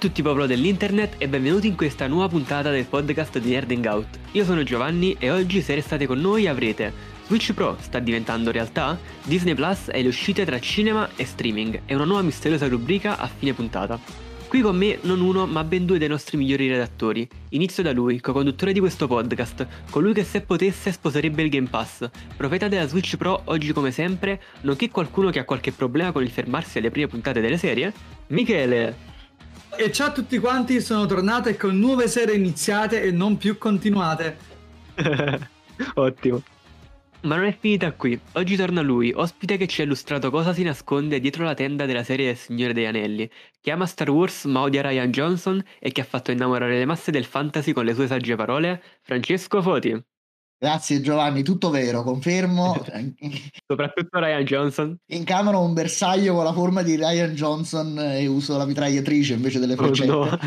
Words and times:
tutti 0.00 0.22
popolo 0.22 0.46
dell'internet 0.46 1.16
e 1.18 1.28
benvenuti 1.28 1.66
in 1.66 1.76
questa 1.76 2.06
nuova 2.06 2.26
puntata 2.26 2.70
del 2.70 2.86
podcast 2.86 3.38
di 3.38 3.50
Nerding 3.50 3.84
Out. 3.84 4.18
Io 4.32 4.44
sono 4.44 4.62
Giovanni 4.62 5.14
e 5.18 5.30
oggi 5.30 5.60
se 5.60 5.74
restate 5.74 6.06
con 6.06 6.18
noi 6.18 6.46
avrete 6.46 6.90
Switch 7.26 7.52
Pro 7.52 7.76
sta 7.78 7.98
diventando 7.98 8.50
realtà? 8.50 8.98
Disney 9.24 9.52
Plus 9.52 9.88
è 9.88 10.00
le 10.00 10.08
uscite 10.08 10.46
tra 10.46 10.58
cinema 10.58 11.06
e 11.16 11.26
streaming 11.26 11.82
e 11.84 11.94
una 11.94 12.06
nuova 12.06 12.22
misteriosa 12.22 12.66
rubrica 12.66 13.18
a 13.18 13.26
fine 13.26 13.52
puntata. 13.52 14.00
Qui 14.48 14.62
con 14.62 14.74
me 14.74 14.98
non 15.02 15.20
uno 15.20 15.44
ma 15.44 15.64
ben 15.64 15.84
due 15.84 15.98
dei 15.98 16.08
nostri 16.08 16.38
migliori 16.38 16.66
redattori. 16.66 17.28
Inizio 17.50 17.82
da 17.82 17.92
lui, 17.92 18.20
co-conduttore 18.20 18.72
di 18.72 18.80
questo 18.80 19.06
podcast, 19.06 19.66
colui 19.90 20.14
che 20.14 20.24
se 20.24 20.40
potesse 20.40 20.92
sposerebbe 20.92 21.42
il 21.42 21.50
Game 21.50 21.68
Pass, 21.68 22.08
profeta 22.38 22.68
della 22.68 22.88
Switch 22.88 23.18
Pro 23.18 23.42
oggi 23.44 23.74
come 23.74 23.90
sempre, 23.90 24.40
nonché 24.62 24.88
qualcuno 24.88 25.28
che 25.28 25.40
ha 25.40 25.44
qualche 25.44 25.72
problema 25.72 26.10
con 26.10 26.22
il 26.22 26.30
fermarsi 26.30 26.78
alle 26.78 26.90
prime 26.90 27.06
puntate 27.06 27.42
delle 27.42 27.58
serie, 27.58 27.92
Michele. 28.28 29.09
E 29.76 29.92
ciao 29.92 30.08
a 30.08 30.12
tutti 30.12 30.38
quanti, 30.38 30.80
sono 30.80 31.06
tornate 31.06 31.56
con 31.56 31.78
nuove 31.78 32.08
serie 32.08 32.34
iniziate 32.34 33.02
e 33.02 33.10
non 33.10 33.36
più 33.36 33.56
continuate. 33.56 34.36
Ottimo. 35.94 36.42
Ma 37.22 37.36
non 37.36 37.44
è 37.44 37.56
finita 37.58 37.92
qui. 37.92 38.18
Oggi 38.32 38.56
torna 38.56 38.80
lui, 38.80 39.12
ospite 39.14 39.56
che 39.56 39.66
ci 39.66 39.80
ha 39.80 39.84
illustrato 39.84 40.30
cosa 40.30 40.52
si 40.52 40.62
nasconde 40.62 41.20
dietro 41.20 41.44
la 41.44 41.54
tenda 41.54 41.84
della 41.86 42.02
serie 42.02 42.26
del 42.26 42.36
Signore 42.36 42.72
degli 42.72 42.86
Anelli, 42.86 43.30
che 43.60 43.70
ama 43.70 43.86
Star 43.86 44.10
Wars 44.10 44.44
ma 44.44 44.60
odia 44.60 44.82
Ryan 44.82 45.10
Johnson 45.10 45.62
e 45.78 45.92
che 45.92 46.00
ha 46.00 46.04
fatto 46.04 46.30
innamorare 46.30 46.78
le 46.78 46.86
masse 46.86 47.10
del 47.10 47.24
fantasy 47.24 47.72
con 47.72 47.84
le 47.84 47.94
sue 47.94 48.06
sagge 48.06 48.36
parole, 48.36 48.82
Francesco 49.02 49.60
Foti. 49.60 50.02
Grazie 50.62 51.00
Giovanni, 51.00 51.42
tutto 51.42 51.70
vero, 51.70 52.02
confermo. 52.02 52.76
Soprattutto 53.66 54.18
Ryan 54.18 54.44
Johnson. 54.44 54.94
In 55.06 55.24
camera 55.24 55.58
ho 55.58 55.64
un 55.64 55.72
bersaglio 55.72 56.34
con 56.34 56.44
la 56.44 56.52
forma 56.52 56.82
di 56.82 56.96
Ryan 56.96 57.32
Johnson 57.32 57.98
e 57.98 58.26
uso 58.26 58.58
la 58.58 58.66
mitragliatrice 58.66 59.32
invece 59.32 59.58
delle 59.58 59.74
freccette. 59.74 60.10
Oh 60.10 60.26
no. 60.26 60.38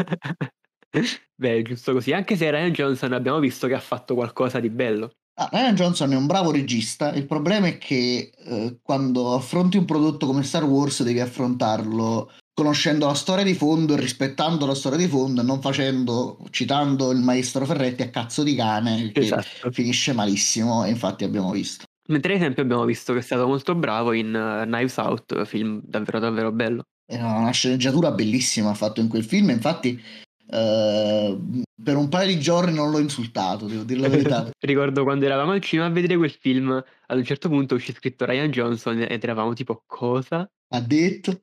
Beh, 1.33 1.63
giusto 1.63 1.93
così, 1.93 2.11
anche 2.11 2.35
se 2.35 2.51
Ryan 2.51 2.71
Johnson 2.71 3.13
abbiamo 3.13 3.39
visto 3.39 3.65
che 3.65 3.73
ha 3.73 3.79
fatto 3.79 4.13
qualcosa 4.13 4.59
di 4.59 4.69
bello. 4.69 5.13
Ah, 5.33 5.49
Ryan 5.51 5.73
Johnson 5.73 6.13
è 6.13 6.15
un 6.15 6.27
bravo 6.27 6.51
regista, 6.51 7.11
il 7.13 7.25
problema 7.25 7.65
è 7.65 7.79
che 7.79 8.31
eh, 8.37 8.77
quando 8.83 9.33
affronti 9.33 9.77
un 9.77 9.85
prodotto 9.85 10.27
come 10.27 10.43
Star 10.43 10.63
Wars 10.63 11.01
devi 11.01 11.21
affrontarlo 11.21 12.29
conoscendo 12.53 13.07
la 13.07 13.15
storia 13.15 13.43
di 13.43 13.55
fondo 13.55 13.93
e 13.93 13.99
rispettando 13.99 14.65
la 14.65 14.75
storia 14.75 14.97
di 14.97 15.07
fondo 15.07 15.41
e 15.41 15.43
non 15.43 15.61
facendo, 15.61 16.37
citando 16.51 17.11
il 17.11 17.19
maestro 17.19 17.65
Ferretti 17.65 18.03
a 18.03 18.09
cazzo 18.09 18.43
di 18.43 18.55
cane 18.55 19.11
che 19.11 19.21
esatto. 19.21 19.71
finisce 19.71 20.13
malissimo 20.13 20.85
e 20.85 20.89
infatti 20.89 21.23
abbiamo 21.23 21.51
visto. 21.51 21.85
Mentre 22.07 22.33
ad 22.33 22.39
esempio 22.39 22.63
abbiamo 22.63 22.85
visto 22.85 23.13
che 23.13 23.19
è 23.19 23.23
stato 23.23 23.47
molto 23.47 23.75
bravo 23.75 24.11
in 24.11 24.27
uh, 24.27 24.65
Knives 24.65 24.97
Out, 24.97 25.45
film 25.45 25.81
davvero 25.83 26.19
davvero 26.19 26.51
bello. 26.51 26.83
Era 27.05 27.31
una 27.31 27.51
sceneggiatura 27.51 28.11
bellissima 28.11 28.73
fatto 28.73 28.99
in 28.99 29.07
quel 29.07 29.23
film, 29.23 29.49
infatti 29.49 30.01
uh, 30.47 31.61
per 31.81 31.95
un 31.95 32.09
paio 32.09 32.27
di 32.27 32.39
giorni 32.39 32.73
non 32.73 32.91
l'ho 32.91 32.99
insultato, 32.99 33.67
devo 33.67 33.83
dire 33.83 34.01
la 34.01 34.09
verità. 34.09 34.49
Ricordo 34.59 35.03
quando 35.03 35.25
eravamo 35.25 35.51
al 35.51 35.61
cinema 35.61 35.87
a 35.87 35.91
vedere 35.91 36.17
quel 36.17 36.31
film, 36.31 36.71
ad 36.71 37.17
un 37.17 37.23
certo 37.23 37.49
punto 37.49 37.75
uscì 37.75 37.93
scritto 37.93 38.25
Ryan 38.25 38.51
Johnson 38.51 39.01
ed 39.01 39.23
eravamo 39.23 39.53
tipo 39.53 39.83
cosa? 39.85 40.49
Ha 40.73 40.79
detto. 40.81 41.39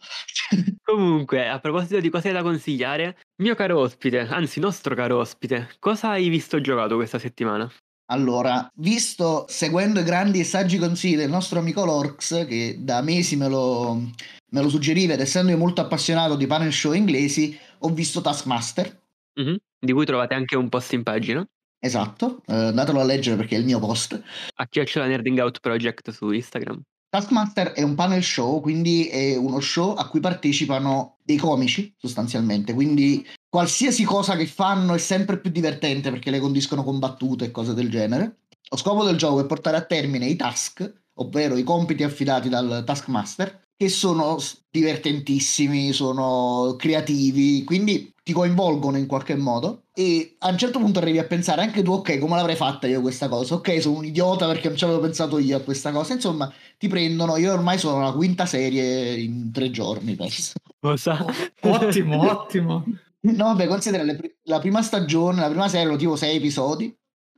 Comunque, 0.82 1.48
a 1.48 1.58
proposito 1.60 2.00
di 2.00 2.10
cose 2.10 2.32
da 2.32 2.42
consigliare, 2.42 3.16
mio 3.42 3.54
caro 3.54 3.78
ospite, 3.78 4.20
anzi 4.20 4.60
nostro 4.60 4.94
caro 4.94 5.18
ospite, 5.18 5.70
cosa 5.78 6.10
hai 6.10 6.28
visto 6.28 6.56
e 6.56 6.60
giocato 6.60 6.96
questa 6.96 7.18
settimana? 7.18 7.70
Allora, 8.10 8.68
visto, 8.74 9.44
seguendo 9.48 10.00
i 10.00 10.04
grandi 10.04 10.40
e 10.40 10.44
saggi 10.44 10.78
consigli 10.78 11.16
del 11.16 11.30
nostro 11.30 11.60
amico 11.60 11.84
Lorx, 11.84 12.46
che 12.46 12.78
da 12.80 13.02
mesi 13.02 13.36
me 13.36 13.48
lo, 13.48 13.94
me 13.94 14.62
lo 14.62 14.68
suggeriva 14.68 15.12
ed 15.12 15.20
essendo 15.20 15.52
io 15.52 15.56
molto 15.56 15.80
appassionato 15.80 16.34
di 16.34 16.46
panel 16.46 16.72
show 16.72 16.92
inglesi, 16.92 17.56
ho 17.78 17.88
visto 17.90 18.20
Taskmaster. 18.20 19.00
Mm-hmm, 19.40 19.54
di 19.78 19.92
cui 19.92 20.04
trovate 20.04 20.34
anche 20.34 20.56
un 20.56 20.68
post 20.68 20.92
in 20.92 21.04
pagina. 21.04 21.46
Esatto, 21.78 22.42
eh, 22.46 22.54
andatelo 22.54 23.00
a 23.00 23.04
leggere 23.04 23.36
perché 23.36 23.54
è 23.54 23.58
il 23.58 23.64
mio 23.64 23.78
post. 23.78 24.20
A 24.56 24.66
chiocciola 24.66 25.06
Nerding 25.06 25.38
Out 25.38 25.60
Project 25.60 26.10
su 26.10 26.30
Instagram. 26.30 26.82
Taskmaster 27.10 27.72
è 27.72 27.82
un 27.82 27.96
panel 27.96 28.22
show, 28.22 28.60
quindi 28.60 29.08
è 29.08 29.34
uno 29.34 29.58
show 29.58 29.94
a 29.94 30.08
cui 30.08 30.20
partecipano 30.20 31.16
dei 31.24 31.38
comici 31.38 31.92
sostanzialmente, 31.98 32.72
quindi 32.72 33.26
qualsiasi 33.48 34.04
cosa 34.04 34.36
che 34.36 34.46
fanno 34.46 34.94
è 34.94 34.98
sempre 34.98 35.40
più 35.40 35.50
divertente 35.50 36.10
perché 36.10 36.30
le 36.30 36.38
condiscono 36.38 36.84
con 36.84 37.00
battute 37.00 37.46
e 37.46 37.50
cose 37.50 37.74
del 37.74 37.90
genere. 37.90 38.42
Lo 38.70 38.76
scopo 38.76 39.02
del 39.02 39.16
gioco 39.16 39.40
è 39.40 39.46
portare 39.46 39.76
a 39.76 39.84
termine 39.84 40.26
i 40.26 40.36
task, 40.36 40.88
ovvero 41.14 41.56
i 41.56 41.64
compiti 41.64 42.04
affidati 42.04 42.48
dal 42.48 42.84
Taskmaster, 42.86 43.59
che 43.80 43.88
sono 43.88 44.36
divertentissimi, 44.70 45.94
sono 45.94 46.74
creativi, 46.76 47.64
quindi 47.64 48.12
ti 48.22 48.34
coinvolgono 48.34 48.98
in 48.98 49.06
qualche 49.06 49.34
modo. 49.36 49.84
E 49.94 50.36
a 50.40 50.50
un 50.50 50.58
certo 50.58 50.78
punto 50.78 50.98
arrivi 50.98 51.16
a 51.16 51.24
pensare 51.24 51.62
anche 51.62 51.82
tu 51.82 51.92
ok 51.92 52.18
come 52.18 52.36
l'avrei 52.36 52.56
fatta 52.56 52.86
io 52.86 53.00
questa 53.00 53.30
cosa? 53.30 53.54
Ok 53.54 53.80
sono 53.80 53.96
un 53.96 54.04
idiota 54.04 54.46
perché 54.46 54.68
non 54.68 54.76
ci 54.76 54.84
avevo 54.84 55.00
pensato 55.00 55.38
io 55.38 55.56
a 55.56 55.60
questa 55.62 55.92
cosa. 55.92 56.12
Insomma 56.12 56.52
ti 56.76 56.88
prendono. 56.88 57.38
Io 57.38 57.54
ormai 57.54 57.78
sono 57.78 58.02
la 58.02 58.12
quinta 58.12 58.44
serie 58.44 59.18
in 59.18 59.50
tre 59.50 59.70
giorni 59.70 60.14
penso. 60.14 60.52
Cosa? 60.78 61.24
ottimo 61.64 62.30
ottimo. 62.30 62.84
No 63.20 63.44
vabbè 63.44 63.66
considera 63.66 64.02
le, 64.02 64.36
la 64.42 64.58
prima 64.58 64.82
stagione 64.82 65.40
la 65.40 65.48
prima 65.48 65.68
serie 65.68 65.86
lo 65.86 65.96
tipo 65.96 66.16
sei 66.16 66.36
episodi. 66.36 66.94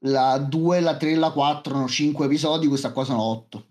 La 0.07 0.39
2, 0.39 0.81
la 0.81 0.97
3 0.97 1.15
la 1.15 1.31
4 1.31 1.73
sono 1.73 1.87
5 1.87 2.25
episodi 2.27 2.67
questa 2.67 2.91
qua 2.91 3.05
sono 3.05 3.23
8 3.23 3.67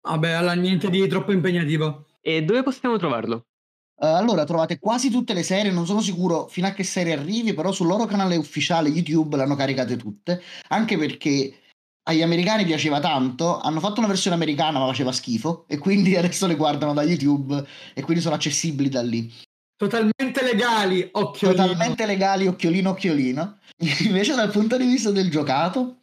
vabbè 0.00 0.30
alla 0.30 0.54
niente 0.54 0.88
di 0.88 1.06
troppo 1.08 1.32
impegnativo 1.32 2.06
e 2.26 2.42
dove 2.42 2.62
possiamo 2.62 2.96
trovarlo? 2.96 3.48
Uh, 3.96 4.06
allora 4.06 4.44
trovate 4.44 4.78
quasi 4.78 5.10
tutte 5.10 5.34
le 5.34 5.42
serie, 5.42 5.70
non 5.70 5.84
sono 5.84 6.00
sicuro 6.00 6.46
fino 6.48 6.66
a 6.66 6.70
che 6.70 6.82
serie 6.82 7.12
arrivi, 7.12 7.52
però 7.52 7.70
sul 7.70 7.86
loro 7.86 8.06
canale 8.06 8.36
ufficiale 8.36 8.88
YouTube 8.88 9.36
le 9.36 9.42
hanno 9.42 9.54
caricate 9.54 9.96
tutte, 9.96 10.42
anche 10.68 10.96
perché 10.96 11.60
agli 12.04 12.22
americani 12.22 12.64
piaceva 12.64 12.98
tanto, 12.98 13.60
hanno 13.60 13.78
fatto 13.78 14.00
una 14.00 14.08
versione 14.08 14.36
americana 14.36 14.78
ma 14.78 14.86
faceva 14.86 15.12
schifo 15.12 15.66
e 15.68 15.76
quindi 15.76 16.16
adesso 16.16 16.46
le 16.46 16.56
guardano 16.56 16.94
da 16.94 17.02
YouTube 17.02 17.62
e 17.92 18.02
quindi 18.02 18.22
sono 18.22 18.36
accessibili 18.36 18.88
da 18.88 19.02
lì. 19.02 19.30
Totalmente 19.76 20.42
legali, 20.42 21.06
occhiolino. 21.12 21.62
Totalmente 21.62 22.06
legali, 22.06 22.46
occhiolino, 22.46 22.90
occhiolino. 22.90 23.58
Invece 24.06 24.34
dal 24.34 24.50
punto 24.50 24.78
di 24.78 24.86
vista 24.86 25.10
del 25.10 25.30
giocato, 25.30 25.98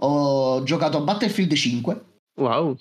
ho 0.00 0.62
giocato 0.62 0.96
a 0.96 1.00
Battlefield 1.00 1.52
5. 1.52 2.04
Wow 2.36 2.76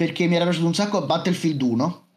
perché 0.00 0.26
mi 0.26 0.36
era 0.36 0.44
piaciuto 0.44 0.66
un 0.66 0.72
sacco 0.72 1.04
Battlefield 1.04 1.60
1. 1.60 2.08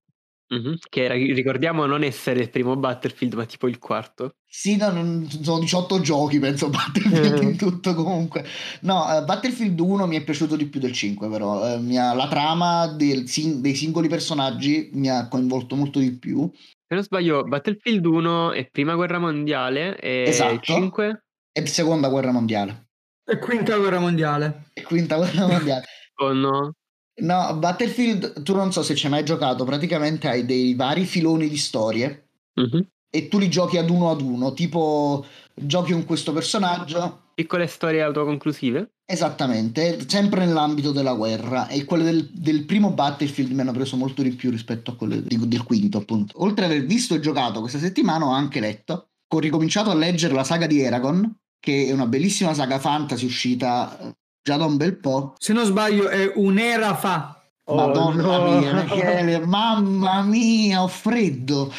Mm-hmm. 0.54 0.74
Che 0.88 1.04
era, 1.04 1.16
ricordiamo 1.16 1.86
non 1.86 2.02
essere 2.02 2.40
il 2.40 2.50
primo 2.50 2.78
Battlefield, 2.78 3.34
ma 3.34 3.44
tipo 3.44 3.68
il 3.68 3.78
quarto. 3.78 4.36
Sì, 4.48 4.78
no, 4.78 4.90
non, 4.90 5.28
sono 5.30 5.60
18 5.60 6.00
giochi, 6.00 6.40
penso 6.40 6.70
Battlefield 6.72 7.44
in 7.44 7.58
tutto 7.58 7.94
comunque. 7.94 8.46
No, 8.84 9.04
uh, 9.04 9.26
Battlefield 9.26 9.78
1 9.78 10.08
mi 10.08 10.16
è 10.16 10.24
piaciuto 10.24 10.56
di 10.56 10.68
più 10.68 10.80
del 10.80 10.94
5, 10.94 11.28
però 11.28 11.58
uh, 11.58 11.96
ha, 11.98 12.14
la 12.14 12.28
trama 12.30 12.88
del, 12.88 13.26
dei 13.58 13.76
singoli 13.76 14.08
personaggi 14.08 14.90
mi 14.94 15.10
ha 15.10 15.28
coinvolto 15.28 15.76
molto 15.76 16.00
di 16.00 16.18
più. 16.18 16.50
Se 16.54 16.96
non 16.96 17.04
sbaglio, 17.04 17.44
Battlefield 17.44 18.06
1 18.06 18.54
è 18.54 18.70
prima 18.72 18.96
guerra 18.96 19.20
mondiale 19.20 20.00
e 20.00 20.24
esatto. 20.26 20.62
5 20.62 21.24
è 21.52 21.66
seconda 21.66 22.08
guerra 22.08 22.32
mondiale. 22.32 22.92
E 23.26 23.38
quinta 23.40 23.76
guerra 23.76 24.00
mondiale. 24.00 24.70
E 24.72 24.84
quinta 24.84 25.18
guerra 25.18 25.48
mondiale. 25.48 25.84
oh 26.24 26.32
no. 26.32 26.76
No, 27.16 27.56
Battlefield, 27.58 28.42
tu 28.42 28.56
non 28.56 28.72
so 28.72 28.82
se 28.82 28.96
ci 28.96 29.06
hai 29.06 29.12
mai 29.12 29.24
giocato, 29.24 29.66
praticamente 29.66 30.28
hai 30.28 30.46
dei 30.46 30.74
vari 30.74 31.06
filoni 31.06 31.48
di 31.48 31.58
storie 31.58 32.30
mm-hmm. 32.60 32.82
e 33.10 33.28
tu 33.28 33.38
li 33.38 33.50
giochi 33.50 33.78
ad 33.78 33.90
uno 33.90 34.10
ad 34.10 34.22
uno, 34.22 34.54
tipo 34.54 35.24
giochi 35.54 35.92
con 35.92 36.06
questo 36.06 36.34
personaggio. 36.34 37.22
Piccole 37.36 37.68
storie 37.68 38.02
autoconclusive? 38.02 38.94
Esattamente, 39.06 40.08
sempre 40.08 40.46
nell'ambito 40.46 40.92
della 40.92 41.14
guerra 41.14 41.68
e 41.68 41.86
quelle 41.86 42.04
del, 42.04 42.30
del, 42.32 42.66
primo 42.66 42.92
Battlefield 42.92 43.52
mi 43.52 43.62
hanno 43.62 43.74
preso 43.74 43.96
molto 43.96 44.24
di 44.24 44.32
più 44.32 44.50
rispetto 44.50 44.92
a 44.92 44.96
quelle 44.96 45.22
di, 45.22 45.48
del 45.48 45.64
quinto 45.64 46.00
appunto. 46.00 46.42
Oltre 46.44 46.66
ad 46.66 46.72
aver 46.72 46.86
visto 46.86 47.14
e 47.14 47.20
giocato 47.20 47.60
questa 47.60 47.80
settimana 47.80 48.26
ho 48.26 48.32
anche 48.32 48.60
letto, 48.60 49.10
ho 49.28 49.40
ricominciato 49.40 49.92
a 49.92 49.96
leggere 49.96 50.34
la 50.34 50.44
saga 50.44 50.66
di 50.66 50.82
Eragon, 50.82 51.32
che 51.60 51.88
è 51.88 51.92
una 51.92 52.08
bellissima 52.08 52.54
saga 52.54 52.80
fantasy 52.80 53.26
uscita 53.26 54.16
già 54.44 54.58
da 54.58 54.66
un 54.66 54.78
bel 54.78 54.98
po'. 54.98 55.34
Se 55.40 55.54
non 55.54 55.66
sbaglio 55.66 56.10
è 56.10 56.32
un'era 56.36 56.96
fa. 56.96 57.42
Oh, 57.66 57.76
Madonna 57.76 58.22
no. 58.22 58.60
mia, 58.60 58.74
Michele, 58.84 59.40
mamma 59.46 60.22
mia, 60.22 60.84
ho 60.84 60.88
freddo. 60.90 61.72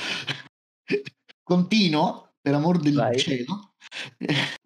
Continuo, 1.42 2.30
per 2.40 2.54
amor 2.54 2.78
del 2.78 2.94
Vai. 2.94 3.18
cielo. 3.18 3.74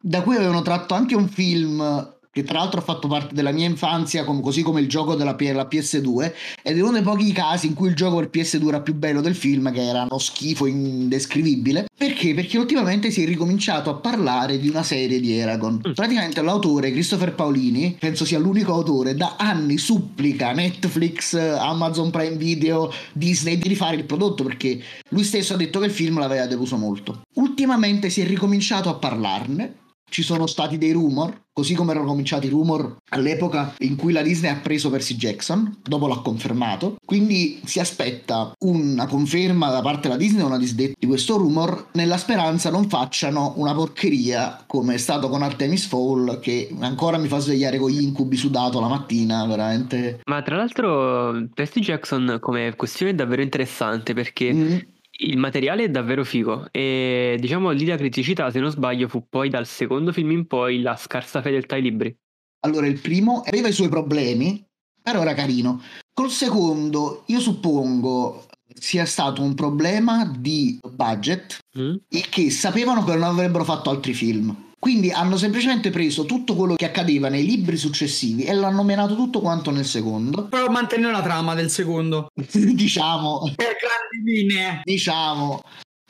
Da 0.00 0.22
cui 0.22 0.36
avevano 0.36 0.62
tratto 0.62 0.94
anche 0.94 1.16
un 1.16 1.28
film 1.28 2.16
che 2.38 2.44
tra 2.44 2.58
l'altro 2.58 2.78
ha 2.78 2.84
fatto 2.84 3.08
parte 3.08 3.34
della 3.34 3.50
mia 3.50 3.66
infanzia, 3.66 4.24
così 4.24 4.62
come 4.62 4.80
il 4.80 4.88
gioco 4.88 5.16
della 5.16 5.34
P- 5.34 5.42
PS2, 5.42 6.32
ed 6.62 6.76
è 6.76 6.80
uno 6.80 6.92
dei 6.92 7.02
pochi 7.02 7.32
casi 7.32 7.66
in 7.66 7.74
cui 7.74 7.88
il 7.88 7.96
gioco 7.96 8.16
per 8.16 8.30
PS2 8.32 8.68
era 8.68 8.80
più 8.80 8.94
bello 8.94 9.20
del 9.20 9.34
film, 9.34 9.72
che 9.72 9.82
era 9.82 10.06
uno 10.08 10.18
schifo 10.18 10.66
indescrivibile. 10.66 11.86
Perché? 11.96 12.34
Perché 12.34 12.58
ultimamente 12.58 13.10
si 13.10 13.22
è 13.22 13.26
ricominciato 13.26 13.90
a 13.90 13.94
parlare 13.94 14.58
di 14.60 14.68
una 14.68 14.84
serie 14.84 15.18
di 15.18 15.32
Eragon. 15.32 15.82
Mm. 15.88 15.92
Praticamente 15.92 16.40
l'autore, 16.42 16.92
Christopher 16.92 17.34
Paolini, 17.34 17.96
penso 17.98 18.24
sia 18.24 18.38
l'unico 18.38 18.72
autore, 18.72 19.16
da 19.16 19.34
anni 19.36 19.78
supplica 19.78 20.52
Netflix, 20.52 21.34
Amazon 21.34 22.10
Prime 22.10 22.36
Video, 22.36 22.92
Disney 23.12 23.58
di 23.58 23.66
rifare 23.66 23.96
il 23.96 24.04
prodotto, 24.04 24.44
perché 24.44 24.80
lui 25.08 25.24
stesso 25.24 25.54
ha 25.54 25.56
detto 25.56 25.80
che 25.80 25.86
il 25.86 25.92
film 25.92 26.20
l'aveva 26.20 26.46
deluso 26.46 26.76
molto. 26.76 27.22
Ultimamente 27.34 28.10
si 28.10 28.20
è 28.20 28.26
ricominciato 28.26 28.88
a 28.88 28.94
parlarne 28.94 29.86
ci 30.08 30.22
sono 30.22 30.46
stati 30.46 30.78
dei 30.78 30.92
rumor, 30.92 31.46
così 31.52 31.74
come 31.74 31.90
erano 31.90 32.06
cominciati 32.06 32.46
i 32.46 32.50
rumor 32.50 32.98
all'epoca 33.10 33.74
in 33.78 33.96
cui 33.96 34.12
la 34.12 34.22
Disney 34.22 34.50
ha 34.50 34.60
preso 34.62 34.90
Percy 34.90 35.16
Jackson, 35.16 35.78
dopo 35.82 36.06
l'ha 36.06 36.18
confermato, 36.18 36.96
quindi 37.04 37.60
si 37.64 37.80
aspetta 37.80 38.52
una 38.60 39.06
conferma 39.06 39.70
da 39.70 39.80
parte 39.80 40.02
della 40.02 40.16
Disney 40.16 40.42
o 40.42 40.46
una 40.46 40.58
disdetta 40.58 40.94
di 40.98 41.06
questo 41.06 41.36
rumor, 41.36 41.88
nella 41.92 42.16
speranza 42.16 42.70
non 42.70 42.88
facciano 42.88 43.54
una 43.56 43.74
porcheria 43.74 44.62
come 44.66 44.94
è 44.94 44.98
stato 44.98 45.28
con 45.28 45.42
Artemis 45.42 45.86
Fall, 45.86 46.38
che 46.40 46.74
ancora 46.78 47.18
mi 47.18 47.28
fa 47.28 47.38
svegliare 47.38 47.78
con 47.78 47.90
gli 47.90 48.02
incubi 48.02 48.36
sudato 48.36 48.80
la 48.80 48.88
mattina, 48.88 49.44
veramente. 49.46 50.20
Ma 50.26 50.42
tra 50.42 50.56
l'altro 50.56 51.48
Percy 51.52 51.80
Jackson 51.80 52.38
come 52.40 52.74
questione 52.76 53.12
è 53.12 53.14
davvero 53.14 53.42
interessante 53.42 54.14
perché... 54.14 54.52
Mm 54.52 54.78
il 55.20 55.36
materiale 55.36 55.84
è 55.84 55.88
davvero 55.88 56.24
figo 56.24 56.68
e 56.70 57.36
diciamo 57.40 57.70
lì 57.70 57.86
la 57.86 57.96
criticità, 57.96 58.50
se 58.50 58.60
non 58.60 58.70
sbaglio, 58.70 59.08
fu 59.08 59.26
poi 59.28 59.48
dal 59.48 59.66
secondo 59.66 60.12
film 60.12 60.30
in 60.30 60.46
poi 60.46 60.80
la 60.80 60.96
scarsa 60.96 61.42
fedeltà 61.42 61.74
ai 61.74 61.82
libri. 61.82 62.16
Allora, 62.60 62.86
il 62.86 63.00
primo 63.00 63.42
aveva 63.44 63.68
i 63.68 63.72
suoi 63.72 63.88
problemi, 63.88 64.64
però 65.02 65.22
era 65.22 65.34
carino. 65.34 65.80
Col 66.12 66.30
secondo, 66.30 67.22
io 67.26 67.40
suppongo 67.40 68.46
sia 68.74 69.06
stato 69.06 69.42
un 69.42 69.54
problema 69.54 70.24
di 70.24 70.78
budget 70.92 71.58
mm. 71.78 71.94
e 72.08 72.24
che 72.28 72.50
sapevano 72.50 73.02
che 73.02 73.12
non 73.14 73.22
avrebbero 73.24 73.64
fatto 73.64 73.90
altri 73.90 74.14
film. 74.14 74.67
Quindi 74.78 75.10
hanno 75.10 75.36
semplicemente 75.36 75.90
preso 75.90 76.24
tutto 76.24 76.54
quello 76.54 76.74
che 76.74 76.84
accadeva 76.84 77.28
nei 77.28 77.44
libri 77.44 77.76
successivi 77.76 78.44
e 78.44 78.52
l'hanno 78.54 78.84
menato 78.84 79.16
tutto 79.16 79.40
quanto 79.40 79.70
nel 79.70 79.84
secondo. 79.84 80.46
Però 80.46 80.68
mantenere 80.68 81.12
la 81.12 81.22
trama 81.22 81.54
del 81.54 81.70
secondo. 81.70 82.28
diciamo. 82.34 83.52
Per 83.56 83.76
grandi 83.76 84.30
linee. 84.30 84.80
Diciamo. 84.84 85.60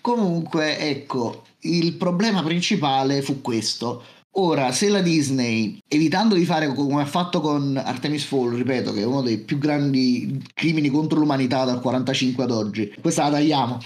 Comunque, 0.00 0.78
ecco, 0.78 1.44
il 1.60 1.94
problema 1.94 2.42
principale 2.42 3.22
fu 3.22 3.40
questo. 3.40 4.02
Ora, 4.32 4.70
se 4.70 4.88
la 4.88 5.00
Disney, 5.00 5.78
evitando 5.88 6.34
di 6.36 6.44
fare 6.44 6.72
come 6.72 7.02
ha 7.02 7.06
fatto 7.06 7.40
con 7.40 7.76
Artemis 7.76 8.24
Fall, 8.24 8.54
ripeto 8.54 8.92
che 8.92 9.00
è 9.00 9.04
uno 9.04 9.22
dei 9.22 9.38
più 9.38 9.58
grandi 9.58 10.40
crimini 10.54 10.90
contro 10.90 11.18
l'umanità 11.18 11.64
dal 11.64 11.80
45 11.80 12.44
ad 12.44 12.50
oggi, 12.52 12.94
questa 13.00 13.24
la 13.24 13.30
tagliamo. 13.30 13.78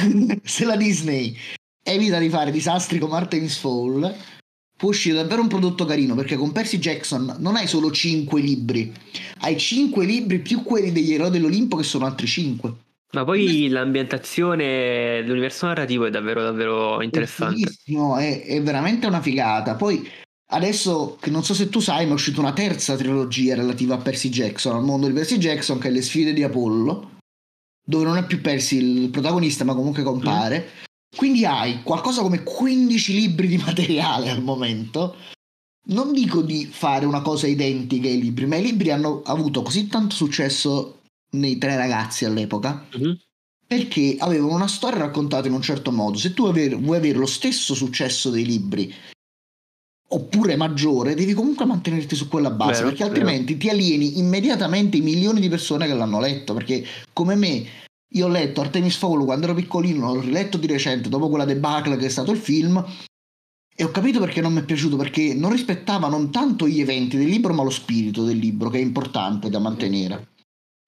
se 0.42 0.64
la 0.64 0.76
Disney 0.76 1.36
evita 1.82 2.18
di 2.18 2.28
fare 2.28 2.50
disastri 2.50 2.98
come 2.98 3.16
Artemis 3.16 3.56
Fall, 3.56 4.14
può 4.76 4.88
uscire 4.88 5.16
davvero 5.16 5.42
un 5.42 5.48
prodotto 5.48 5.84
carino 5.84 6.14
perché 6.14 6.36
con 6.36 6.52
Percy 6.52 6.78
Jackson 6.78 7.36
non 7.38 7.56
hai 7.56 7.66
solo 7.66 7.90
5 7.90 8.40
libri, 8.40 8.92
hai 9.40 9.58
5 9.58 10.04
libri 10.04 10.38
più 10.38 10.62
quelli 10.62 10.90
degli 10.90 11.12
eroi 11.12 11.30
dell'Olimpo 11.30 11.76
che 11.76 11.82
sono 11.82 12.06
altri 12.06 12.26
5. 12.26 12.74
Ma 13.12 13.24
poi 13.24 13.68
l'ambientazione, 13.68 15.20
l'universo 15.22 15.66
narrativo 15.66 16.06
è 16.06 16.10
davvero 16.10 16.42
davvero 16.42 17.02
interessante. 17.02 17.72
È, 17.84 18.44
è 18.44 18.62
veramente 18.62 19.06
una 19.06 19.20
figata. 19.20 19.74
Poi 19.74 20.08
adesso 20.52 21.18
che 21.20 21.28
non 21.28 21.42
so 21.42 21.52
se 21.52 21.68
tu 21.68 21.80
sai, 21.80 22.04
ma 22.04 22.12
è 22.12 22.14
uscita 22.14 22.40
una 22.40 22.52
terza 22.52 22.96
trilogia 22.96 23.56
relativa 23.56 23.96
a 23.96 23.98
Percy 23.98 24.28
Jackson, 24.28 24.76
al 24.76 24.84
mondo 24.84 25.08
di 25.08 25.12
Percy 25.12 25.38
Jackson, 25.38 25.78
che 25.78 25.88
è 25.88 25.90
Le 25.90 26.02
sfide 26.02 26.32
di 26.32 26.44
Apollo, 26.44 27.18
dove 27.84 28.04
non 28.04 28.16
è 28.16 28.24
più 28.24 28.40
Percy 28.40 28.76
il 28.76 29.10
protagonista, 29.10 29.64
ma 29.64 29.74
comunque 29.74 30.04
compare. 30.04 30.58
Mm. 30.64 30.88
Quindi 31.16 31.44
hai 31.44 31.82
qualcosa 31.82 32.22
come 32.22 32.42
15 32.42 33.12
libri 33.12 33.48
di 33.48 33.56
materiale 33.58 34.30
al 34.30 34.42
momento. 34.42 35.16
Non 35.86 36.12
dico 36.12 36.42
di 36.42 36.66
fare 36.66 37.04
una 37.04 37.20
cosa 37.20 37.46
identica 37.46 38.06
ai 38.06 38.20
libri, 38.20 38.46
ma 38.46 38.56
i 38.56 38.62
libri 38.62 38.90
hanno 38.90 39.22
avuto 39.24 39.62
così 39.62 39.88
tanto 39.88 40.14
successo 40.14 41.00
nei 41.32 41.58
tre 41.58 41.76
ragazzi 41.76 42.24
all'epoca. 42.24 42.86
Mm-hmm. 42.96 43.12
Perché 43.66 44.16
avevano 44.18 44.54
una 44.54 44.68
storia 44.68 44.98
raccontata 44.98 45.46
in 45.46 45.54
un 45.54 45.62
certo 45.62 45.92
modo. 45.92 46.18
Se 46.18 46.34
tu 46.34 46.50
vuoi 46.50 46.96
avere 46.96 47.18
lo 47.18 47.26
stesso 47.26 47.74
successo 47.74 48.30
dei 48.30 48.44
libri, 48.44 48.92
oppure 50.08 50.56
maggiore, 50.56 51.14
devi 51.14 51.34
comunque 51.34 51.64
mantenerti 51.66 52.16
su 52.16 52.28
quella 52.28 52.50
base, 52.50 52.82
vero, 52.82 52.88
perché 52.88 53.04
altrimenti 53.04 53.54
vero. 53.54 53.58
ti 53.58 53.68
alieni 53.68 54.18
immediatamente 54.18 54.96
i 54.96 55.02
milioni 55.02 55.40
di 55.40 55.48
persone 55.48 55.86
che 55.86 55.94
l'hanno 55.94 56.20
letto. 56.20 56.52
Perché 56.54 56.84
come 57.12 57.36
me 57.36 57.66
io 58.12 58.26
ho 58.26 58.28
letto 58.28 58.60
Artemis 58.60 58.96
Fowl 58.96 59.24
quando 59.24 59.46
ero 59.46 59.54
piccolino, 59.54 60.12
l'ho 60.12 60.20
riletto 60.20 60.56
di 60.56 60.66
recente 60.66 61.08
dopo 61.08 61.28
quella 61.28 61.44
debacle 61.44 61.96
che 61.96 62.06
è 62.06 62.10
stato 62.10 62.32
il 62.32 62.38
film 62.38 62.84
e 63.74 63.84
ho 63.84 63.90
capito 63.90 64.20
perché 64.20 64.40
non 64.40 64.52
mi 64.52 64.60
è 64.60 64.64
piaciuto, 64.64 64.96
perché 64.96 65.32
non 65.32 65.52
rispettava 65.52 66.08
non 66.08 66.30
tanto 66.30 66.66
gli 66.66 66.80
eventi 66.80 67.16
del 67.16 67.28
libro 67.28 67.52
ma 67.52 67.62
lo 67.62 67.70
spirito 67.70 68.24
del 68.24 68.36
libro 68.36 68.68
che 68.68 68.78
è 68.78 68.82
importante 68.82 69.48
da 69.48 69.58
mantenere. 69.58 70.28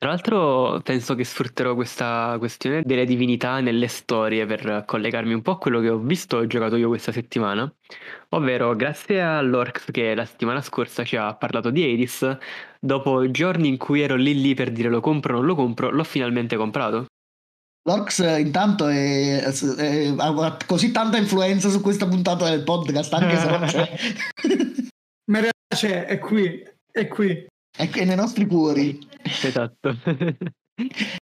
Tra 0.02 0.10
l'altro 0.10 0.80
penso 0.82 1.14
che 1.14 1.22
sfrutterò 1.22 1.76
questa 1.76 2.34
questione 2.40 2.82
delle 2.84 3.04
divinità 3.04 3.60
nelle 3.60 3.86
storie 3.86 4.44
per 4.46 4.82
collegarmi 4.84 5.32
un 5.32 5.42
po' 5.42 5.52
a 5.52 5.58
quello 5.58 5.78
che 5.78 5.90
ho 5.90 5.98
visto 5.98 6.40
e 6.40 6.48
giocato 6.48 6.74
io 6.74 6.88
questa 6.88 7.12
settimana, 7.12 7.72
ovvero 8.30 8.74
grazie 8.74 9.22
all'Orcs 9.22 9.92
che 9.92 10.16
la 10.16 10.24
settimana 10.24 10.60
scorsa 10.60 11.04
ci 11.04 11.14
ha 11.14 11.32
parlato 11.36 11.70
di 11.70 11.84
Hades, 11.84 12.36
dopo 12.84 13.30
giorni 13.30 13.68
in 13.68 13.76
cui 13.76 14.00
ero 14.00 14.16
lì 14.16 14.40
lì 14.40 14.54
per 14.54 14.72
dire 14.72 14.88
lo 14.88 15.00
compro 15.00 15.34
o 15.34 15.36
non 15.36 15.46
lo 15.46 15.54
compro, 15.54 15.90
l'ho 15.90 16.04
finalmente 16.04 16.56
comprato. 16.56 17.06
L'Orcs 17.84 18.18
intanto 18.38 18.86
è, 18.86 19.42
è, 19.42 20.14
ha 20.16 20.56
così 20.66 20.92
tanta 20.92 21.16
influenza 21.16 21.68
su 21.68 21.80
questa 21.80 22.06
puntata 22.06 22.48
del 22.48 22.62
podcast, 22.62 23.12
anche 23.12 23.36
se 23.36 23.48
non 23.48 23.60
c'è. 23.66 23.98
Ma 25.30 25.38
in 25.38 25.44
realtà 25.44 25.74
c'è, 25.74 26.04
è 26.04 26.18
qui, 26.18 26.62
è 26.90 27.08
qui. 27.08 27.46
È 27.76 28.04
nei 28.04 28.16
nostri 28.16 28.46
cuori. 28.46 28.98
Esatto. 29.22 29.96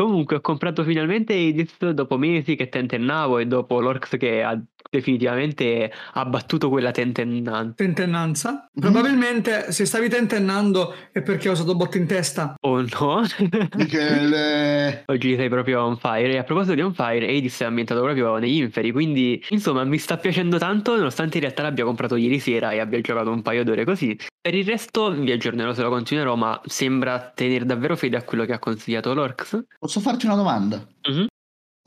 Comunque 0.00 0.36
ho 0.36 0.40
comprato 0.40 0.82
finalmente 0.82 1.34
Edith 1.34 1.90
dopo 1.90 2.16
mesi 2.16 2.56
che 2.56 2.70
tentennavo 2.70 3.38
e 3.38 3.46
dopo 3.46 3.80
l'Orcs 3.80 4.16
che 4.16 4.42
ha 4.42 4.58
definitivamente 4.88 5.92
abbattuto 6.14 6.70
quella 6.70 6.90
tentennanza. 6.90 7.74
Tentennanza? 7.76 8.50
Mm-hmm. 8.50 8.92
Probabilmente 8.92 9.72
se 9.72 9.84
stavi 9.84 10.08
tentennando 10.08 10.94
è 11.12 11.20
perché 11.20 11.50
ho 11.50 11.52
usato 11.52 11.76
botte 11.76 11.98
in 11.98 12.06
testa. 12.06 12.54
Oh 12.62 12.80
no? 12.80 13.22
Michele! 13.76 15.02
Oggi 15.06 15.36
sei 15.36 15.50
proprio 15.50 15.82
on 15.82 15.98
fire. 15.98 16.32
E 16.32 16.38
a 16.38 16.44
proposito 16.44 16.74
di 16.74 16.80
on 16.80 16.94
fire, 16.94 17.28
Edis 17.28 17.60
è 17.60 17.66
ambientato 17.66 18.00
proprio 18.00 18.38
negli 18.38 18.62
inferi, 18.62 18.92
quindi 18.92 19.44
insomma 19.50 19.84
mi 19.84 19.98
sta 19.98 20.16
piacendo 20.16 20.56
tanto 20.56 20.96
nonostante 20.96 21.36
in 21.36 21.42
realtà 21.42 21.62
l'abbia 21.62 21.84
comprato 21.84 22.16
ieri 22.16 22.38
sera 22.38 22.70
e 22.72 22.80
abbia 22.80 23.00
giocato 23.02 23.30
un 23.30 23.42
paio 23.42 23.64
d'ore 23.64 23.84
così. 23.84 24.18
Per 24.40 24.54
il 24.54 24.64
resto 24.64 25.10
vi 25.12 25.30
aggiornerò 25.30 25.74
se 25.74 25.82
lo 25.82 25.90
continuerò, 25.90 26.34
ma 26.36 26.58
sembra 26.64 27.30
tenere 27.34 27.66
davvero 27.66 27.96
fede 27.96 28.16
a 28.16 28.22
quello 28.22 28.46
che 28.46 28.54
ha 28.54 28.58
consigliato 28.58 29.12
l'Orcs. 29.12 29.62
Posso 29.90 30.08
farti 30.08 30.26
una 30.26 30.36
domanda? 30.36 30.86
Mm-hmm. 31.10 31.26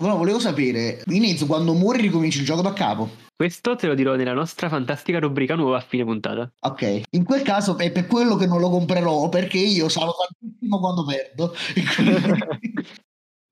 No, 0.03 0.17
volevo 0.17 0.37
sapere, 0.37 1.01
inizio 1.05 1.45
quando 1.45 1.71
muori 1.71 2.01
ricominci 2.01 2.39
il 2.39 2.43
gioco 2.43 2.61
da 2.61 2.73
capo. 2.73 3.09
Questo 3.33 3.77
te 3.77 3.87
lo 3.87 3.93
dirò 3.93 4.15
nella 4.15 4.33
nostra 4.33 4.67
fantastica 4.67 5.19
rubrica 5.19 5.55
nuova 5.55 5.77
a 5.77 5.79
fine 5.79 6.03
puntata. 6.03 6.51
Ok, 6.67 7.03
in 7.11 7.23
quel 7.23 7.43
caso 7.43 7.77
è 7.77 7.93
per 7.93 8.07
quello 8.07 8.35
che 8.35 8.45
non 8.45 8.59
lo 8.59 8.69
comprerò, 8.69 9.29
perché 9.29 9.57
io 9.57 9.87
sarò 9.87 10.11
tantissimo 10.13 10.79
quando 10.81 11.05
perdo. 11.05 11.55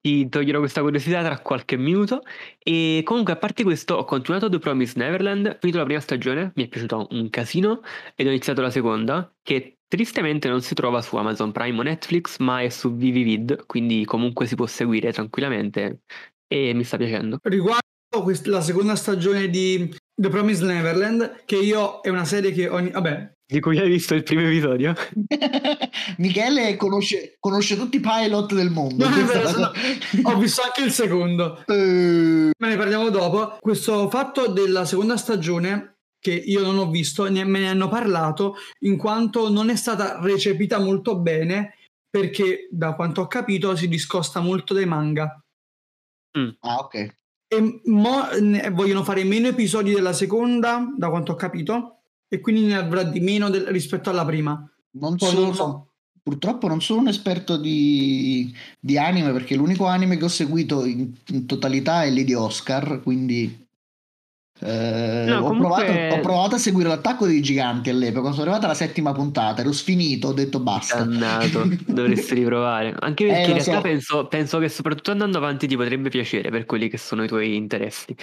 Ti 0.01 0.27
toglierò 0.27 0.59
questa 0.59 0.81
curiosità 0.81 1.23
tra 1.23 1.39
qualche 1.39 1.77
minuto. 1.77 2.23
E 2.61 3.03
comunque, 3.05 3.31
a 3.31 3.37
parte 3.37 3.63
questo, 3.63 3.95
ho 3.95 4.03
continuato 4.03 4.49
The 4.49 4.59
Promise 4.59 4.95
Neverland, 4.97 5.45
ho 5.45 5.57
finito 5.61 5.77
la 5.77 5.85
prima 5.85 6.01
stagione, 6.01 6.51
mi 6.55 6.65
è 6.65 6.67
piaciuto 6.67 7.07
un 7.11 7.29
casino, 7.29 7.79
ed 8.15 8.27
ho 8.27 8.31
iniziato 8.31 8.59
la 8.59 8.69
seconda, 8.69 9.33
che 9.41 9.77
tristemente 9.91 10.47
non 10.47 10.61
si 10.61 10.73
trova 10.73 11.01
su 11.01 11.17
Amazon 11.17 11.51
Prime 11.51 11.77
o 11.77 11.81
Netflix, 11.83 12.37
ma 12.37 12.61
è 12.61 12.69
su 12.69 12.95
Vivivid, 12.95 13.65
quindi 13.65 14.05
comunque 14.05 14.47
si 14.47 14.55
può 14.55 14.65
seguire 14.65 15.11
tranquillamente 15.11 16.03
e 16.47 16.73
mi 16.73 16.85
sta 16.85 16.95
piacendo. 16.95 17.39
Riguardo 17.43 17.81
la 18.45 18.61
seconda 18.61 18.95
stagione 18.95 19.49
di 19.49 19.93
The 20.15 20.29
Promised 20.29 20.65
Neverland, 20.65 21.43
che 21.43 21.57
io 21.57 21.99
è 21.99 22.07
una 22.07 22.23
serie 22.23 22.53
che 22.53 22.69
ogni... 22.69 22.89
vabbè, 22.89 23.33
di 23.51 23.59
cui 23.59 23.77
hai 23.79 23.89
visto 23.89 24.13
il 24.13 24.23
primo 24.23 24.43
episodio? 24.43 24.93
Michele 26.19 26.77
conosce, 26.77 27.35
conosce, 27.37 27.75
tutti 27.75 27.97
i 27.97 27.99
pilot 27.99 28.53
del 28.53 28.69
mondo. 28.69 29.09
No, 29.09 29.25
vero, 29.25 29.71
ho 30.23 30.37
visto 30.37 30.61
anche 30.61 30.83
il 30.83 30.91
secondo. 30.91 31.61
Uh... 31.67 32.51
Ma 32.57 32.67
ne 32.69 32.77
parliamo 32.77 33.09
dopo. 33.09 33.57
Questo 33.59 34.09
fatto 34.09 34.47
della 34.47 34.85
seconda 34.85 35.17
stagione 35.17 35.90
che 36.21 36.31
io 36.31 36.61
non 36.61 36.77
ho 36.77 36.89
visto, 36.89 37.27
ne, 37.27 37.43
me 37.43 37.59
ne 37.59 37.69
hanno 37.69 37.89
parlato, 37.89 38.55
in 38.81 38.95
quanto 38.95 39.49
non 39.49 39.69
è 39.69 39.75
stata 39.75 40.21
recepita 40.21 40.79
molto 40.79 41.17
bene, 41.17 41.73
perché 42.09 42.67
da 42.71 42.93
quanto 42.93 43.21
ho 43.21 43.27
capito 43.27 43.75
si 43.75 43.87
discosta 43.87 44.39
molto 44.39 44.73
dai 44.73 44.85
manga. 44.85 45.43
Mm. 46.37 46.49
Ah, 46.59 46.77
ok. 46.77 47.15
E 47.47 47.81
mo, 47.85 48.27
vogliono 48.71 49.03
fare 49.03 49.23
meno 49.23 49.47
episodi 49.47 49.93
della 49.93 50.13
seconda, 50.13 50.93
da 50.95 51.09
quanto 51.09 51.33
ho 51.33 51.35
capito, 51.35 52.03
e 52.29 52.39
quindi 52.39 52.65
ne 52.65 52.77
avrà 52.77 53.03
di 53.03 53.19
meno 53.19 53.49
del, 53.49 53.65
rispetto 53.67 54.09
alla 54.09 54.23
prima. 54.23 54.63
Non 54.91 55.15
Poi 55.15 55.29
sono, 55.29 55.53
so. 55.53 55.87
Purtroppo 56.21 56.67
non 56.67 56.81
sono 56.81 57.01
un 57.01 57.07
esperto 57.07 57.57
di, 57.57 58.53
di, 58.79 58.97
anime 58.97 59.31
perché 59.31 59.55
l'unico 59.55 59.87
anime 59.87 60.17
che 60.17 60.25
ho 60.25 60.29
seguito 60.29 60.85
in, 60.85 61.11
in 61.29 61.45
totalità 61.47 62.03
è 62.03 62.11
Lady 62.11 62.33
Oscar, 62.33 63.01
quindi 63.01 63.60
eh, 64.63 65.23
no, 65.27 65.39
ho, 65.39 65.47
comunque... 65.47 65.83
provato, 65.83 66.15
ho, 66.15 66.19
provato, 66.19 66.55
a 66.55 66.57
seguire 66.59 66.87
l'attacco 66.87 67.25
dei 67.25 67.41
giganti 67.41 67.89
all'epoca. 67.89 68.29
Sono 68.29 68.43
arrivata 68.43 68.65
alla 68.65 68.75
settima 68.75 69.11
puntata, 69.11 69.61
ero 69.61 69.71
sfinito, 69.71 70.27
ho 70.27 70.33
detto 70.33 70.59
basta. 70.59 71.03
Dannato, 71.03 71.63
dovresti 71.87 72.35
riprovare. 72.35 72.95
Anche 72.99 73.25
perché 73.25 73.39
eh, 73.39 73.47
in 73.47 73.53
realtà 73.53 73.75
so. 73.75 73.81
penso, 73.81 74.27
penso, 74.27 74.59
che 74.59 74.69
soprattutto 74.69 75.11
andando 75.11 75.37
avanti 75.39 75.67
ti 75.67 75.75
potrebbe 75.75 76.09
piacere 76.09 76.49
per 76.51 76.65
quelli 76.65 76.89
che 76.89 76.97
sono 76.97 77.23
i 77.23 77.27
tuoi 77.27 77.55
interessi. 77.55 78.15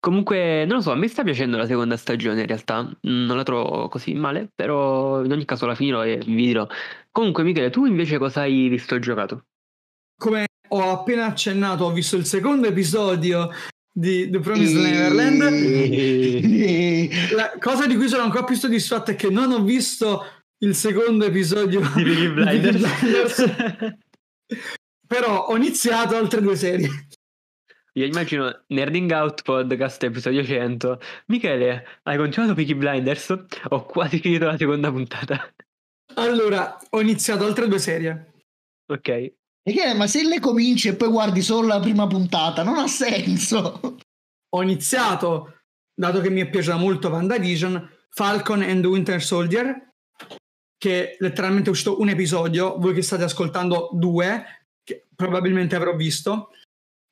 Comunque, 0.00 0.64
non 0.64 0.76
lo 0.76 0.82
so, 0.82 0.92
a 0.92 0.96
me 0.96 1.08
sta 1.08 1.22
piacendo 1.22 1.58
la 1.58 1.66
seconda 1.66 1.98
stagione 1.98 2.40
in 2.40 2.46
realtà, 2.46 2.90
non 3.02 3.36
la 3.36 3.42
trovo 3.42 3.88
così 3.88 4.14
male, 4.14 4.48
però 4.54 5.22
in 5.22 5.30
ogni 5.30 5.44
caso 5.44 5.66
la 5.66 5.74
finirò 5.74 6.06
e 6.06 6.22
vi 6.24 6.46
dirò. 6.46 6.66
Comunque 7.10 7.42
Michele, 7.42 7.68
tu 7.68 7.84
invece 7.84 8.16
cosa 8.16 8.40
hai 8.40 8.68
visto 8.68 8.94
e 8.94 8.98
giocato? 8.98 9.44
Come 10.16 10.46
ho 10.68 10.90
appena 10.90 11.26
accennato, 11.26 11.84
ho 11.84 11.92
visto 11.92 12.16
il 12.16 12.24
secondo 12.24 12.66
episodio 12.66 13.50
di 13.92 14.30
The 14.30 14.38
Promised 14.38 14.76
Neverland. 14.76 15.42
La 17.34 17.52
cosa 17.58 17.86
di 17.86 17.96
cui 17.96 18.08
sono 18.08 18.22
ancora 18.22 18.44
più 18.44 18.54
soddisfatto 18.56 19.10
è 19.10 19.16
che 19.16 19.30
non 19.30 19.52
ho 19.52 19.62
visto 19.62 20.24
il 20.58 20.74
secondo 20.74 21.24
episodio 21.24 21.80
di 21.80 22.02
Peaky 22.02 22.32
Blinders. 22.32 23.00
Blinders. 23.00 23.46
Però 25.06 25.46
ho 25.46 25.56
iniziato 25.56 26.16
altre 26.16 26.40
due 26.40 26.56
serie. 26.56 26.88
Io 27.94 28.04
immagino 28.04 28.62
Nerding 28.68 29.10
Out 29.10 29.42
Podcast 29.42 30.02
episodio 30.04 30.44
100. 30.44 31.00
Michele, 31.26 32.00
hai 32.04 32.16
continuato 32.16 32.54
Peaky 32.54 32.74
Blinders? 32.74 33.34
Ho 33.70 33.84
quasi 33.84 34.20
finito 34.20 34.46
la 34.46 34.56
seconda 34.56 34.90
puntata. 34.90 35.52
Allora, 36.14 36.78
ho 36.90 37.00
iniziato 37.00 37.44
altre 37.44 37.66
due 37.66 37.78
serie. 37.78 38.32
Ok. 38.86 39.32
Che, 39.62 39.94
ma 39.94 40.06
se 40.06 40.22
le 40.22 40.40
cominci 40.40 40.88
e 40.88 40.96
poi 40.96 41.08
guardi 41.08 41.42
solo 41.42 41.66
la 41.66 41.80
prima 41.80 42.06
puntata, 42.06 42.62
non 42.62 42.78
ha 42.78 42.86
senso. 42.86 43.98
Ho 44.48 44.62
iniziato, 44.62 45.60
dato 45.94 46.20
che 46.20 46.30
mi 46.30 46.40
è 46.40 46.48
piaciuta 46.48 46.76
molto 46.76 47.08
WandaVision, 47.08 47.90
Falcon 48.08 48.62
and 48.62 48.84
Winter 48.84 49.22
Soldier, 49.22 49.92
che 50.76 51.16
letteralmente 51.18 51.68
è 51.68 51.72
uscito 51.72 52.00
un 52.00 52.08
episodio, 52.08 52.78
voi 52.78 52.94
che 52.94 53.02
state 53.02 53.22
ascoltando 53.22 53.90
due, 53.92 54.66
che 54.82 55.06
probabilmente 55.14 55.76
avrò 55.76 55.94
visto, 55.94 56.50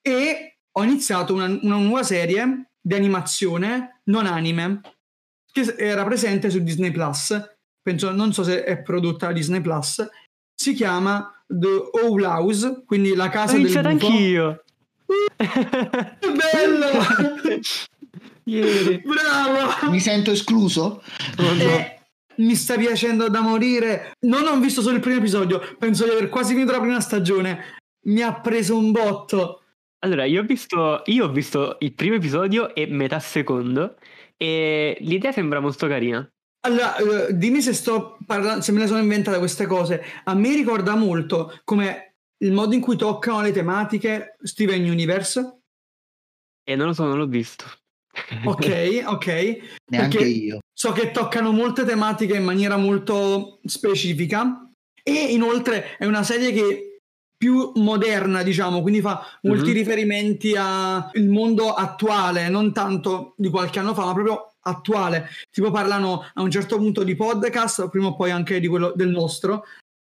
e 0.01 0.59
ho 0.73 0.83
iniziato 0.83 1.35
una, 1.35 1.47
una 1.47 1.77
nuova 1.77 2.03
serie 2.03 2.71
di 2.81 2.95
animazione 2.95 4.01
non 4.05 4.27
anime 4.27 4.81
che 5.53 5.75
era 5.77 6.05
presente 6.05 6.51
su 6.51 6.61
Disney 6.61 6.91
Plus. 6.91 7.39
Penso, 7.83 8.11
non 8.13 8.33
so 8.33 8.43
se 8.43 8.65
è 8.65 8.81
prodotta 8.83 9.27
da 9.27 9.33
Disney 9.33 9.61
Plus. 9.61 10.07
Si 10.55 10.73
chiama 10.73 11.38
The 11.49 11.91
Owl 12.05 12.23
House, 12.25 12.83
quindi 12.87 13.15
la 13.15 13.29
casa 13.31 13.57
Ho 13.57 13.61
del 13.61 13.73
bufo. 13.73 13.89
anch'io. 13.89 14.63
Bello! 16.21 16.91
Ieri. 18.45 19.03
Bravo! 19.05 19.91
Mi 19.91 20.01
sento 20.01 20.31
escluso? 20.31 21.03
Oh, 21.39 21.55
no. 21.55 21.63
E 21.63 22.01
mi 22.37 22.55
sta 22.55 22.77
piacendo 22.77 23.29
da 23.29 23.41
morire. 23.41 24.13
Non 24.21 24.47
ho 24.47 24.59
visto 24.59 24.81
solo 24.83 24.97
il 24.97 25.01
primo 25.01 25.19
episodio, 25.19 25.61
penso 25.79 26.05
di 26.05 26.11
aver 26.11 26.29
quasi 26.29 26.53
finito 26.55 26.73
la 26.73 26.81
prima 26.81 27.01
stagione. 27.01 27.77
Mi 28.07 28.23
ha 28.23 28.33
preso 28.41 28.77
un 28.77 28.93
botto. 28.93 29.63
Allora, 30.01 30.25
io 30.25 30.43
ho 30.43 30.45
visto, 30.45 31.03
io 31.07 31.25
ho 31.25 31.29
visto 31.33 31.77
il 31.81 31.93
primo 31.93 32.15
episodio 32.15 32.75
e 32.75 32.87
metà 32.87 33.19
secondo 33.19 33.97
e 34.37 34.97
l'idea 35.01 35.33
sembra 35.33 35.61
molto 35.61 35.89
carina. 35.89 36.27
Allora, 36.61 36.97
eh, 36.97 37.37
dimmi 37.37 37.61
se 37.61 37.73
sto 37.73 38.19
parlando, 38.27 38.63
se 38.63 38.73
me 38.73 38.81
ne 38.81 38.87
sono 38.87 39.01
inventate 39.01 39.39
queste 39.39 39.67
cose. 39.67 40.03
A 40.25 40.35
me 40.35 40.55
ricorda 40.55 40.95
molto 40.97 41.61
come 41.65 42.17
il 42.39 42.53
modo 42.53 42.75
in 42.75 42.81
cui 42.81 42.97
toccano 42.97 43.41
le 43.43 43.53
tematiche 43.53 44.37
Steven 44.43 44.83
Universe. 44.83 45.61
E 46.65 46.77
non 46.77 46.89
lo 46.89 46.93
so, 46.93 47.05
non 47.05 47.19
l'ho 47.19 47.27
visto. 47.27 47.65
Ok, 48.45 49.03
ok. 49.07 49.27
Neanche 49.91 50.19
Perché 50.19 50.25
io. 50.25 50.59
So 50.73 50.93
che 50.93 51.11
toccano 51.13 51.53
molte 51.53 51.85
tematiche 51.85 52.37
in 52.37 52.45
maniera 52.45 52.77
molto 52.77 53.61
specifica 53.65 54.69
e 55.03 55.13
inoltre 55.33 55.97
è 55.97 56.05
una 56.05 56.23
serie 56.23 56.53
che 56.53 56.99
più 57.37 57.71
moderna, 57.77 58.43
diciamo, 58.43 58.83
quindi 58.83 59.01
fa 59.01 59.25
molti 59.43 59.69
Mhm. 59.71 59.75
riferimenti 59.77 60.55
al 60.57 61.11
mondo 61.29 61.73
attuale, 61.73 62.49
non 62.49 62.73
tanto 62.73 63.35
di 63.37 63.49
qualche 63.49 63.79
anno 63.79 63.95
fa, 63.95 64.05
ma 64.07 64.13
proprio 64.13 64.48
attuale. 64.61 65.29
Tipo 65.51 65.71
parlano 65.71 66.25
a 66.33 66.43
un 66.43 66.51
certo 66.51 66.77
punto 66.77 67.03
di 67.03 67.17
podcast, 67.17 67.89
prima 67.89 68.09
o 68.09 68.17
poi 68.17 68.31
anche 68.31 68.61
di 68.61 68.67
quello 68.67 68.93
del 68.95 69.09
nostro. 69.09 69.65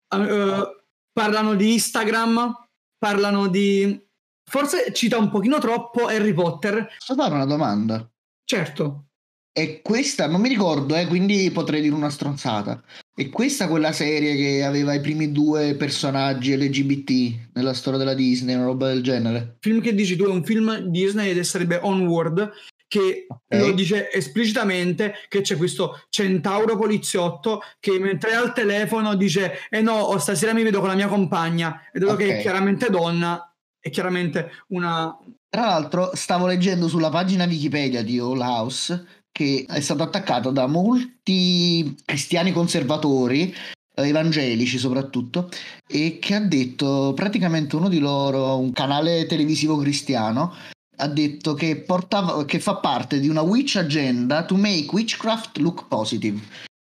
Eh, 0.09 0.83
parlano 1.12 1.54
di 1.54 1.73
Instagram, 1.73 2.66
parlano 2.99 3.49
di 3.49 4.09
forse 4.50 4.92
cita 4.92 5.19
un 5.19 5.30
pochino 5.30 5.59
troppo 5.59 6.07
Harry 6.07 6.33
Potter. 6.33 6.88
Posso 6.99 7.14
fare 7.14 7.35
una 7.35 7.47
domanda? 7.47 8.09
Certo. 8.45 9.04
E 9.52 9.83
questa, 9.83 10.28
non 10.28 10.40
mi 10.40 10.49
ricordo, 10.49 10.95
eh, 10.95 11.07
quindi 11.07 11.50
potrei 11.50 11.80
dire 11.83 11.95
una 11.95 12.09
stronzata. 12.09 12.83
E 13.14 13.30
questa 13.30 13.69
quella 13.69 13.92
serie 13.92 14.37
che 14.37 14.64
aveva 14.64 14.95
i 14.95 15.00
primi 15.00 15.33
due 15.33 15.75
personaggi 15.75 16.57
LGBT 16.57 17.50
nella 17.54 17.75
storia 17.75 17.99
della 17.99 18.14
Disney, 18.14 18.54
una 18.54 18.64
roba 18.64 18.88
del 18.88 19.02
genere? 19.02 19.38
Il 19.38 19.57
film 19.61 19.80
che 19.80 19.95
dici 19.95 20.16
tu 20.16 20.25
è 20.25 20.28
un 20.28 20.45
film 20.45 20.78
Disney 20.88 21.30
ed 21.30 21.40
sarebbe 21.40 21.80
Onward 21.83 22.50
che 22.90 23.26
Ok. 23.28 23.38
lo 23.61 23.70
dice 23.70 24.11
esplicitamente 24.11 25.14
che 25.28 25.42
c'è 25.42 25.56
questo 25.56 26.02
centauro 26.09 26.76
poliziotto 26.76 27.62
che 27.78 28.00
mentre 28.00 28.30
è 28.30 28.35
al 28.35 28.52
telefono 28.52 29.14
dice 29.14 29.61
eh 29.70 29.80
no 29.80 29.92
oh, 29.92 30.18
stasera 30.18 30.52
mi 30.52 30.64
vedo 30.64 30.80
con 30.80 30.88
la 30.88 30.97
mia 30.97 31.06
compagna 31.06 31.82
e 31.92 32.00
dato 32.00 32.16
che 32.16 32.25
Ok. 32.25 32.30
è 32.32 32.40
chiaramente 32.40 32.90
donna 32.90 33.54
è 33.78 33.90
chiaramente 33.90 34.50
una 34.68 35.16
Tra 35.49 35.66
l'altro, 35.66 36.11
stavo 36.14 36.47
leggendo 36.47 36.88
sulla 36.88 37.11
pagina 37.11 37.44
Wikipedia 37.44 38.02
di 38.02 38.18
All 38.18 38.40
House 38.40 39.06
che 39.30 39.64
è 39.68 39.80
stato 39.80 40.02
attaccato 40.02 40.50
da 40.50 40.66
molti 40.66 41.94
cristiani 42.04 42.50
conservatori, 42.52 43.54
eh, 43.94 44.09
evangelici 44.09 44.76
soprattutto, 44.78 45.49
e 45.87 46.18
che 46.20 46.35
ha 46.35 46.40
detto 46.40 47.12
praticamente 47.14 47.76
uno 47.76 47.88
di 47.88 48.00
loro, 48.00 48.59
un 48.59 48.73
canale 48.73 49.26
televisivo 49.26 49.76
cristiano, 49.76 50.52
ha 51.00 51.09
detto 51.09 51.54
che, 51.54 51.76
portava, 51.76 52.45
che 52.45 52.61
fa 52.61 52.76
parte 52.76 53.19
di 53.19 53.28
una 53.28 53.40
witch 53.40 53.76
agenda 53.76 54.45
to 54.45 54.57
make 54.57 54.88
witchcraft 54.92 55.57
look 55.59 55.88
positive. 55.88 56.38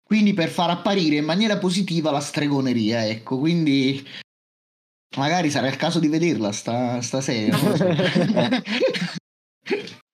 Quindi 0.04 0.34
per 0.34 0.50
far 0.50 0.70
apparire 0.70 1.18
in 1.18 1.26
maniera 1.26 1.58
positiva 1.58 2.12
la 2.12 2.20
stregoneria, 2.20 3.08
ecco, 3.08 3.38
quindi 3.40 4.08
magari 5.18 5.50
sarà 5.50 5.68
il 5.68 5.76
caso 5.76 6.00
di 6.00 6.08
vederla 6.08 6.52
sta, 6.52 7.02
sta. 7.02 7.22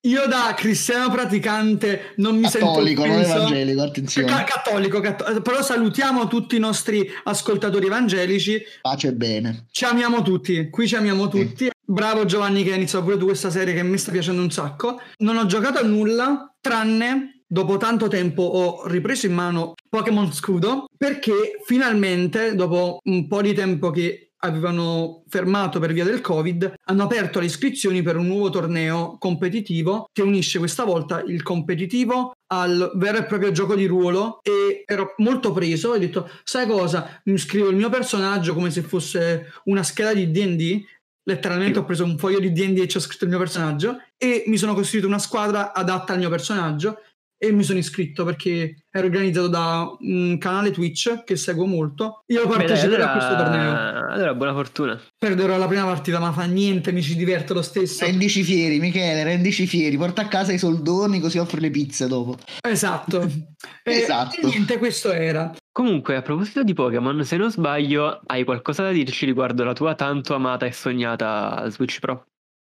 non 0.04 0.12
io 0.14 0.28
da 0.28 0.54
cristiano 0.56 1.12
praticante 1.12 2.14
non 2.18 2.38
mi 2.38 2.50
Cattolico, 2.50 3.02
sento 3.04 3.18
non 3.18 3.26
offeso. 3.26 3.38
evangelico, 3.38 3.82
attenzione. 3.82 4.28
Ca- 4.28 4.44
cattolico, 4.44 5.00
catto- 5.00 5.42
però 5.42 5.62
salutiamo 5.62 6.28
tutti 6.28 6.56
i 6.56 6.60
nostri 6.60 7.08
ascoltatori 7.24 7.86
evangelici 7.86 8.62
Pace 8.82 9.08
e 9.10 9.14
bene. 9.14 9.66
Ci 9.72 9.86
amiamo 9.86 10.22
tutti, 10.22 10.70
qui 10.70 10.88
ci 10.88 10.96
amiamo 10.96 11.28
tutti. 11.28 11.70
Bravo 11.84 12.26
Giovanni 12.26 12.64
che 12.64 12.72
hai 12.72 12.78
iniziato 12.78 13.04
pure 13.06 13.18
tu 13.18 13.26
questa 13.26 13.50
serie 13.50 13.74
che 13.74 13.84
mi 13.84 13.98
sta 13.98 14.12
piacendo 14.12 14.42
un 14.42 14.50
sacco. 14.52 15.02
Non 15.18 15.38
ho 15.38 15.46
giocato 15.46 15.80
a 15.80 15.84
nulla, 15.84 16.54
tranne 16.62 17.44
dopo 17.46 17.76
tanto 17.78 18.08
tempo 18.08 18.44
ho 18.44 18.88
ripreso 18.88 19.26
in 19.26 19.34
mano 19.34 19.74
Pokémon 19.90 20.32
Scudo 20.32 20.86
perché 20.98 21.60
finalmente, 21.66 22.56
dopo 22.56 23.00
un 23.04 23.28
po' 23.28 23.42
di 23.42 23.54
tempo 23.54 23.92
che 23.92 24.31
avevano 24.42 25.24
fermato 25.28 25.80
per 25.80 25.94
via 25.94 26.04
del 26.04 26.22
Covid, 26.22 26.74
hanno 26.86 27.04
aperto 27.04 27.40
le 27.40 27.46
iscrizioni 27.46 28.02
per 28.02 28.18
un 28.18 28.28
nuovo 28.28 28.50
torneo 28.50 29.18
competitivo 29.18 30.10
che 30.12 30.22
unisce 30.22 30.60
questa 30.60 30.84
volta 30.84 31.22
il 31.22 31.44
competitivo 31.44 32.34
al 32.48 32.92
vero 32.96 33.18
e 33.20 33.24
proprio 33.26 33.52
gioco 33.52 33.76
di 33.76 33.86
ruolo 33.86 34.40
e 34.42 34.84
ero 34.86 35.14
molto 35.18 35.52
preso 35.52 35.92
ho 35.92 35.98
detto 35.98 36.30
sai 36.44 36.68
cosa? 36.68 37.22
Mi 37.26 37.38
scrivo 37.38 37.70
il 37.70 37.76
mio 37.76 37.90
personaggio 37.90 38.54
come 38.54 38.72
se 38.72 38.82
fosse 38.82 39.54
una 39.66 39.84
scheda 39.84 40.14
di 40.14 40.32
D&D 40.32 40.84
letteralmente 41.24 41.80
ho 41.80 41.86
preso 41.86 42.04
un 42.04 42.18
foglio 42.18 42.40
di 42.40 42.52
D&D 42.52 42.80
e 42.80 42.88
ci 42.88 42.98
ho 42.98 43.00
scritto 43.00 43.26
il 43.26 43.30
mio 43.30 43.40
personaggio 43.40 44.02
e 44.18 44.44
mi 44.48 44.58
sono 44.58 44.74
costruito 44.74 45.08
una 45.08 45.20
squadra 45.20 45.74
adatta 45.74 46.14
al 46.14 46.20
mio 46.20 46.30
personaggio 46.30 46.98
e 47.44 47.52
mi 47.52 47.64
sono 47.64 47.80
iscritto 47.80 48.24
perché 48.24 48.84
ero 48.92 49.08
organizzato 49.08 49.48
da 49.48 49.90
un 50.02 50.38
canale 50.38 50.70
Twitch 50.70 51.24
che 51.24 51.36
seguo 51.36 51.66
molto 51.66 52.22
io 52.28 52.46
parteciperò 52.48 52.96
allora, 52.98 53.10
a 53.10 53.14
questo 53.14 53.36
torneo 53.36 54.10
allora 54.12 54.34
buona 54.36 54.54
fortuna. 54.54 55.02
perderò 55.18 55.58
la 55.58 55.66
prima 55.68 55.86
partita 55.86 56.20
ma 56.20 56.32
fa 56.32 56.44
niente 56.44 56.92
mi 56.92 57.02
ci 57.02 57.16
diverto 57.16 57.56
lo 57.56 57.64
stesso 57.64 58.06
Rendici 58.06 58.44
fieri, 58.44 58.80
Michele, 58.80 59.24
rendici 59.24 59.66
fieri. 59.66 59.98
Porta 59.98 60.22
a 60.22 60.28
casa 60.28 60.52
i 60.52 60.60
soldoni 60.60 61.20
così 61.20 61.40
offri 61.40 61.60
le 61.62 61.72
pizze 61.72 62.08
dopo. 62.08 62.38
esatto 62.62 63.22
E- 63.84 63.92
Esatto. 63.92 64.40
e 64.40 64.46
niente 64.46 64.78
questo 64.78 65.12
era 65.12 65.52
Comunque, 65.72 66.16
a 66.18 66.22
proposito 66.22 66.64
di 66.64 66.74
Pokémon, 66.74 67.24
se 67.24 67.38
non 67.38 67.50
sbaglio, 67.50 68.22
hai 68.28 68.44
qualcosa 68.44 68.84
da 68.84 68.92
dirci 68.92 69.26
riguardo 69.26 69.64
la 69.64 69.74
tua 69.74 69.96
tanto 69.96 70.36
amata 70.36 70.66
e 70.66 70.74
sognata 70.74 71.66
Switch 71.70 72.00
Pro? 72.00 72.26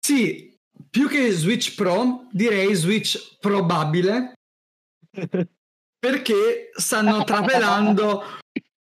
Sì, 0.00 0.56
più 0.88 1.06
che 1.06 1.30
Switch 1.30 1.74
Pro, 1.74 2.26
direi 2.32 2.72
Switch 2.74 3.36
probabile, 3.38 4.32
perché 5.98 6.70
stanno 6.74 7.24
trapelando 7.24 8.22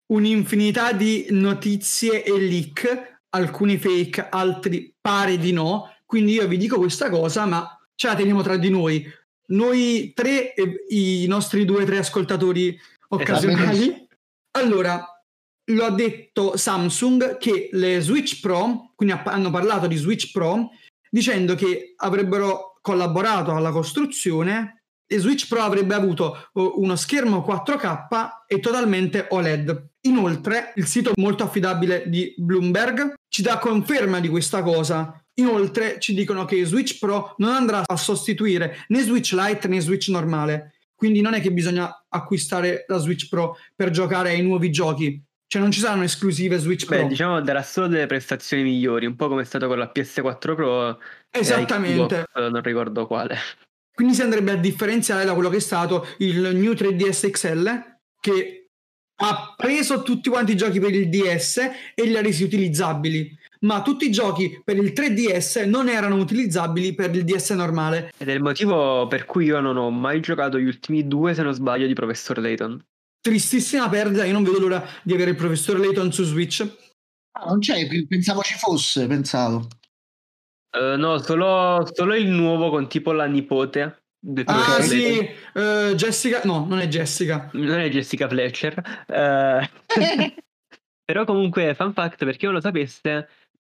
un'infinità 0.07 0.91
di 0.91 1.27
notizie 1.29 2.23
e 2.23 2.39
leak, 2.39 3.21
alcuni 3.29 3.77
fake, 3.77 4.29
altri 4.29 4.93
pare 4.99 5.37
di 5.37 5.51
no. 5.51 5.93
Quindi 6.05 6.33
io 6.33 6.47
vi 6.47 6.57
dico 6.57 6.77
questa 6.77 7.09
cosa, 7.09 7.45
ma 7.45 7.79
ce 7.95 8.07
la 8.07 8.15
teniamo 8.15 8.41
tra 8.41 8.57
di 8.57 8.69
noi. 8.69 9.05
Noi 9.47 10.11
tre 10.13 10.53
e 10.53 10.85
i 10.89 11.25
nostri 11.27 11.65
due 11.65 11.83
o 11.83 11.85
tre 11.85 11.99
ascoltatori 11.99 12.79
occasionali. 13.09 14.07
Allora, 14.51 15.03
lo 15.71 15.85
ha 15.85 15.91
detto 15.91 16.57
Samsung 16.57 17.37
che 17.37 17.69
le 17.71 17.99
Switch 18.01 18.39
Pro, 18.39 18.93
quindi 18.95 19.13
ha- 19.15 19.23
hanno 19.23 19.51
parlato 19.51 19.87
di 19.87 19.95
Switch 19.95 20.31
Pro, 20.31 20.69
dicendo 21.09 21.55
che 21.55 21.93
avrebbero 21.97 22.77
collaborato 22.81 23.53
alla 23.53 23.71
costruzione, 23.71 24.78
e 25.11 25.17
Switch 25.17 25.47
Pro 25.47 25.61
avrebbe 25.61 25.95
avuto 25.95 26.49
uno 26.53 26.95
schermo 26.95 27.43
4K 27.45 28.43
e 28.45 28.59
totalmente 28.59 29.25
OLED. 29.29 29.87
Inoltre, 30.01 30.71
il 30.75 30.85
sito 30.85 31.13
molto 31.15 31.43
affidabile 31.43 32.03
di 32.05 32.35
Bloomberg 32.37 33.15
ci 33.27 33.41
dà 33.41 33.57
conferma 33.57 34.19
di 34.19 34.29
questa 34.29 34.61
cosa. 34.61 35.19
Inoltre 35.39 35.99
ci 35.99 36.13
dicono 36.13 36.45
che 36.45 36.63
Switch 36.63 36.99
Pro 36.99 37.33
non 37.37 37.55
andrà 37.55 37.81
a 37.83 37.97
sostituire 37.97 38.85
né 38.89 39.01
Switch 39.01 39.31
Lite 39.31 39.67
né 39.67 39.79
Switch 39.79 40.09
normale. 40.09 40.75
Quindi 40.93 41.21
non 41.21 41.33
è 41.33 41.41
che 41.41 41.51
bisogna 41.51 42.05
acquistare 42.07 42.85
la 42.87 42.97
Switch 42.97 43.29
Pro 43.29 43.57
per 43.75 43.89
giocare 43.89 44.29
ai 44.29 44.43
nuovi 44.43 44.69
giochi. 44.69 45.19
Cioè 45.47 45.59
non 45.59 45.71
ci 45.71 45.79
saranno 45.79 46.03
esclusive 46.03 46.59
Switch 46.59 46.85
Pro. 46.85 46.97
Beh, 46.97 47.07
diciamo 47.07 47.41
darà 47.41 47.63
solo 47.63 47.87
delle 47.87 48.05
prestazioni 48.05 48.61
migliori, 48.61 49.07
un 49.07 49.15
po' 49.15 49.27
come 49.27 49.41
è 49.41 49.45
stato 49.45 49.67
con 49.67 49.79
la 49.79 49.91
PS4 49.91 50.55
Pro. 50.55 50.99
Esattamente. 51.31 52.25
Xbox, 52.31 52.51
non 52.51 52.61
ricordo 52.61 53.07
quale. 53.07 53.37
Quindi 53.99 54.15
si 54.15 54.21
andrebbe 54.21 54.53
a 54.53 54.55
differenziare 54.55 55.25
da 55.25 55.33
quello 55.33 55.49
che 55.49 55.57
è 55.57 55.59
stato 55.59 56.07
il 56.19 56.55
New 56.55 56.71
3DS 56.71 57.31
XL, 57.31 57.97
che 58.17 58.69
ha 59.17 59.53
preso 59.57 60.03
tutti 60.03 60.29
quanti 60.29 60.53
i 60.53 60.55
giochi 60.55 60.79
per 60.79 60.95
il 60.95 61.09
DS 61.09 61.57
e 61.93 62.03
li 62.05 62.15
ha 62.15 62.21
resi 62.21 62.43
utilizzabili. 62.43 63.37
Ma 63.59 63.81
tutti 63.81 64.05
i 64.05 64.09
giochi 64.09 64.61
per 64.63 64.77
il 64.77 64.93
3DS 64.95 65.67
non 65.67 65.89
erano 65.89 66.15
utilizzabili 66.15 66.95
per 66.95 67.13
il 67.13 67.25
DS 67.25 67.49
normale. 67.49 68.13
Ed 68.17 68.29
è 68.29 68.31
il 68.31 68.41
motivo 68.41 69.05
per 69.07 69.25
cui 69.25 69.47
io 69.47 69.59
non 69.59 69.75
ho 69.75 69.89
mai 69.89 70.21
giocato 70.21 70.57
gli 70.57 70.67
ultimi 70.67 71.05
due, 71.05 71.33
se 71.33 71.43
non 71.43 71.51
sbaglio, 71.51 71.85
di 71.85 71.93
Professor 71.93 72.39
Layton. 72.39 72.81
Tristissima 73.19 73.89
perdita, 73.89 74.23
io 74.23 74.31
non 74.31 74.45
vedo 74.45 74.59
l'ora 74.59 74.81
di 75.03 75.13
avere 75.13 75.31
il 75.31 75.35
Professor 75.35 75.77
Layton 75.77 76.13
su 76.13 76.23
Switch. 76.23 76.65
Ah, 77.33 77.49
non 77.49 77.59
c'è, 77.59 77.85
pensavo 78.07 78.43
ci 78.43 78.57
fosse, 78.57 79.07
pensavo. 79.07 79.67
Uh, 80.71 80.97
no, 80.97 81.17
solo, 81.17 81.87
solo, 81.91 82.15
il 82.15 82.27
nuovo 82.27 82.69
con 82.69 82.87
tipo 82.87 83.11
la 83.11 83.25
nipote. 83.25 84.03
Ah 84.45 84.81
sì, 84.81 85.17
uh, 85.53 85.95
Jessica, 85.95 86.41
no, 86.43 86.65
non 86.67 86.79
è 86.79 86.87
Jessica. 86.87 87.49
Non 87.53 87.79
è 87.79 87.89
Jessica 87.89 88.27
Fletcher. 88.27 89.05
Uh, 89.07 89.65
però 91.05 91.25
comunque, 91.25 91.73
fan 91.73 91.93
fact, 91.93 92.23
per 92.23 92.35
chi 92.35 92.45
non 92.45 92.55
lo 92.55 92.61
sapesse, 92.61 93.27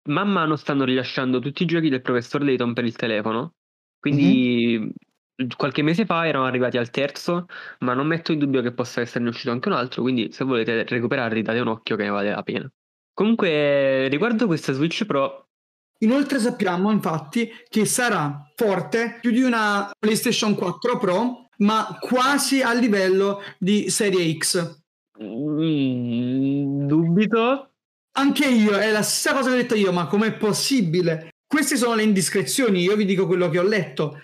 man 0.09 0.29
mano 0.29 0.55
stanno 0.55 0.83
rilasciando 0.83 1.39
tutti 1.39 1.63
i 1.63 1.65
giochi 1.65 1.89
del 1.89 2.01
professor 2.01 2.43
Layton 2.43 2.73
per 2.73 2.85
il 2.85 2.95
telefono. 2.95 3.55
Quindi 3.99 4.77
mm-hmm. 4.79 5.49
qualche 5.55 5.81
mese 5.81 6.05
fa 6.05 6.27
erano 6.27 6.45
arrivati 6.45 6.77
al 6.77 6.89
terzo, 6.89 7.47
ma 7.79 7.93
non 7.93 8.05
metto 8.05 8.33
in 8.33 8.39
dubbio 8.39 8.61
che 8.61 8.73
possa 8.73 9.01
esserne 9.01 9.29
uscito 9.29 9.51
anche 9.51 9.69
un 9.69 9.75
altro. 9.75 10.01
Quindi 10.01 10.31
se 10.31 10.43
volete 10.43 10.83
recuperarli 10.83 11.41
date 11.41 11.59
un 11.59 11.69
occhio 11.69 11.95
che 11.95 12.03
ne 12.03 12.09
vale 12.09 12.31
la 12.31 12.43
pena. 12.43 12.69
Comunque, 13.13 14.07
riguardo 14.09 14.47
questa 14.47 14.73
Switch 14.73 15.05
Pro, 15.05 15.42
Inoltre 16.03 16.39
sappiamo 16.39 16.91
infatti 16.91 17.49
che 17.69 17.85
sarà 17.85 18.51
forte 18.55 19.17
più 19.21 19.31
di 19.31 19.41
una 19.41 19.89
PlayStation 19.97 20.53
4 20.53 20.97
Pro, 20.97 21.47
ma 21.57 21.97
quasi 21.99 22.61
a 22.61 22.73
livello 22.73 23.41
di 23.57 23.89
Serie 23.89 24.37
X. 24.37 24.81
Mm, 25.21 26.85
dubito. 26.87 27.69
Anche 28.15 28.45
io, 28.45 28.77
è 28.77 28.91
la 28.91 29.01
stessa 29.01 29.35
cosa 29.35 29.49
che 29.49 29.55
ho 29.55 29.57
detto 29.57 29.75
io, 29.75 29.91
ma 29.93 30.07
com'è 30.07 30.33
possibile? 30.33 31.29
Queste 31.47 31.77
sono 31.77 31.95
le 31.95 32.03
indiscrezioni, 32.03 32.81
io 32.81 32.95
vi 32.95 33.05
dico 33.05 33.25
quello 33.25 33.49
che 33.49 33.59
ho 33.59 33.63
letto. 33.63 34.21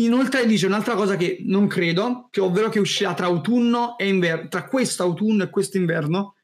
Inoltre 0.00 0.46
dice 0.46 0.66
un'altra 0.66 0.94
cosa 0.94 1.16
che 1.16 1.38
non 1.42 1.66
credo, 1.66 2.28
che 2.30 2.40
ovvero 2.40 2.68
che 2.68 2.78
uscirà 2.78 3.14
tra 3.14 3.26
autunno 3.26 3.98
e 3.98 4.08
inverno, 4.08 4.48
tra 4.48 4.64
questo 4.66 5.02
autunno 5.02 5.42
e 5.42 5.50
questo 5.50 5.76
inverno, 5.76 6.36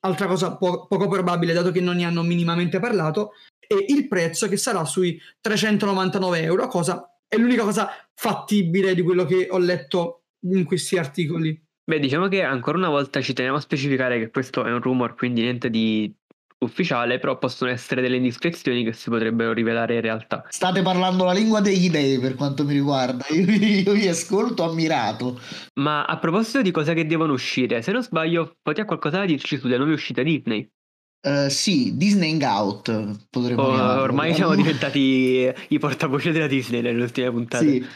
altra 0.00 0.26
cosa 0.26 0.56
po- 0.56 0.86
poco 0.86 1.08
probabile 1.08 1.52
dato 1.52 1.70
che 1.70 1.80
non 1.80 1.96
ne 1.96 2.04
hanno 2.04 2.22
minimamente 2.22 2.80
parlato, 2.80 3.32
e 3.66 3.86
il 3.88 4.08
prezzo 4.08 4.48
che 4.48 4.56
sarà 4.56 4.84
sui 4.84 5.20
399 5.40 6.42
euro, 6.42 6.66
cosa 6.68 7.10
è 7.28 7.36
l'unica 7.36 7.64
cosa 7.64 7.90
fattibile 8.14 8.94
di 8.94 9.02
quello 9.02 9.24
che 9.24 9.48
ho 9.50 9.58
letto 9.58 10.22
in 10.40 10.64
questi 10.64 10.96
articoli. 10.96 11.60
Beh, 11.84 11.98
diciamo 11.98 12.28
che 12.28 12.42
ancora 12.42 12.78
una 12.78 12.88
volta 12.88 13.20
ci 13.20 13.32
teniamo 13.32 13.58
a 13.58 13.60
specificare 13.60 14.18
che 14.18 14.30
questo 14.30 14.64
è 14.64 14.72
un 14.72 14.80
rumor, 14.80 15.14
quindi 15.14 15.42
niente 15.42 15.70
di 15.70 16.12
ufficiale, 16.58 17.18
però 17.18 17.38
possono 17.38 17.70
essere 17.70 18.00
delle 18.00 18.16
indiscrezioni 18.16 18.82
che 18.82 18.92
si 18.92 19.10
potrebbero 19.10 19.52
rivelare 19.52 19.94
in 19.94 20.00
realtà. 20.00 20.44
State 20.48 20.82
parlando 20.82 21.24
la 21.24 21.32
lingua 21.32 21.60
degli 21.60 21.90
dei 21.90 22.18
per 22.18 22.34
quanto 22.34 22.64
mi 22.64 22.72
riguarda, 22.72 23.26
io, 23.30 23.50
io 23.50 23.92
vi 23.92 24.08
ascolto 24.08 24.64
ammirato. 24.64 25.38
Ma 25.74 26.04
a 26.04 26.18
proposito 26.18 26.62
di 26.62 26.70
cose 26.70 26.94
che 26.94 27.06
devono 27.06 27.32
uscire, 27.32 27.82
se 27.82 27.92
non 27.92 28.02
sbaglio, 28.02 28.56
potete 28.62 28.86
qualcosa 28.86 29.18
da 29.18 29.26
dirci 29.26 29.58
sulle 29.58 29.76
nuove 29.76 29.92
uscite 29.92 30.24
Disney? 30.24 30.68
Uh, 31.22 31.48
sì, 31.48 31.96
Disney 31.96 32.40
Out 32.42 33.26
potremmo 33.30 33.62
oh, 33.62 34.00
Ormai 34.02 34.32
siamo 34.34 34.54
diventati 34.56 35.52
i 35.68 35.78
portavoce 35.78 36.30
della 36.30 36.46
Disney 36.46 36.82
nelle 36.82 37.02
ultime 37.02 37.30
puntate. 37.30 37.68
Sì, 37.68 37.86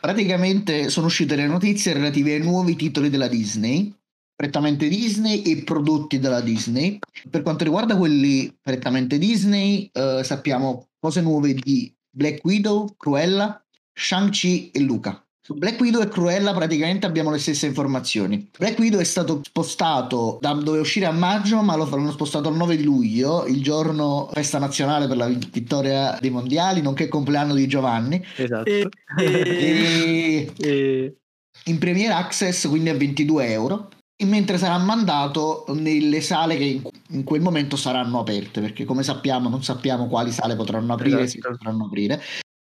praticamente 0.00 0.88
sono 0.88 1.06
uscite 1.06 1.36
le 1.36 1.46
notizie 1.46 1.92
relative 1.92 2.34
ai 2.34 2.40
nuovi 2.40 2.76
titoli 2.76 3.10
della 3.10 3.28
Disney, 3.28 3.94
prettamente 4.34 4.88
Disney 4.88 5.42
e 5.42 5.62
prodotti 5.64 6.18
della 6.18 6.40
Disney. 6.40 6.98
Per 7.28 7.42
quanto 7.42 7.64
riguarda 7.64 7.96
quelli 7.96 8.56
prettamente 8.62 9.18
Disney, 9.18 9.90
uh, 9.92 10.22
sappiamo 10.22 10.88
cose 10.98 11.20
nuove 11.20 11.54
di 11.54 11.94
Black 12.08 12.44
Widow, 12.44 12.94
Cruella, 12.96 13.62
Shang-Chi 13.92 14.70
e 14.70 14.80
Luca. 14.80 15.22
Su 15.48 15.54
Black 15.54 15.80
Widow 15.80 16.02
e 16.02 16.08
Cruella 16.08 16.52
praticamente 16.52 17.06
abbiamo 17.06 17.30
le 17.30 17.38
stesse 17.38 17.64
informazioni. 17.64 18.50
Black 18.58 18.78
Widow 18.78 19.00
è 19.00 19.04
stato 19.04 19.40
spostato 19.42 20.36
da 20.42 20.52
dove 20.52 20.78
uscire 20.78 21.06
a 21.06 21.10
maggio, 21.10 21.62
ma 21.62 21.74
lo 21.74 21.88
l'hanno 21.88 22.12
spostato 22.12 22.50
al 22.50 22.54
9 22.54 22.76
di 22.76 22.82
luglio, 22.82 23.46
il 23.46 23.62
giorno 23.62 24.28
festa 24.30 24.58
nazionale 24.58 25.06
per 25.06 25.16
la 25.16 25.26
vittoria 25.26 26.18
dei 26.20 26.28
mondiali, 26.28 26.82
nonché 26.82 27.08
compleanno 27.08 27.54
di 27.54 27.66
Giovanni. 27.66 28.22
Esatto. 28.36 28.68
E, 28.68 28.90
e, 29.16 30.52
e... 30.58 31.16
in 31.64 31.78
Premier 31.78 32.10
Access 32.10 32.68
quindi 32.68 32.90
a 32.90 32.94
22 32.94 33.50
euro 33.50 33.88
mentre 34.26 34.58
sarà 34.58 34.76
mandato 34.76 35.64
nelle 35.68 36.20
sale 36.20 36.58
che 36.58 36.82
in, 37.08 37.24
quel 37.24 37.40
momento 37.40 37.76
saranno 37.76 38.18
aperte 38.18 38.60
perché 38.60 38.84
come 38.84 39.02
sappiamo 39.02 39.48
non 39.48 39.62
sappiamo 39.62 40.08
quali 40.08 40.32
sale 40.32 40.56
potranno 40.56 40.92
aprire 40.92 41.22
esatto. 41.22 41.30
si 41.30 41.56
potranno 41.56 41.86
aprire 41.86 42.20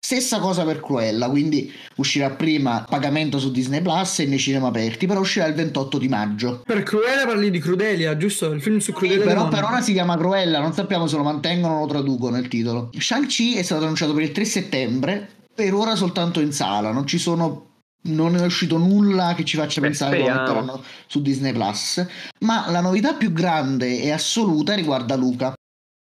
Stessa 0.06 0.40
cosa 0.40 0.66
per 0.66 0.82
Cruella, 0.82 1.30
quindi 1.30 1.72
uscirà 1.96 2.30
prima 2.32 2.86
pagamento 2.90 3.40
su 3.40 3.52
Disney 3.52 3.82
Plus 3.82 4.20
e 4.20 4.26
nei 4.26 4.38
cinema 4.38 4.68
aperti, 4.68 5.08
però 5.08 5.22
uscirà 5.22 5.46
il 5.46 5.54
28 5.54 5.98
di 5.98 6.10
maggio. 6.10 6.62
Per 6.66 6.84
Cruella 6.84 7.26
parli 7.26 7.50
di 7.50 7.60
Crudelia, 7.60 8.18
giusto? 8.18 8.52
Il 8.52 8.62
film 8.62 8.80
su 8.80 8.92
Crudelia. 8.92 9.22
Sì, 9.22 9.28
però 9.30 9.48
per 9.48 9.64
ora 9.64 9.80
si 9.80 9.94
chiama 9.94 10.18
Cruella, 10.18 10.60
non 10.60 10.74
sappiamo 10.74 11.08
se 11.08 11.16
lo 11.16 11.24
mantengono 11.24 11.76
o 11.76 11.80
lo 11.80 11.88
traducono 11.88 12.36
nel 12.36 12.50
titolo. 12.50 12.90
Shang-Chi 12.92 13.56
è 13.56 13.62
stato 13.62 13.84
annunciato 13.84 14.14
per 14.14 14.24
il 14.24 14.34
3 14.34 14.44
settembre, 14.44 15.30
per 15.56 15.74
ora 15.74 15.96
soltanto 15.96 16.42
in 16.42 16.52
sala, 16.52 16.92
non 16.92 17.08
ci 17.08 17.18
sono 17.18 17.70
non 18.06 18.36
è 18.36 18.44
uscito 18.44 18.78
nulla 18.78 19.34
che 19.34 19.46
ci 19.46 19.56
faccia 19.56 19.80
Beh, 19.80 19.88
pensare 19.88 20.18
che 20.18 20.28
lo 20.28 20.36
metteranno 20.36 20.84
su 21.08 21.22
Disney 21.22 21.54
Plus. 21.54 22.06
Ma 22.40 22.70
la 22.70 22.82
novità 22.82 23.14
più 23.14 23.32
grande 23.32 24.02
e 24.02 24.12
assoluta 24.12 24.74
riguarda 24.74 25.16
Luca. 25.16 25.54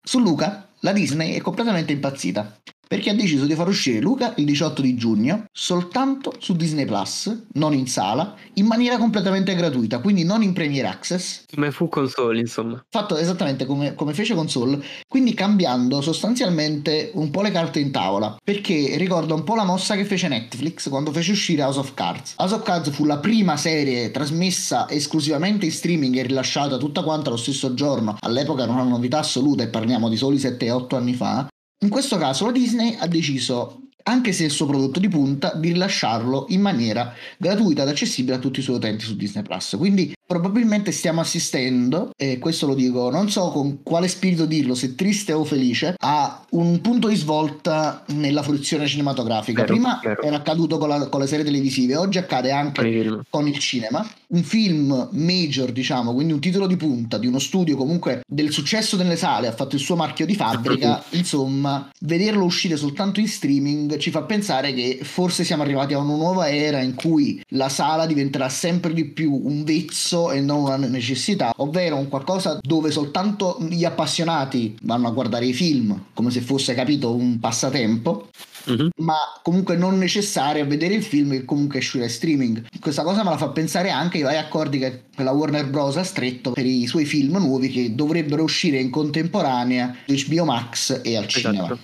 Su 0.01 0.21
Luca, 0.21 0.69
la 0.83 0.93
Disney 0.93 1.33
è 1.33 1.41
completamente 1.41 1.91
impazzita 1.91 2.59
perché 2.89 3.11
ha 3.11 3.15
deciso 3.15 3.45
di 3.45 3.55
far 3.55 3.69
uscire 3.69 4.01
Luca 4.01 4.33
il 4.37 4.47
18 4.47 4.83
di 4.83 4.97
giugno 4.97 5.45
soltanto 5.53 6.35
su 6.39 6.57
Disney 6.57 6.87
Plus, 6.87 7.45
non 7.53 7.75
in 7.75 7.87
sala, 7.87 8.35
in 8.55 8.67
maniera 8.67 8.97
completamente 8.97 9.55
gratuita, 9.55 10.01
quindi 10.01 10.25
non 10.25 10.43
in 10.43 10.55
Premiere 10.55 10.89
Access. 10.89 11.45
Come 11.55 11.71
fu 11.71 11.89
console, 11.89 12.41
insomma. 12.41 12.83
Fatto 12.89 13.17
esattamente 13.17 13.67
come, 13.67 13.95
come 13.95 14.15
fece 14.15 14.35
console, 14.35 14.83
quindi 15.07 15.35
cambiando 15.35 16.01
sostanzialmente 16.01 17.11
un 17.15 17.31
po' 17.31 17.43
le 17.43 17.51
carte 17.51 17.79
in 17.79 17.91
tavola, 17.91 18.37
perché 18.43 18.97
ricorda 18.97 19.35
un 19.35 19.45
po' 19.45 19.55
la 19.55 19.65
mossa 19.65 19.95
che 19.95 20.05
fece 20.05 20.29
Netflix 20.29 20.89
quando 20.89 21.13
fece 21.13 21.33
uscire 21.33 21.63
House 21.63 21.79
of 21.79 21.93
Cards. 21.95 22.35
House 22.37 22.55
of 22.55 22.63
Cards 22.63 22.91
fu 22.91 23.05
la 23.05 23.19
prima 23.19 23.57
serie 23.57 24.11
trasmessa 24.11 24.89
esclusivamente 24.89 25.67
in 25.67 25.73
streaming 25.73 26.17
e 26.17 26.23
rilasciata 26.23 26.79
tutta 26.79 27.03
quanta 27.03 27.31
lo 27.31 27.37
stesso 27.37 27.75
giorno, 27.75 28.17
all'epoca 28.21 28.63
era 28.63 28.73
una 28.73 28.83
novità 28.85 29.19
assoluta 29.19 29.63
e 29.63 29.69
parliamo 29.69 30.09
di 30.09 30.17
soli 30.17 30.39
7-8 30.39 30.95
anni 30.95 31.15
fa, 31.15 31.47
in 31.81 31.89
questo 31.91 32.17
caso 32.17 32.47
la 32.47 32.53
Disney 32.53 32.97
ha 32.99 33.07
deciso, 33.07 33.83
anche 34.05 34.33
se 34.33 34.45
il 34.45 34.51
suo 34.51 34.67
prodotto 34.67 34.99
di 34.99 35.09
punta, 35.09 35.55
di 35.55 35.73
rilasciarlo 35.73 36.47
in 36.49 36.61
maniera 36.61 37.15
gratuita 37.37 37.83
ed 37.83 37.89
accessibile 37.89 38.37
a 38.37 38.39
tutti 38.41 38.61
i 38.61 38.63
suoi 38.63 38.77
utenti 38.77 39.05
su 39.05 39.15
Disney 39.15 39.45
Plus. 39.45 39.77
Quindi 39.79 40.13
probabilmente 40.29 40.93
stiamo 40.93 41.23
assistendo, 41.23 42.11
e 42.15 42.39
questo 42.39 42.67
lo 42.67 42.75
dico, 42.75 43.11
non 43.11 43.31
so 43.31 43.51
con 43.51 43.83
quale 43.83 44.09
spirito 44.09 44.45
dirlo, 44.45 44.75
se 44.75 44.95
triste 44.95 45.33
o 45.33 45.43
felice, 45.43 45.95
a 45.99 46.45
un 46.51 46.83
punto 46.83 47.09
di 47.09 47.17
svolta 47.17 48.05
nella 48.09 48.43
fruizione 48.43 48.87
cinematografica. 48.87 49.63
Vero, 49.63 49.73
Prima 49.73 50.01
vero. 50.05 50.21
era 50.21 50.37
accaduto 50.37 50.77
con, 50.77 50.91
la, 50.91 51.09
con, 51.09 51.21
le 51.21 51.27
serie 51.27 51.47
televisive, 51.47 51.97
oggi 51.97 52.19
accade 52.19 52.53
anche 52.53 53.23
con 53.31 53.49
il 53.49 53.59
cinema. 53.59 54.07
Un 54.29 54.43
film 54.43 55.09
major, 55.13 55.73
diciamo, 55.73 56.13
quindi 56.13 56.35
un 56.35 56.41
titolo 56.41 56.67
di 56.67 56.77
punta 56.77 57.17
di 57.17 57.27
uno 57.27 57.39
studio 57.39 57.79
comunque 57.79 58.21
del 58.27 58.53
successo 58.53 58.99
nelle 58.99 59.17
sale, 59.17 59.47
ha 59.47 59.53
fatto 59.53 59.77
il 59.77 59.81
suo 59.81 59.97
marchio 59.97 60.27
di 60.27 60.35
fabbrica, 60.35 61.03
insomma, 61.13 61.91
vederlo 62.01 62.45
uscire 62.45 62.77
soltanto 62.77 63.19
in 63.19 63.29
streaming 63.29 63.97
ci 63.97 64.11
fa 64.11 64.25
pensare 64.25 64.75
che 64.75 65.01
forse 65.03 65.43
siamo 65.43 65.63
arrivati 65.63 65.95
a 65.95 65.99
una 65.99 66.15
nuova 66.15 66.51
era 66.51 66.83
in 66.83 66.95
cui 66.95 67.43
la 67.53 67.71
sala 67.71 68.05
diventerà 68.05 68.51
sempre 68.51 68.93
di 68.93 69.07
più 69.07 69.33
un 69.33 69.65
vezzo 69.65 70.18
lusso 70.19 70.33
e 70.33 70.41
non 70.41 70.63
una 70.63 70.77
necessità, 70.77 71.53
ovvero 71.57 71.97
un 71.97 72.09
qualcosa 72.09 72.59
dove 72.61 72.91
soltanto 72.91 73.59
gli 73.61 73.85
appassionati 73.85 74.77
vanno 74.83 75.09
a 75.09 75.13
guardare 75.13 75.47
i 75.47 75.53
film 75.53 76.07
come 76.13 76.31
se 76.31 76.41
fosse 76.41 76.75
capito 76.75 77.15
un 77.15 77.39
passatempo 77.39 78.29
uh-huh. 78.65 78.89
ma 78.97 79.17
comunque 79.43 79.77
non 79.77 79.99
necessarie 79.99 80.63
a 80.63 80.65
vedere 80.65 80.95
il 80.95 81.03
film 81.03 81.31
che 81.31 81.45
comunque 81.45 81.79
esce 81.79 81.99
in 81.99 82.09
streaming. 82.09 82.67
Questa 82.81 83.03
cosa 83.03 83.23
me 83.23 83.31
la 83.31 83.37
fa 83.37 83.49
pensare 83.49 83.91
anche 83.91 84.19
ai 84.19 84.23
vari 84.25 84.37
accordi 84.37 84.79
che 84.79 85.05
la 85.17 85.33
Warner 85.33 85.69
Bros. 85.69 85.97
ha 85.97 86.05
stretto 86.05 86.53
per 86.53 86.67
i 86.67 86.87
suoi 86.87 87.05
film 87.05 87.39
nuovi 87.39 87.69
che 87.69 87.95
dovrebbero 87.95 88.43
uscire 88.43 88.79
in 88.79 88.91
contemporanea 88.91 89.97
su 90.07 90.27
HBO 90.29 90.45
Max 90.45 91.01
e 91.03 91.17
al 91.17 91.25
esatto. 91.25 91.29
cinema. 91.29 91.79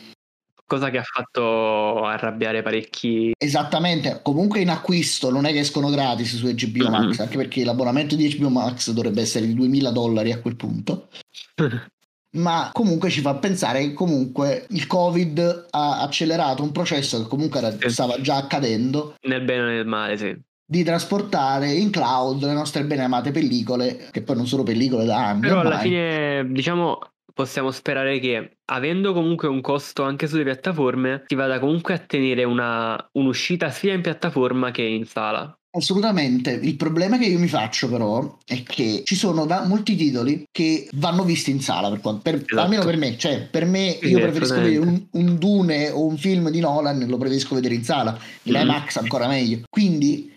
Cosa 0.66 0.90
che 0.90 0.98
ha 0.98 1.03
fatto 1.03 2.05
arrabbiare 2.05 2.62
parecchi. 2.62 3.33
Esattamente, 3.37 4.20
comunque 4.22 4.61
in 4.61 4.70
acquisto 4.70 5.31
non 5.31 5.44
è 5.44 5.53
che 5.53 5.59
escono 5.61 5.90
gratis 5.90 6.37
su 6.37 6.46
HBO 6.46 6.90
Max, 6.90 7.03
mm-hmm. 7.03 7.20
anche 7.20 7.37
perché 7.37 7.64
l'abbonamento 7.64 8.16
di 8.16 8.35
HBO 8.37 8.48
Max 8.48 8.90
dovrebbe 8.90 9.20
essere 9.20 9.46
di 9.46 9.55
2000 9.55 9.90
dollari 9.90 10.33
a 10.33 10.40
quel 10.40 10.57
punto. 10.57 11.09
ma 12.35 12.70
comunque 12.72 13.11
ci 13.11 13.20
fa 13.20 13.35
pensare 13.35 13.81
che 13.81 13.92
comunque 13.92 14.66
il 14.70 14.87
covid 14.87 15.66
ha 15.70 16.00
accelerato 16.03 16.62
un 16.62 16.72
processo 16.72 17.22
che 17.22 17.29
comunque 17.29 17.61
era, 17.61 17.77
stava 17.88 18.20
già 18.20 18.37
accadendo 18.37 19.14
nel 19.22 19.42
bene 19.42 19.62
e 19.62 19.74
nel 19.74 19.87
male 19.87 20.16
sì 20.16 20.37
di 20.66 20.83
trasportare 20.83 21.70
in 21.72 21.90
cloud 21.90 22.42
le 22.42 22.53
nostre 22.53 22.85
bene 22.85 23.05
amate 23.05 23.31
pellicole 23.31 24.09
che 24.11 24.22
poi 24.22 24.37
non 24.37 24.46
sono 24.46 24.62
pellicole 24.62 25.05
da 25.05 25.29
anni 25.29 25.40
però 25.40 25.59
ormai. 25.59 25.72
alla 25.72 25.83
fine 25.83 26.46
diciamo 26.50 26.98
possiamo 27.35 27.70
sperare 27.73 28.20
che 28.20 28.59
avendo 28.66 29.12
comunque 29.12 29.49
un 29.49 29.61
costo 29.61 30.05
anche 30.05 30.27
sulle 30.27 30.44
piattaforme 30.44 31.25
si 31.27 31.35
vada 31.35 31.59
comunque 31.59 31.94
a 31.94 31.99
tenere 31.99 32.44
una, 32.44 32.97
un'uscita 33.12 33.68
sia 33.70 33.92
in 33.92 34.01
piattaforma 34.01 34.70
che 34.70 34.83
in 34.83 35.05
sala. 35.05 35.55
Assolutamente, 35.77 36.53
il 36.53 36.77
problema 36.77 37.18
che 37.18 37.25
io 37.25 37.38
mi 37.40 37.49
faccio 37.49 37.88
però 37.88 38.38
è 38.47 38.62
che 38.62 39.03
ci 39.05 39.16
sono 39.16 39.44
da, 39.44 39.66
molti 39.66 39.97
titoli 39.97 40.47
che 40.53 40.88
vanno 40.92 41.25
visti 41.25 41.51
in 41.51 41.61
sala, 41.61 41.90
per, 41.90 42.20
per, 42.23 42.35
esatto. 42.37 42.61
almeno 42.61 42.85
per 42.85 42.97
me, 42.97 43.18
cioè 43.18 43.49
per 43.51 43.64
me 43.64 43.99
io 44.03 44.20
preferisco 44.20 44.55
vedere 44.55 44.77
un, 44.77 45.05
un, 45.11 45.37
Dune 45.37 45.90
o 45.90 46.07
un 46.07 46.16
film 46.16 46.51
di 46.51 46.61
Nolan, 46.61 47.05
lo 47.09 47.18
preferisco 47.18 47.57
vedere 47.57 47.75
in 47.75 47.83
sala, 47.83 48.16
l'IMAX 48.42 49.01
mm. 49.01 49.03
ancora 49.03 49.27
meglio, 49.27 49.62
quindi 49.68 50.33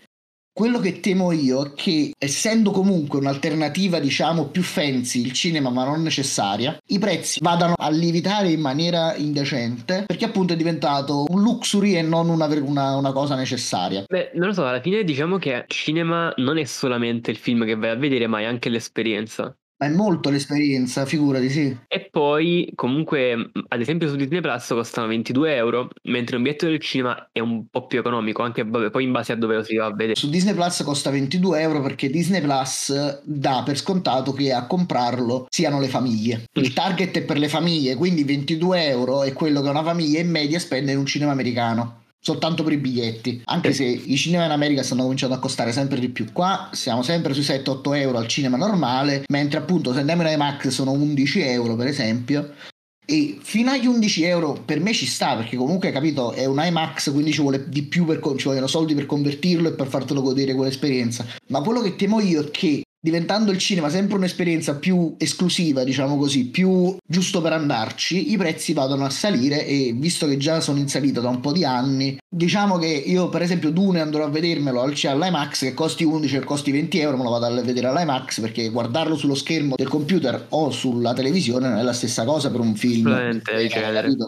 quello 0.58 0.80
che 0.80 1.02
temo 1.02 1.32
io 1.32 1.66
è 1.66 1.74
che, 1.76 2.14
essendo 2.18 2.72
comunque 2.72 3.20
un'alternativa, 3.20 4.00
diciamo, 4.00 4.48
più 4.48 4.64
fancy 4.64 5.22
il 5.22 5.32
cinema, 5.32 5.70
ma 5.70 5.86
non 5.86 6.02
necessaria, 6.02 6.76
i 6.88 6.98
prezzi 6.98 7.38
vadano 7.44 7.76
a 7.78 7.92
lievitare 7.92 8.50
in 8.50 8.60
maniera 8.60 9.16
indecente, 9.16 10.06
perché 10.08 10.26
appunto 10.26 10.54
è 10.54 10.56
diventato 10.56 11.26
un 11.30 11.44
luxury 11.44 11.94
e 11.94 12.02
non 12.02 12.30
una, 12.30 12.48
una, 12.48 12.96
una 12.96 13.12
cosa 13.12 13.36
necessaria. 13.36 14.06
Beh, 14.08 14.32
non 14.34 14.48
lo 14.48 14.54
so, 14.54 14.66
alla 14.66 14.82
fine 14.82 15.04
diciamo 15.04 15.38
che 15.38 15.66
cinema 15.68 16.34
non 16.38 16.58
è 16.58 16.64
solamente 16.64 17.30
il 17.30 17.38
film 17.38 17.64
che 17.64 17.76
vai 17.76 17.92
a 17.92 17.96
vedere, 17.96 18.26
ma 18.26 18.40
è 18.40 18.46
anche 18.46 18.70
l'esperienza. 18.70 19.56
Ma 19.80 19.86
è 19.86 19.90
molto 19.90 20.30
l'esperienza, 20.32 21.06
figurati, 21.06 21.50
sì. 21.50 21.78
E 21.88 22.10
poi, 22.10 22.72
comunque, 22.74 23.52
ad 23.68 23.80
esempio 23.80 24.10
su 24.10 24.16
Disney 24.16 24.42
Plus 24.42 24.68
costano 24.70 25.08
22 25.08 25.56
euro, 25.56 25.90
mentre 26.04 26.36
un 26.36 26.44
biglietto 26.44 26.66
del 26.66 26.80
cinema 26.80 27.30
è 27.32 27.40
un 27.40 27.68
po' 27.70 27.86
più 27.86 28.00
economico, 28.00 28.42
anche 28.42 28.64
vabbè, 28.64 28.90
poi 28.90 29.04
in 29.04 29.12
base 29.12 29.34
a 29.34 29.36
dove 29.36 29.56
lo 29.56 29.64
si 29.64 29.76
va 29.76 29.86
a 29.86 29.94
vedere. 29.94 30.16
Su 30.16 30.30
Disney 30.30 30.56
Plus 30.56 30.82
costa 30.84 31.12
22 31.12 31.60
euro 31.60 31.82
perché 31.82 32.10
Disney 32.10 32.42
Plus 32.42 33.22
dà 33.24 33.62
per 33.64 33.78
scontato 33.78 34.34
che 34.34 34.52
a 34.52 34.66
comprarlo 34.66 35.46
siano 35.50 35.80
le 35.80 35.88
famiglie. 35.88 36.46
Il 36.54 36.74
target 36.74 37.16
è 37.16 37.22
per 37.22 37.38
le 37.38 37.48
famiglie, 37.48 37.96
quindi 37.96 38.24
22 38.24 38.84
euro 38.88 39.22
è 39.22 39.32
quello 39.34 39.62
che 39.62 39.70
una 39.70 39.84
famiglia 39.84 40.20
in 40.20 40.30
media 40.32 40.58
spende 40.58 40.92
in 40.92 40.98
un 40.98 41.06
cinema 41.06 41.34
americano 41.34 42.06
soltanto 42.28 42.62
per 42.62 42.74
i 42.74 42.78
biglietti, 42.78 43.42
anche 43.46 43.72
se 43.72 43.86
i 43.86 44.18
cinema 44.18 44.44
in 44.44 44.52
America 44.52 44.84
stanno 44.84 45.04
cominciando 45.04 45.34
a 45.34 45.40
costare 45.40 45.72
sempre 45.72 45.98
di 45.98 46.10
più. 46.10 46.26
Qua 46.34 46.68
siamo 46.74 47.02
sempre 47.02 47.34
sui 47.34 47.42
7-8 47.42 47.96
euro 47.96 48.18
al 48.18 48.28
cinema 48.28 48.58
normale, 48.58 49.24
mentre 49.30 49.60
appunto 49.60 49.94
se 49.94 50.00
andiamo 50.00 50.24
in 50.24 50.34
IMAX 50.34 50.68
sono 50.68 50.92
11 50.92 51.42
euro 51.44 51.78
per 51.78 51.88
esempio. 51.88 52.54
E 53.06 53.38
fino 53.42 53.72
agli 53.72 53.86
11 53.86 54.24
euro 54.24 54.62
per 54.66 54.82
me 54.82 54.92
ci 54.92 55.06
sta, 55.06 55.38
perché 55.38 55.56
comunque 55.56 55.94
capito 55.94 56.34
è 56.34 56.44
un 56.44 56.62
IMAX, 56.62 57.14
quindi 57.14 57.32
ci 57.32 57.40
vuole 57.40 57.70
di 57.70 57.84
più 57.84 58.04
per, 58.04 58.20
ci 58.36 58.48
vogliono 58.50 58.68
soldi 58.68 58.94
per 58.94 59.06
convertirlo 59.06 59.70
e 59.70 59.72
per 59.72 59.88
fartelo 59.88 60.22
godere 60.22 60.54
quell'esperienza. 60.54 61.26
Ma 61.48 61.62
quello 61.62 61.80
che 61.80 61.96
temo 61.96 62.20
io 62.20 62.42
è 62.42 62.52
che 62.52 62.82
diventando 63.00 63.52
il 63.52 63.58
cinema 63.58 63.90
sempre 63.90 64.18
un'esperienza 64.18 64.76
più 64.76 65.16
esclusiva, 65.18 65.84
diciamo 65.84 66.18
così, 66.18 66.48
più 66.48 66.96
giusto 67.06 67.42
per 67.42 67.54
andarci, 67.54 68.32
i 68.32 68.38
prezzi 68.38 68.74
vadano 68.74 69.06
a 69.06 69.10
salire 69.10 69.66
e 69.66 69.94
visto 69.96 70.28
che 70.28 70.38
già 70.38 70.60
sono 70.60 70.80
in 70.80 70.88
salita 70.88 71.22
da 71.22 71.30
un 71.30 71.40
po' 71.40 71.52
di 71.52 71.64
anni, 71.64 72.18
diciamo 72.28 72.78
che 72.78 72.88
io 72.88 73.30
per 73.30 73.42
esempio 73.42 73.72
Dune 73.72 74.02
andrò 74.02 74.24
a 74.24 74.30
vedermelo 74.30 74.82
al 74.82 74.96
all'IMAX 74.98 75.60
che 75.60 75.74
costi 75.74 76.04
11 76.04 76.38
o 76.38 76.44
costi 76.44 76.72
20 76.72 77.00
euro, 77.00 77.18
me 77.18 77.24
lo 77.24 77.30
vado 77.30 77.46
a 77.46 77.62
vedere 77.62 77.88
all'IMAX 77.88 78.42
perché 78.42 78.70
guardarlo 78.70 79.16
sullo 79.16 79.36
schermo 79.36 79.76
del 79.76 79.88
computer 79.88 80.48
o 80.50 80.72
sulla 80.72 81.14
televisione 81.14 81.70
non 81.70 81.78
è 81.78 81.84
la 81.84 81.94
stessa 81.94 82.26
cosa 82.26 82.50
per 82.50 82.60
un 82.60 82.76
film. 82.76 83.08
Eh, 83.08 83.42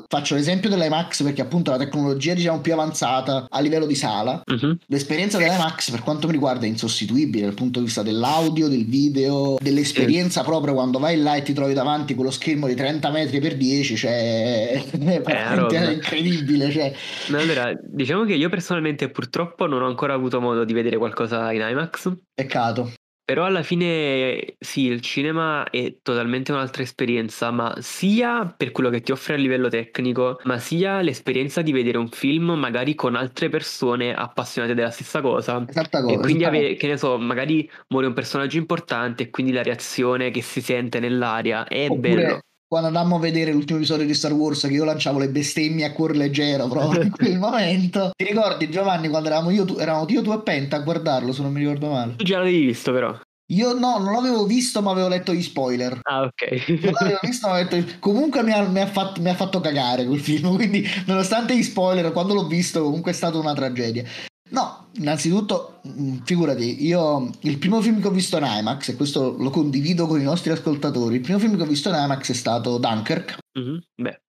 Faccio 0.07 0.35
l'esempio 0.35 0.69
dell'IMAX 0.69 1.23
perché 1.23 1.41
appunto 1.41 1.71
la 1.71 1.77
tecnologia 1.77 2.33
diciamo 2.33 2.61
più 2.61 2.73
avanzata 2.73 3.47
a 3.49 3.59
livello 3.59 3.85
di 3.85 3.95
sala, 3.95 4.41
uh-huh. 4.45 4.77
l'esperienza 4.87 5.37
dell'IMAX 5.37 5.89
per 5.89 6.01
quanto 6.01 6.27
mi 6.27 6.33
riguarda 6.33 6.65
è 6.65 6.69
insostituibile 6.69 7.45
dal 7.45 7.55
punto 7.55 7.79
di 7.79 7.85
vista 7.85 8.03
dell'audio 8.03 8.58
dell'audio, 8.59 8.67
del 8.67 8.85
video, 8.85 9.57
dell'esperienza 9.59 10.43
proprio 10.43 10.73
quando 10.73 10.99
vai 10.99 11.17
là 11.17 11.35
e 11.35 11.41
ti 11.41 11.53
trovi 11.53 11.73
davanti 11.73 12.15
quello 12.15 12.31
schermo 12.31 12.67
di 12.67 12.75
30 12.75 13.09
metri 13.11 13.39
per 13.39 13.55
10, 13.55 13.95
cioè 13.95 14.83
è 14.91 15.21
veramente 15.21 15.93
incredibile. 15.93 16.71
Cioè. 16.71 16.93
allora, 17.31 17.71
diciamo 17.81 18.25
che 18.25 18.33
io 18.33 18.49
personalmente 18.49 19.09
purtroppo 19.09 19.65
non 19.65 19.81
ho 19.81 19.87
ancora 19.87 20.13
avuto 20.13 20.41
modo 20.41 20.65
di 20.65 20.73
vedere 20.73 20.97
qualcosa 20.97 21.51
in 21.53 21.61
IMAX. 21.61 22.11
Peccato. 22.33 22.91
Però 23.29 23.45
alla 23.45 23.61
fine 23.61 24.55
sì, 24.57 24.85
il 24.85 25.01
cinema 25.01 25.69
è 25.69 25.97
totalmente 26.01 26.51
un'altra 26.51 26.81
esperienza, 26.81 27.51
ma 27.51 27.75
sia 27.77 28.51
per 28.57 28.71
quello 28.71 28.89
che 28.89 29.01
ti 29.01 29.11
offre 29.11 29.35
a 29.35 29.37
livello 29.37 29.69
tecnico, 29.69 30.39
ma 30.45 30.57
sia 30.57 31.01
l'esperienza 31.01 31.61
di 31.61 31.71
vedere 31.71 31.99
un 31.99 32.09
film 32.09 32.49
magari 32.53 32.95
con 32.95 33.15
altre 33.15 33.49
persone 33.49 34.15
appassionate 34.15 34.73
della 34.73 34.89
stessa 34.89 35.21
cosa. 35.21 35.63
Esatta 35.69 36.01
cosa. 36.01 36.15
E 36.15 36.17
quindi 36.17 36.43
avere, 36.43 36.73
che 36.73 36.87
ne 36.87 36.97
so, 36.97 37.19
magari 37.19 37.69
muore 37.89 38.07
un 38.07 38.13
personaggio 38.13 38.57
importante 38.57 39.21
e 39.21 39.29
quindi 39.29 39.51
la 39.51 39.61
reazione 39.61 40.31
che 40.31 40.41
si 40.41 40.59
sente 40.59 40.99
nell'aria 40.99 41.67
è 41.67 41.85
Oppure... 41.87 41.99
bello 41.99 42.39
quando 42.69 42.87
andammo 42.87 43.15
a 43.15 43.19
vedere 43.19 43.51
l'ultimo 43.51 43.79
episodio 43.79 44.05
di 44.05 44.13
Star 44.13 44.31
Wars 44.31 44.61
che 44.61 44.73
io 44.73 44.83
lanciavo 44.83 45.17
le 45.17 45.29
bestemmie 45.29 45.85
a 45.85 45.91
cuor 45.91 46.15
leggero 46.15 46.67
proprio 46.67 47.01
in 47.01 47.09
quel 47.09 47.37
momento 47.39 48.11
ti 48.15 48.23
ricordi 48.25 48.69
Giovanni 48.69 49.09
quando 49.09 49.27
eravamo 49.27 49.49
io, 49.49 49.65
tu, 49.65 49.77
eravamo 49.79 50.05
io 50.07 50.21
tu 50.21 50.31
e 50.31 50.41
Penta 50.41 50.75
a 50.75 50.81
guardarlo 50.81 51.33
se 51.33 51.41
non 51.41 51.51
mi 51.51 51.61
ricordo 51.61 51.89
male 51.89 52.15
tu 52.15 52.23
già 52.23 52.37
l'avevi 52.37 52.65
visto 52.67 52.91
però 52.91 53.19
io 53.51 53.73
no, 53.73 53.97
non 53.97 54.13
l'avevo 54.13 54.45
visto, 54.45 54.79
ma 54.83 54.91
avevo 54.91 55.07
letto 55.07 55.33
gli 55.33 55.41
spoiler. 55.41 56.01
Ah, 56.03 56.21
ok. 56.21 56.67
non 56.81 56.93
l'avevo 56.93 57.19
visto, 57.23 57.47
ma 57.47 57.53
avevo 57.53 57.75
letto... 57.75 57.97
Comunque 57.97 58.43
mi 58.43 58.51
ha, 58.51 58.61
mi, 58.61 58.79
ha 58.79 58.85
fatto, 58.85 59.21
mi 59.21 59.29
ha, 59.29 59.33
fatto, 59.33 59.59
cagare 59.59 60.05
quel 60.05 60.19
film. 60.19 60.53
Quindi, 60.55 60.87
nonostante 61.07 61.57
gli 61.57 61.63
spoiler, 61.63 62.11
quando 62.11 62.35
l'ho 62.35 62.45
visto, 62.45 62.83
comunque 62.83 63.09
è 63.09 63.15
stata 63.15 63.39
una 63.39 63.55
tragedia. 63.55 64.03
No, 64.49 64.87
innanzitutto, 64.93 65.81
mm, 65.87 66.17
figurati, 66.23 66.85
io 66.85 67.29
il 67.41 67.57
primo 67.57 67.81
film 67.81 68.01
che 68.01 68.07
ho 68.07 68.11
visto 68.11 68.37
in 68.37 68.45
IMAX, 68.45 68.89
e 68.89 68.95
questo 68.95 69.35
lo 69.37 69.49
condivido 69.49 70.07
con 70.07 70.19
i 70.19 70.23
nostri 70.23 70.51
ascoltatori, 70.51 71.15
il 71.15 71.21
primo 71.21 71.39
film 71.39 71.55
che 71.55 71.63
ho 71.63 71.67
visto 71.67 71.89
in 71.89 71.95
IMAX 71.95 72.31
è 72.31 72.33
stato 72.33 72.77
Dunkirk. 72.77 73.37
Mm-hmm. 73.59 73.77
Beh. 73.95 74.21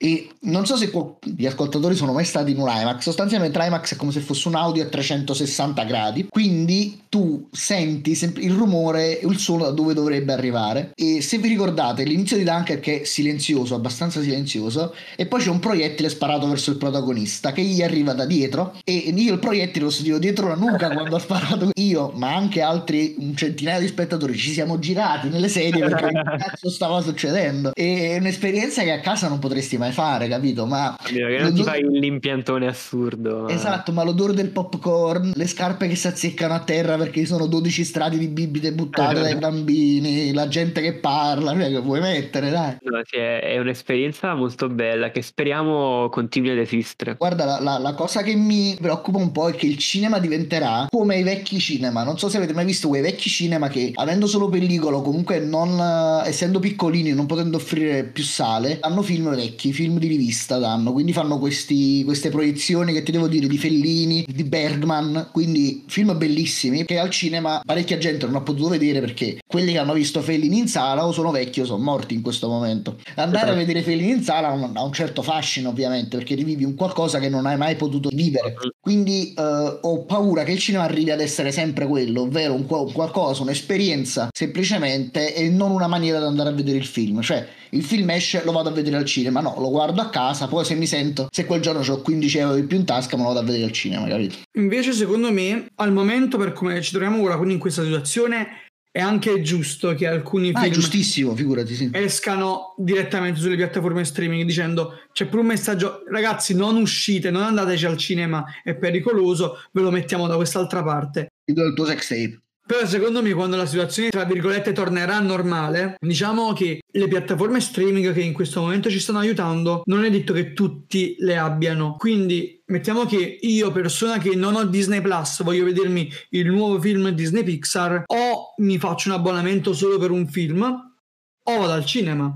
E 0.00 0.28
non 0.42 0.64
so 0.64 0.76
se 0.76 0.92
gli 1.24 1.44
ascoltatori 1.44 1.96
sono 1.96 2.12
mai 2.12 2.24
stati 2.24 2.52
in 2.52 2.58
un 2.60 2.68
IMAX, 2.68 3.00
sostanzialmente 3.00 3.58
l'IMAX 3.58 3.94
è 3.94 3.96
come 3.96 4.12
se 4.12 4.20
fosse 4.20 4.46
un 4.46 4.54
audio 4.54 4.84
a 4.84 4.86
360 4.86 5.82
gradi, 5.82 6.26
quindi 6.30 7.02
tu 7.08 7.48
senti 7.50 8.16
il 8.36 8.52
rumore 8.52 9.18
e 9.18 9.26
il 9.26 9.38
suono 9.38 9.64
da 9.64 9.70
dove 9.70 9.94
dovrebbe 9.94 10.32
arrivare. 10.32 10.92
E 10.94 11.20
se 11.20 11.38
vi 11.38 11.48
ricordate, 11.48 12.04
l'inizio 12.04 12.36
di 12.36 12.44
Dunker 12.44 12.78
che 12.78 13.00
è 13.00 13.04
silenzioso, 13.04 13.74
abbastanza 13.74 14.22
silenzioso, 14.22 14.94
e 15.16 15.26
poi 15.26 15.40
c'è 15.40 15.50
un 15.50 15.58
proiettile 15.58 16.08
sparato 16.08 16.46
verso 16.46 16.70
il 16.70 16.76
protagonista 16.76 17.50
che 17.50 17.62
gli 17.62 17.82
arriva 17.82 18.12
da 18.12 18.24
dietro 18.24 18.76
e 18.84 18.94
io 18.94 19.32
il 19.32 19.40
proiettile 19.40 19.86
lo 19.86 19.90
sentivo 19.90 20.18
dietro 20.18 20.46
la 20.46 20.54
nuca 20.54 20.90
quando 20.94 21.16
ha 21.16 21.20
sparato. 21.20 21.70
Io, 21.74 22.12
ma 22.14 22.34
anche 22.36 22.60
altri 22.60 23.16
un 23.18 23.34
centinaio 23.36 23.80
di 23.80 23.88
spettatori 23.88 24.36
ci 24.36 24.52
siamo 24.52 24.78
girati 24.78 25.28
nelle 25.28 25.48
sedie 25.48 25.88
perché 25.88 26.06
che 26.06 26.12
cazzo 26.38 26.70
stava 26.70 27.00
succedendo. 27.00 27.72
E 27.74 28.10
è 28.12 28.18
un'esperienza 28.18 28.82
che 28.82 28.92
a 28.92 29.00
casa 29.00 29.28
non 29.28 29.40
potresti 29.40 29.76
mai 29.76 29.87
mai 29.88 29.92
fare, 29.92 30.28
capito? 30.28 30.66
Ma 30.66 30.96
che 31.02 31.38
non 31.40 31.54
ti 31.54 31.62
fai 31.62 31.82
l'impiantone 31.82 32.66
assurdo. 32.66 33.48
Esatto, 33.48 33.92
ma 33.92 34.04
l'odore 34.04 34.34
del 34.34 34.50
popcorn, 34.50 35.32
le 35.34 35.46
scarpe 35.46 35.88
che 35.88 35.96
si 35.96 36.06
azzeccano 36.06 36.54
a 36.54 36.60
terra 36.60 36.96
perché 36.96 37.20
ci 37.20 37.26
sono 37.26 37.46
12 37.46 37.84
strati 37.84 38.18
di 38.18 38.28
bibite 38.28 38.72
buttate 38.72 39.20
dai 39.20 39.36
bambini, 39.38 40.32
la 40.32 40.48
gente 40.48 40.80
che 40.80 40.94
parla, 40.94 41.52
cioè 41.52 41.70
che 41.70 41.80
vuoi 41.80 42.00
mettere, 42.00 42.50
dai. 42.50 42.76
No, 42.82 43.00
sì, 43.04 43.16
è, 43.16 43.58
un'esperienza 43.58 44.34
molto 44.34 44.68
bella 44.68 45.10
che 45.10 45.22
speriamo 45.22 46.08
continui 46.10 46.50
ad 46.50 46.58
esistere. 46.58 47.16
Guarda, 47.16 47.44
la, 47.44 47.60
la, 47.60 47.78
la 47.78 47.94
cosa 47.94 48.22
che 48.22 48.34
mi 48.34 48.76
preoccupa 48.80 49.18
un 49.18 49.32
po' 49.32 49.48
è 49.48 49.54
che 49.54 49.66
il 49.66 49.78
cinema 49.78 50.18
diventerà 50.18 50.86
come 50.90 51.18
i 51.18 51.22
vecchi 51.22 51.58
cinema. 51.58 52.04
Non 52.04 52.18
so 52.18 52.28
se 52.28 52.36
avete 52.36 52.52
mai 52.52 52.64
visto 52.64 52.88
quei 52.88 53.02
vecchi 53.02 53.28
cinema 53.28 53.68
che 53.68 53.92
avendo 53.94 54.26
solo 54.26 54.48
pellicolo, 54.48 55.02
comunque 55.02 55.40
non 55.40 56.22
essendo 56.24 56.58
piccolini, 56.58 57.12
non 57.12 57.26
potendo 57.26 57.56
offrire 57.56 58.04
più 58.04 58.22
sale, 58.22 58.78
hanno 58.80 59.02
film 59.02 59.34
vecchi 59.34 59.72
film 59.78 60.00
di 60.00 60.08
rivista 60.08 60.58
danno, 60.58 60.92
quindi 60.92 61.12
fanno 61.12 61.38
questi, 61.38 62.02
queste 62.02 62.30
proiezioni 62.30 62.92
che 62.92 63.04
ti 63.04 63.12
devo 63.12 63.28
dire 63.28 63.46
di 63.46 63.58
Fellini, 63.58 64.26
di 64.28 64.42
Bergman, 64.42 65.28
quindi 65.30 65.84
film 65.86 66.18
bellissimi 66.18 66.84
che 66.84 66.98
al 66.98 67.10
cinema 67.10 67.62
parecchia 67.64 67.96
gente 67.96 68.26
non 68.26 68.34
ha 68.34 68.40
potuto 68.40 68.70
vedere 68.70 68.98
perché 68.98 69.38
quelli 69.46 69.70
che 69.70 69.78
hanno 69.78 69.92
visto 69.92 70.20
Fellini 70.20 70.58
in 70.58 70.66
sala 70.66 71.06
o 71.06 71.12
sono 71.12 71.30
vecchi 71.30 71.60
o 71.60 71.64
sono 71.64 71.80
morti 71.80 72.14
in 72.14 72.22
questo 72.22 72.48
momento. 72.48 72.96
Andare 73.14 73.50
a 73.50 73.54
vedere 73.54 73.82
Fellini 73.82 74.10
in 74.10 74.22
sala 74.24 74.48
ha 74.48 74.82
un 74.82 74.92
certo 74.92 75.22
fascino 75.22 75.68
ovviamente 75.68 76.16
perché 76.16 76.34
rivivi 76.34 76.64
un 76.64 76.74
qualcosa 76.74 77.20
che 77.20 77.28
non 77.28 77.46
hai 77.46 77.56
mai 77.56 77.76
potuto 77.76 78.08
vivere, 78.12 78.54
quindi 78.80 79.32
uh, 79.36 79.78
ho 79.80 80.02
paura 80.06 80.42
che 80.42 80.50
il 80.50 80.58
cinema 80.58 80.82
arrivi 80.82 81.12
ad 81.12 81.20
essere 81.20 81.52
sempre 81.52 81.86
quello, 81.86 82.22
ovvero 82.22 82.54
un, 82.54 82.66
un 82.68 82.92
qualcosa, 82.92 83.42
un'esperienza 83.42 84.30
semplicemente 84.32 85.36
e 85.36 85.48
non 85.48 85.70
una 85.70 85.86
maniera 85.86 86.18
di 86.18 86.24
andare 86.24 86.48
a 86.48 86.52
vedere 86.52 86.78
il 86.78 86.84
film, 86.84 87.20
cioè 87.20 87.46
il 87.70 87.84
film 87.84 88.10
esce 88.10 88.42
lo 88.44 88.52
vado 88.52 88.68
a 88.68 88.72
vedere 88.72 88.96
al 88.96 89.04
cinema. 89.04 89.40
No 89.40 89.54
lo 89.58 89.70
guardo 89.70 90.00
a 90.00 90.08
casa 90.08 90.46
poi 90.46 90.64
se 90.64 90.74
mi 90.74 90.86
sento 90.86 91.28
se 91.30 91.44
quel 91.44 91.60
giorno 91.60 91.80
ho 91.80 92.00
15 92.00 92.38
euro 92.38 92.54
di 92.54 92.62
più 92.64 92.76
in 92.76 92.84
tasca 92.84 93.16
me 93.16 93.22
lo 93.22 93.28
vado 93.28 93.40
a 93.40 93.44
vedere 93.44 93.64
al 93.64 93.72
cinema 93.72 94.06
capito? 94.06 94.36
Invece 94.56 94.92
secondo 94.92 95.32
me 95.32 95.66
al 95.76 95.92
momento 95.92 96.38
per 96.38 96.52
come 96.52 96.80
ci 96.80 96.90
troviamo 96.90 97.22
ora 97.22 97.36
quindi 97.36 97.54
in 97.54 97.60
questa 97.60 97.82
situazione 97.82 98.66
è 98.90 99.00
anche 99.00 99.42
giusto 99.42 99.94
che 99.94 100.06
alcuni 100.06 100.50
ah, 100.54 100.60
film 100.60 100.72
giustissimo, 100.72 101.34
figurati, 101.36 101.74
sì. 101.74 101.90
escano 101.92 102.74
direttamente 102.78 103.38
sulle 103.38 103.54
piattaforme 103.54 104.04
streaming 104.04 104.44
dicendo 104.44 105.02
c'è 105.12 105.26
pure 105.26 105.42
un 105.42 105.48
messaggio 105.48 106.02
ragazzi 106.10 106.54
non 106.54 106.76
uscite 106.76 107.30
non 107.30 107.42
andateci 107.42 107.86
al 107.86 107.96
cinema 107.96 108.44
è 108.62 108.74
pericoloso 108.74 109.62
ve 109.72 109.82
lo 109.82 109.90
mettiamo 109.90 110.26
da 110.26 110.36
quest'altra 110.36 110.82
parte. 110.82 111.28
Ti 111.44 111.52
do 111.52 111.64
il 111.64 111.74
tuo 111.74 111.84
sex 111.84 112.08
tape 112.08 112.40
però 112.68 112.84
secondo 112.84 113.22
me 113.22 113.32
quando 113.32 113.56
la 113.56 113.64
situazione 113.64 114.10
tra 114.10 114.24
virgolette 114.24 114.72
tornerà 114.72 115.18
normale, 115.20 115.96
diciamo 115.98 116.52
che 116.52 116.80
le 116.86 117.08
piattaforme 117.08 117.62
streaming 117.62 118.12
che 118.12 118.20
in 118.20 118.34
questo 118.34 118.60
momento 118.60 118.90
ci 118.90 119.00
stanno 119.00 119.20
aiutando 119.20 119.80
non 119.86 120.04
è 120.04 120.10
detto 120.10 120.34
che 120.34 120.52
tutti 120.52 121.16
le 121.20 121.38
abbiano. 121.38 121.96
Quindi 121.96 122.60
mettiamo 122.66 123.06
che 123.06 123.38
io 123.40 123.72
persona 123.72 124.18
che 124.18 124.34
non 124.34 124.54
ho 124.54 124.66
Disney 124.66 125.00
Plus 125.00 125.42
voglio 125.44 125.64
vedermi 125.64 126.12
il 126.32 126.50
nuovo 126.50 126.78
film 126.78 127.08
Disney 127.08 127.42
Pixar 127.42 128.02
o 128.04 128.52
mi 128.58 128.76
faccio 128.76 129.08
un 129.08 129.14
abbonamento 129.14 129.72
solo 129.72 129.96
per 129.96 130.10
un 130.10 130.28
film 130.28 130.60
o 130.60 131.58
vado 131.58 131.72
al 131.72 131.86
cinema. 131.86 132.34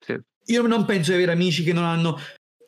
Sì. 0.00 0.18
Io 0.46 0.66
non 0.66 0.86
penso 0.86 1.10
di 1.10 1.18
avere 1.18 1.32
amici 1.32 1.62
che 1.62 1.74
non 1.74 1.84
hanno 1.84 2.18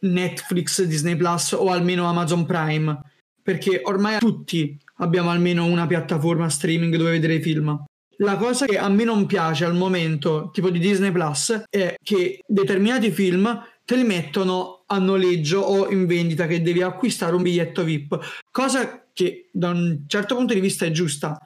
Netflix, 0.01 0.83
Disney 0.83 1.17
Plus 1.17 1.53
o 1.53 1.71
almeno 1.71 2.05
Amazon 2.05 2.45
Prime 2.45 3.01
perché 3.43 3.81
ormai 3.83 4.19
tutti 4.19 4.79
abbiamo 4.99 5.31
almeno 5.31 5.65
una 5.65 5.87
piattaforma 5.87 6.49
streaming 6.49 6.97
dove 6.97 7.11
vedere 7.11 7.35
i 7.35 7.43
film. 7.43 7.85
La 8.21 8.37
cosa 8.37 8.67
che 8.67 8.79
a 8.79 8.89
me 8.89 9.05
non 9.05 9.27
piace 9.27 9.65
al 9.65 9.75
momento, 9.75 10.51
tipo 10.53 10.71
di 10.71 10.79
Disney 10.79 11.13
Plus, 11.13 11.63
è 11.71 11.95
che 12.03 12.41
determinati 12.47 13.11
film 13.11 13.65
te 13.85 13.97
li 13.97 14.05
mettono 14.05 14.83
a 14.87 14.99
noleggio 14.99 15.61
o 15.61 15.89
in 15.91 16.07
vendita 16.07 16.47
che 16.47 16.61
devi 16.61 16.83
acquistare 16.83 17.37
un 17.37 17.43
biglietto 17.43 17.85
VIP, 17.85 18.19
cosa 18.51 19.09
che 19.13 19.49
da 19.53 19.71
un 19.71 20.05
certo 20.07 20.35
punto 20.35 20.53
di 20.53 20.61
vista 20.61 20.85
è 20.85 20.91
giusta. 20.91 21.39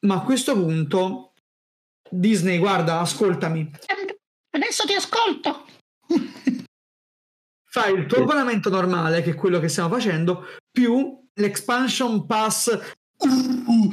Ma 0.00 0.16
a 0.16 0.22
questo 0.22 0.52
punto 0.52 1.32
Disney, 2.10 2.58
guarda, 2.58 3.00
ascoltami. 3.00 3.70
Adesso 4.50 4.84
ti 4.86 4.94
ascolto. 4.94 5.64
Fai 7.64 7.94
il 7.94 8.06
tuo 8.06 8.22
abbonamento 8.22 8.68
normale, 8.68 9.22
che 9.22 9.30
è 9.30 9.34
quello 9.34 9.58
che 9.58 9.68
stiamo 9.68 9.88
facendo, 9.88 10.46
più 10.70 11.23
l'expansion 11.34 12.26
pass 12.26 12.66
uh, 13.16 13.90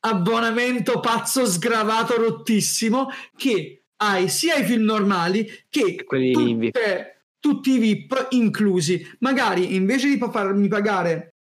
abbonamento 0.00 1.00
pazzo 1.00 1.46
sgravato 1.46 2.16
rottissimo 2.16 3.08
che 3.36 3.84
hai 3.96 4.28
sia 4.28 4.56
i 4.56 4.64
film 4.64 4.84
normali 4.84 5.46
che 5.68 6.04
tutte, 6.06 7.24
tutti 7.38 7.72
i 7.72 7.78
VIP 7.78 8.28
inclusi. 8.30 9.04
Magari 9.20 9.74
invece 9.74 10.08
di 10.08 10.18
farmi 10.30 10.68
pagare 10.68 11.34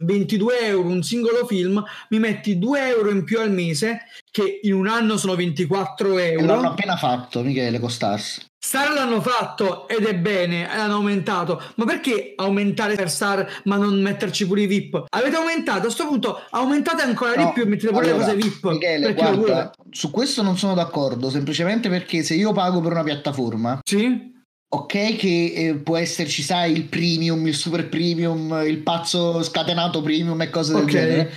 22 0.00 0.58
euro 0.60 0.88
un 0.88 1.02
singolo 1.02 1.46
film, 1.46 1.82
mi 2.10 2.18
metti 2.18 2.58
2 2.58 2.88
euro 2.88 3.10
in 3.10 3.24
più 3.24 3.40
al 3.40 3.50
mese, 3.50 4.02
che 4.30 4.60
in 4.62 4.74
un 4.74 4.86
anno 4.86 5.16
sono 5.16 5.34
24 5.34 6.18
euro. 6.18 6.46
l'hanno 6.46 6.68
appena 6.68 6.96
fatto, 6.96 7.42
Michele, 7.42 7.80
con 7.80 7.90
Stars. 7.90 8.47
Star 8.60 8.92
l'hanno 8.92 9.20
fatto 9.20 9.86
ed 9.88 10.04
è 10.04 10.14
bene, 10.16 10.66
l'hanno 10.66 10.94
aumentato. 10.94 11.62
Ma 11.76 11.84
perché 11.84 12.32
aumentare 12.36 12.96
per 12.96 13.08
Star 13.08 13.62
ma 13.64 13.76
non 13.76 14.00
metterci 14.02 14.46
pure 14.46 14.62
i 14.62 14.66
VIP? 14.66 15.04
Avete 15.08 15.36
aumentato, 15.36 15.78
a 15.78 15.82
questo 15.82 16.06
punto 16.06 16.40
aumentate 16.50 17.02
ancora 17.02 17.34
no, 17.34 17.46
di 17.46 17.52
più 17.52 17.62
e 17.62 17.66
mettete 17.66 17.92
pure 17.92 18.10
allora, 18.10 18.26
le 18.26 18.34
cose 18.34 18.48
VIP. 18.48 18.64
Michele, 18.64 19.14
guarda, 19.14 19.70
su 19.90 20.10
questo 20.10 20.42
non 20.42 20.58
sono 20.58 20.74
d'accordo, 20.74 21.30
semplicemente 21.30 21.88
perché 21.88 22.22
se 22.22 22.34
io 22.34 22.52
pago 22.52 22.80
per 22.80 22.92
una 22.92 23.04
piattaforma... 23.04 23.78
Sì? 23.82 24.36
Ok 24.70 25.16
che 25.16 25.52
eh, 25.54 25.74
può 25.76 25.96
esserci, 25.96 26.42
sai, 26.42 26.72
il 26.72 26.84
premium, 26.84 27.46
il 27.46 27.54
super 27.54 27.88
premium, 27.88 28.62
il 28.66 28.82
pazzo 28.82 29.42
scatenato 29.42 30.02
premium 30.02 30.42
e 30.42 30.50
cose 30.50 30.74
del 30.74 30.82
okay. 30.82 30.92
genere. 30.92 31.32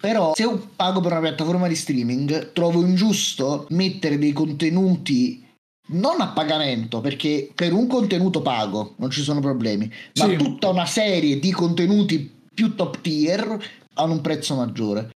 Però 0.00 0.34
se 0.34 0.44
io 0.44 0.70
pago 0.76 1.00
per 1.00 1.12
una 1.12 1.20
piattaforma 1.20 1.68
di 1.68 1.74
streaming, 1.74 2.52
trovo 2.52 2.80
ingiusto 2.80 3.66
mettere 3.68 4.16
dei 4.16 4.32
contenuti 4.32 5.46
non 5.92 6.20
a 6.20 6.28
pagamento, 6.28 7.00
perché 7.00 7.50
per 7.54 7.72
un 7.72 7.86
contenuto 7.86 8.42
pago 8.42 8.94
non 8.96 9.10
ci 9.10 9.22
sono 9.22 9.40
problemi, 9.40 9.90
ma 10.14 10.26
sì. 10.26 10.36
tutta 10.36 10.68
una 10.68 10.86
serie 10.86 11.38
di 11.38 11.50
contenuti 11.50 12.38
più 12.52 12.74
top 12.74 13.00
tier 13.00 13.58
hanno 13.94 14.12
un 14.12 14.20
prezzo 14.20 14.54
maggiore. 14.54 15.10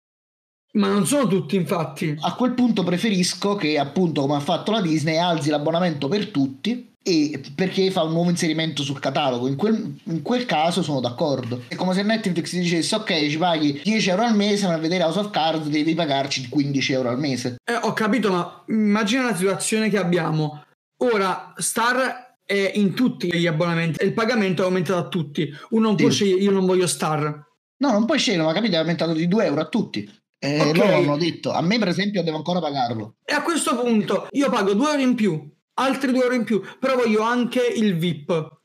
Ma 0.73 0.87
non 0.87 1.05
sono 1.05 1.27
tutti, 1.27 1.55
infatti. 1.55 2.15
A 2.19 2.33
quel 2.35 2.53
punto 2.53 2.83
preferisco 2.83 3.55
che, 3.55 3.77
appunto, 3.77 4.21
come 4.21 4.35
ha 4.35 4.39
fatto 4.39 4.71
la 4.71 4.81
Disney, 4.81 5.17
alzi 5.17 5.49
l'abbonamento 5.49 6.07
per 6.07 6.29
tutti 6.29 6.92
e 7.03 7.41
perché 7.53 7.91
fa 7.91 8.03
un 8.03 8.13
nuovo 8.13 8.29
inserimento 8.29 8.81
sul 8.81 8.99
catalogo. 8.99 9.47
In 9.47 9.57
quel, 9.57 9.93
in 10.05 10.21
quel, 10.21 10.45
caso 10.45 10.81
sono 10.81 11.01
d'accordo. 11.01 11.63
È 11.67 11.75
come 11.75 11.93
se 11.93 12.01
Netflix 12.01 12.53
dicesse: 12.55 12.95
Ok, 12.95 13.29
ci 13.29 13.37
paghi 13.37 13.81
10 13.83 14.09
euro 14.09 14.23
al 14.23 14.35
mese, 14.35 14.67
ma 14.67 14.73
a 14.73 14.77
vedere 14.77 15.03
House 15.03 15.19
of 15.19 15.29
Cards 15.29 15.67
devi 15.67 15.93
pagarci 15.93 16.47
15 16.47 16.93
euro 16.93 17.09
al 17.09 17.19
mese. 17.19 17.57
Eh, 17.63 17.75
ho 17.75 17.91
capito, 17.91 18.31
ma 18.31 18.63
immagina 18.69 19.23
la 19.23 19.35
situazione 19.35 19.89
che 19.89 19.97
abbiamo. 19.97 20.63
Ora, 21.03 21.53
Star 21.57 22.37
è 22.45 22.71
in 22.75 22.93
tutti 22.93 23.33
gli 23.33 23.47
abbonamenti 23.47 23.99
e 23.99 24.05
il 24.05 24.13
pagamento 24.13 24.61
è 24.61 24.65
aumentato 24.65 24.99
a 24.99 25.09
tutti. 25.09 25.53
Uno 25.71 25.87
non 25.87 25.97
sì. 25.97 26.03
può 26.03 26.11
scegliere, 26.11 26.41
io 26.41 26.51
non 26.51 26.65
voglio 26.65 26.87
Star. 26.87 27.51
No, 27.77 27.91
non 27.91 28.05
puoi 28.05 28.17
scegliere, 28.17 28.43
ma 28.43 28.53
capito, 28.53 28.75
è 28.75 28.79
aumentato 28.79 29.11
di 29.11 29.27
2 29.27 29.45
euro 29.45 29.59
a 29.59 29.67
tutti. 29.67 30.09
Eh, 30.39 30.59
okay. 30.59 30.73
Loro 30.73 30.95
hanno 30.95 31.17
detto, 31.17 31.51
a 31.51 31.61
me 31.61 31.79
per 31.79 31.89
esempio 31.89 32.23
devo 32.23 32.37
ancora 32.37 32.59
pagarlo. 32.59 33.15
E 33.25 33.33
a 33.33 33.41
questo 33.41 33.77
punto 33.77 34.27
io 34.31 34.49
pago 34.49 34.73
2 34.73 34.89
euro 34.89 35.01
in 35.01 35.15
più 35.15 35.52
altri 35.75 36.11
due 36.11 36.23
euro 36.23 36.35
in 36.35 36.43
più, 36.43 36.61
però 36.79 36.95
voglio 36.95 37.21
anche 37.21 37.65
il 37.65 37.97
VIP. 37.97 38.59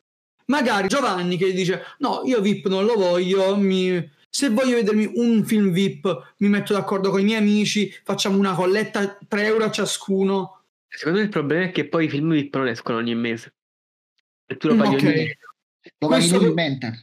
Magari 0.47 0.89
Giovanni 0.89 1.37
che 1.37 1.53
dice: 1.53 1.83
No, 1.99 2.23
io 2.25 2.41
VIP 2.41 2.69
non 2.69 2.85
lo 2.85 2.95
voglio. 2.95 3.57
Mi... 3.57 4.17
Se 4.31 4.51
voglio 4.51 4.77
vedermi 4.77 5.11
un 5.15 5.45
film 5.45 5.71
VIP, 5.71 6.35
mi 6.39 6.49
metto 6.49 6.73
d'accordo 6.73 7.11
con 7.11 7.21
i 7.21 7.25
miei 7.25 7.39
amici, 7.39 7.91
facciamo 8.05 8.39
una 8.39 8.55
colletta 8.55 9.19
3 9.27 9.45
euro 9.45 9.65
a 9.65 9.71
ciascuno. 9.71 10.65
Secondo 10.87 11.19
me 11.19 11.25
il 11.25 11.31
problema 11.31 11.65
è 11.65 11.71
che 11.71 11.89
poi 11.89 12.07
i 12.07 12.09
film 12.09 12.33
VIP 12.33 12.57
non 12.57 12.69
escono 12.69 12.99
ogni 12.99 13.15
mese. 13.15 13.55
E 14.47 14.57
tu 14.57 14.69
lo 14.69 14.77
paghi 14.77 14.95
okay. 14.95 15.07
ogni 15.07 15.15
mese. 15.15 15.39
Questo, 15.97 16.53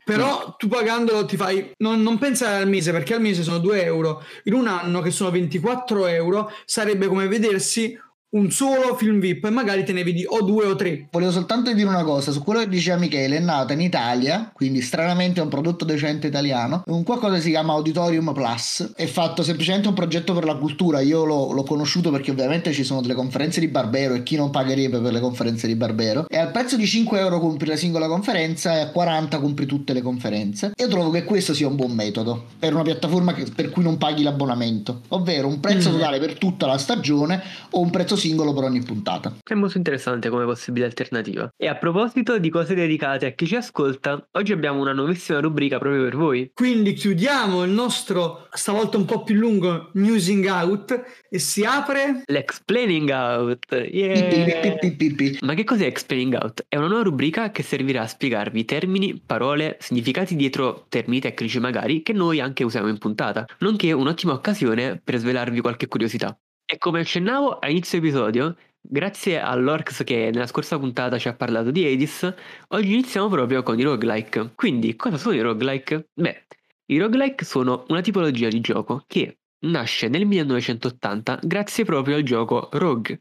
però 0.04 0.56
tu 0.58 0.68
pagandolo 0.68 1.26
ti 1.26 1.38
fai 1.38 1.72
non, 1.78 2.02
non 2.02 2.18
pensare 2.18 2.62
al 2.62 2.70
mese 2.70 2.92
perché 2.92 3.16
al 3.16 3.22
mese 3.22 3.42
sono 3.42 3.58
2 3.58 3.84
euro 3.84 4.24
in 4.44 4.54
un 4.54 4.68
anno 4.68 5.02
che 5.02 5.12
sono 5.12 5.32
24 5.32 6.06
euro 6.08 6.52
sarebbe 6.66 7.08
come 7.08 7.28
vedersi 7.28 7.98
un 8.36 8.52
solo 8.52 8.96
film 8.96 9.20
VIP 9.20 9.46
e 9.46 9.50
magari 9.50 9.84
te 9.86 9.94
ne 9.94 10.04
vedi 10.04 10.26
o 10.28 10.42
due 10.42 10.66
o 10.66 10.76
tre. 10.76 11.08
Volevo 11.10 11.32
soltanto 11.32 11.74
dire 11.74 11.88
una 11.88 12.04
cosa, 12.04 12.32
su 12.32 12.44
quello 12.44 12.60
che 12.60 12.68
diceva 12.68 12.98
Michele, 12.98 13.38
è 13.38 13.40
nata 13.40 13.74
in 13.74 13.80
Italia, 13.80 14.52
quindi 14.54 14.82
stranamente 14.82 15.40
è 15.40 15.44
un 15.44 15.50
prodotto 15.50 15.86
decente 15.86 16.28
italiano, 16.28 16.84
un 16.88 17.04
qualcosa 17.04 17.36
che 17.36 17.42
si 17.42 17.50
chiama 17.50 17.74
Auditorium 17.74 18.34
Plus, 18.34 18.92
è 18.96 19.06
fatto 19.06 19.42
semplicemente 19.42 19.88
un 19.88 19.94
progetto 19.94 20.34
per 20.34 20.44
la 20.44 20.56
cultura, 20.56 21.00
io 21.00 21.24
l'ho, 21.24 21.54
l'ho 21.54 21.64
conosciuto 21.64 22.12
perché 22.12 22.32
ovviamente 22.32 22.74
ci 22.74 22.84
sono 22.84 23.00
delle 23.02 23.14
conferenze 23.14 23.62
di 23.62 23.70
Barbero 23.70 24.14
e 24.16 24.24
chi 24.24 24.36
non 24.36 24.50
pagherebbe 24.50 25.00
per 25.00 25.14
le 25.14 25.22
conferenze 25.22 25.66
di 25.68 25.76
Barbero, 25.76 26.28
e 26.28 26.38
al 26.38 26.52
prezzo 26.52 26.76
di 26.76 26.86
5 26.86 27.18
euro 27.18 27.40
compri 27.40 27.68
la 27.68 27.78
singola 27.78 28.08
conferenza 28.08 28.76
e 28.76 28.82
a 28.82 28.90
40 28.90 29.40
compri 29.40 29.66
tutte 29.66 29.94
le 29.94 30.02
conferenze. 30.02 30.74
Io 30.76 30.88
trovo 30.90 31.10
che 31.10 31.24
questo 31.24 31.54
sia 31.54 31.68
un 31.68 31.78
buon 31.78 31.92
metodo 31.92 32.48
per 32.60 32.74
una 32.74 32.84
piattaforma 32.84 33.34
che, 33.34 33.46
per 33.56 33.70
cui 33.70 33.84
non 33.84 33.98
paghi 33.98 34.24
l'abbonamento, 34.24 35.04
ovvero 35.10 35.48
un 35.48 35.62
prezzo 35.62 35.90
mm. 35.90 35.94
totale 35.94 36.20
per 36.20 36.38
tutta 36.38 36.66
la 36.66 36.78
stagione 36.78 37.42
o 37.70 37.80
un 37.80 37.90
prezzo 37.90 38.18
singolo 38.26 38.54
per 38.54 38.64
ogni 38.64 38.82
puntata. 38.82 39.36
È 39.44 39.54
molto 39.54 39.78
interessante 39.78 40.30
come 40.30 40.46
possibile 40.46 40.86
alternativa. 40.86 41.54
E 41.56 41.68
a 41.68 41.76
proposito 41.76 42.40
di 42.40 42.50
cose 42.50 42.74
dedicate 42.74 43.28
a 43.28 43.32
chi 43.32 43.46
ci 43.46 43.56
ascolta, 43.56 44.28
oggi 44.32 44.52
abbiamo 44.52 44.82
una 44.82 44.94
nuovissima 44.94 45.40
rubrica 45.40 45.78
proprio 45.78 46.04
per 46.04 46.16
voi. 46.16 46.50
Quindi 46.54 46.94
chiudiamo 46.94 47.64
il 47.64 47.72
nostro, 47.72 48.48
stavolta 48.52 48.98
un 48.98 49.06
po' 49.06 49.24
più 49.24 49.36
lungo, 49.36 49.92
Musing 49.94 50.46
Out 50.46 51.04
e 51.30 51.38
si 51.38 51.64
apre... 51.64 52.24
L'Explaining 52.26 53.10
Out. 53.10 53.66
Yeah. 53.92 55.38
Ma 55.42 55.54
che 55.54 55.64
cos'è 55.64 55.86
Explaining 55.86 56.34
Out? 56.42 56.66
È 56.68 56.78
una 56.78 56.88
nuova 56.88 57.04
rubrica 57.04 57.52
che 57.52 57.62
servirà 57.62 58.02
a 58.02 58.08
spiegarvi 58.08 58.66
termini, 58.66 59.22
parole, 59.24 59.78
significati 59.80 60.36
dietro 60.36 60.86
termini 60.90 61.22
tecnici 61.22 61.60
magari 61.60 62.02
che 62.02 62.14
noi 62.14 62.40
anche 62.40 62.64
usiamo 62.64 62.88
in 62.88 62.98
puntata, 62.98 63.46
nonché 63.60 63.92
un'ottima 63.92 64.34
occasione 64.34 65.00
per 65.04 65.18
svelarvi 65.18 65.62
qualche 65.62 65.88
curiosità. 65.88 66.36
E 66.68 66.80
come 66.80 67.02
accennavo 67.02 67.60
a 67.60 67.70
inizio 67.70 68.00
episodio, 68.00 68.56
grazie 68.82 69.40
all'Orcs 69.40 70.04
che 70.04 70.32
nella 70.34 70.48
scorsa 70.48 70.80
puntata 70.80 71.20
ci 71.20 71.28
ha 71.28 71.36
parlato 71.36 71.70
di 71.70 71.86
Hades, 71.86 72.34
oggi 72.70 72.92
iniziamo 72.94 73.28
proprio 73.30 73.62
con 73.62 73.78
i 73.78 73.84
roguelike. 73.84 74.54
Quindi, 74.56 74.96
cosa 74.96 75.18
sono 75.18 75.36
i 75.36 75.42
roguelike? 75.42 76.10
Beh, 76.14 76.46
i 76.88 76.98
roguelike 76.98 77.46
sono 77.46 77.86
una 77.90 78.02
tipologia 78.02 78.48
di 78.48 78.62
gioco 78.62 79.04
che 79.06 79.38
nasce 79.66 80.08
nel 80.08 80.26
1980 80.26 81.40
grazie 81.44 81.86
proprio 81.86 82.16
al 82.16 82.24
gioco 82.24 82.70
Rogue. 82.72 83.20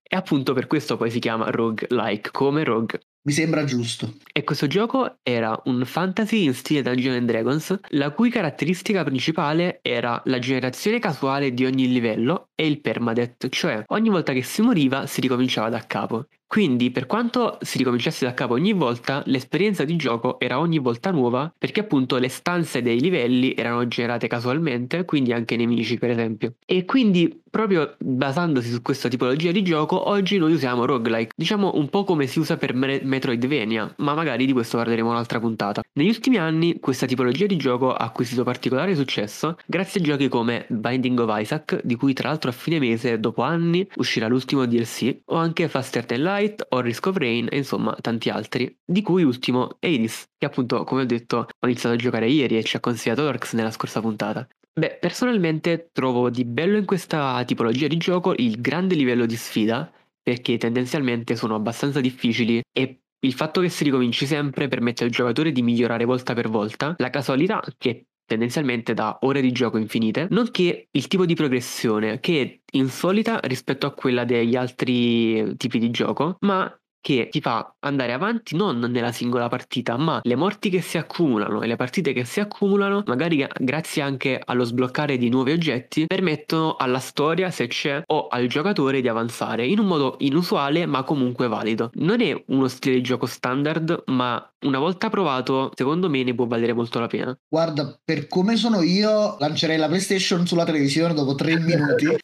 E 0.00 0.16
appunto 0.16 0.52
per 0.52 0.68
questo 0.68 0.96
poi 0.96 1.10
si 1.10 1.18
chiama 1.18 1.50
roguelike, 1.50 2.30
come 2.30 2.62
Rogue. 2.62 3.00
Mi 3.26 3.32
sembra 3.32 3.64
giusto. 3.64 4.16
E 4.30 4.44
questo 4.44 4.66
gioco 4.66 5.16
era 5.22 5.58
un 5.64 5.82
fantasy 5.86 6.44
in 6.44 6.52
stile 6.52 6.82
Dungeons 6.82 7.16
and 7.16 7.26
Dragons, 7.26 7.78
la 7.90 8.10
cui 8.10 8.28
caratteristica 8.28 9.02
principale 9.02 9.78
era 9.80 10.20
la 10.26 10.38
generazione 10.38 10.98
casuale 10.98 11.54
di 11.54 11.64
ogni 11.64 11.90
livello 11.90 12.48
e 12.54 12.66
il 12.66 12.82
permadeath, 12.82 13.48
cioè 13.48 13.82
ogni 13.88 14.10
volta 14.10 14.34
che 14.34 14.42
si 14.42 14.60
moriva 14.60 15.06
si 15.06 15.22
ricominciava 15.22 15.70
da 15.70 15.86
capo. 15.86 16.26
Quindi, 16.46 16.90
per 16.90 17.06
quanto 17.06 17.58
si 17.62 17.78
ricominciasse 17.78 18.26
da 18.26 18.34
capo 18.34 18.52
ogni 18.52 18.74
volta, 18.74 19.22
l'esperienza 19.26 19.84
di 19.84 19.96
gioco 19.96 20.38
era 20.38 20.60
ogni 20.60 20.78
volta 20.78 21.10
nuova 21.10 21.52
perché 21.56 21.80
appunto 21.80 22.18
le 22.18 22.28
stanze 22.28 22.82
dei 22.82 23.00
livelli 23.00 23.54
erano 23.54 23.88
generate 23.88 24.28
casualmente, 24.28 25.04
quindi 25.06 25.32
anche 25.32 25.54
i 25.54 25.56
nemici 25.56 25.96
per 25.98 26.10
esempio. 26.10 26.56
E 26.66 26.84
quindi, 26.84 27.42
proprio 27.54 27.94
basandosi 28.00 28.68
su 28.68 28.82
questa 28.82 29.08
tipologia 29.08 29.52
di 29.52 29.62
gioco, 29.62 30.08
oggi 30.08 30.38
noi 30.38 30.54
usiamo 30.54 30.86
roguelike, 30.86 31.34
diciamo 31.36 31.70
un 31.76 31.88
po' 31.88 32.02
come 32.02 32.26
si 32.26 32.40
usa 32.40 32.56
per 32.56 32.74
Metroidvania, 32.74 33.94
ma 33.98 34.14
magari 34.14 34.44
di 34.44 34.52
questo 34.52 34.76
parleremo 34.76 35.08
un'altra 35.08 35.38
puntata. 35.38 35.80
Negli 35.92 36.08
ultimi 36.08 36.36
anni 36.36 36.80
questa 36.80 37.06
tipologia 37.06 37.46
di 37.46 37.56
gioco 37.56 37.94
ha 37.94 38.06
acquisito 38.06 38.42
particolare 38.42 38.96
successo 38.96 39.56
grazie 39.66 40.00
a 40.00 40.02
giochi 40.02 40.26
come 40.26 40.66
Binding 40.68 41.16
of 41.20 41.32
Isaac, 41.38 41.80
di 41.84 41.94
cui 41.94 42.12
tra 42.12 42.30
l'altro 42.30 42.50
a 42.50 42.52
fine 42.52 42.80
mese, 42.80 43.20
dopo 43.20 43.42
anni, 43.42 43.88
uscirà 43.98 44.26
l'ultimo 44.26 44.66
DLC, 44.66 45.20
o 45.26 45.36
anche 45.36 45.68
Faster 45.68 46.06
Than 46.06 46.24
Light 46.24 46.66
o 46.70 46.80
Risk 46.80 47.06
of 47.06 47.16
Rain 47.18 47.46
e 47.48 47.58
insomma 47.58 47.96
tanti 48.00 48.30
altri, 48.30 48.76
di 48.84 49.00
cui 49.00 49.22
ultimo 49.22 49.76
Hades, 49.78 50.26
che 50.36 50.46
appunto 50.46 50.82
come 50.82 51.02
ho 51.02 51.06
detto 51.06 51.46
ho 51.56 51.66
iniziato 51.68 51.94
a 51.94 51.98
giocare 51.98 52.28
ieri 52.28 52.58
e 52.58 52.64
ci 52.64 52.76
ha 52.76 52.80
consigliato 52.80 53.22
Orcs 53.22 53.52
nella 53.52 53.70
scorsa 53.70 54.00
puntata. 54.00 54.44
Beh, 54.76 54.98
personalmente 55.00 55.90
trovo 55.92 56.30
di 56.30 56.44
bello 56.44 56.76
in 56.76 56.84
questa 56.84 57.44
tipologia 57.44 57.86
di 57.86 57.96
gioco 57.96 58.34
il 58.36 58.60
grande 58.60 58.96
livello 58.96 59.24
di 59.24 59.36
sfida, 59.36 59.88
perché 60.20 60.56
tendenzialmente 60.58 61.36
sono 61.36 61.54
abbastanza 61.54 62.00
difficili 62.00 62.60
e 62.72 63.02
il 63.20 63.32
fatto 63.34 63.60
che 63.60 63.68
si 63.68 63.84
ricominci 63.84 64.26
sempre 64.26 64.66
permette 64.66 65.04
al 65.04 65.10
giocatore 65.10 65.52
di 65.52 65.62
migliorare 65.62 66.04
volta 66.04 66.34
per 66.34 66.48
volta, 66.48 66.94
la 66.98 67.10
casualità 67.10 67.62
che 67.78 68.06
tendenzialmente 68.26 68.94
da 68.94 69.18
ore 69.20 69.40
di 69.40 69.52
gioco 69.52 69.78
infinite, 69.78 70.26
nonché 70.30 70.88
il 70.90 71.06
tipo 71.06 71.24
di 71.24 71.34
progressione 71.34 72.18
che 72.18 72.42
è 72.42 72.76
insolita 72.76 73.38
rispetto 73.44 73.86
a 73.86 73.92
quella 73.92 74.24
degli 74.24 74.56
altri 74.56 75.56
tipi 75.56 75.78
di 75.78 75.90
gioco, 75.90 76.36
ma 76.40 76.68
che 77.04 77.28
ti 77.30 77.42
fa 77.42 77.74
andare 77.80 78.14
avanti 78.14 78.56
non 78.56 78.78
nella 78.78 79.12
singola 79.12 79.48
partita, 79.48 79.98
ma 79.98 80.20
le 80.22 80.36
morti 80.36 80.70
che 80.70 80.80
si 80.80 80.96
accumulano 80.96 81.60
e 81.60 81.66
le 81.66 81.76
partite 81.76 82.14
che 82.14 82.24
si 82.24 82.40
accumulano, 82.40 83.02
magari 83.04 83.46
grazie 83.60 84.00
anche 84.00 84.40
allo 84.42 84.64
sbloccare 84.64 85.18
di 85.18 85.28
nuovi 85.28 85.52
oggetti, 85.52 86.06
permettono 86.06 86.76
alla 86.76 87.00
storia, 87.00 87.50
se 87.50 87.66
c'è, 87.66 88.02
o 88.06 88.28
al 88.28 88.46
giocatore 88.46 89.02
di 89.02 89.08
avanzare 89.08 89.66
in 89.66 89.80
un 89.80 89.86
modo 89.86 90.16
inusuale 90.20 90.86
ma 90.86 91.02
comunque 91.02 91.46
valido. 91.46 91.90
Non 91.96 92.22
è 92.22 92.42
uno 92.46 92.68
stile 92.68 92.94
di 92.94 93.02
gioco 93.02 93.26
standard, 93.26 94.04
ma 94.06 94.42
una 94.60 94.78
volta 94.78 95.10
provato, 95.10 95.72
secondo 95.74 96.08
me 96.08 96.22
ne 96.22 96.34
può 96.34 96.46
valere 96.46 96.72
molto 96.72 97.00
la 97.00 97.06
pena. 97.06 97.38
Guarda, 97.46 98.00
per 98.02 98.28
come 98.28 98.56
sono 98.56 98.80
io, 98.80 99.36
lancerei 99.38 99.76
la 99.76 99.88
PlayStation 99.88 100.46
sulla 100.46 100.64
televisione 100.64 101.12
dopo 101.12 101.34
tre 101.34 101.58
minuti 101.60 102.16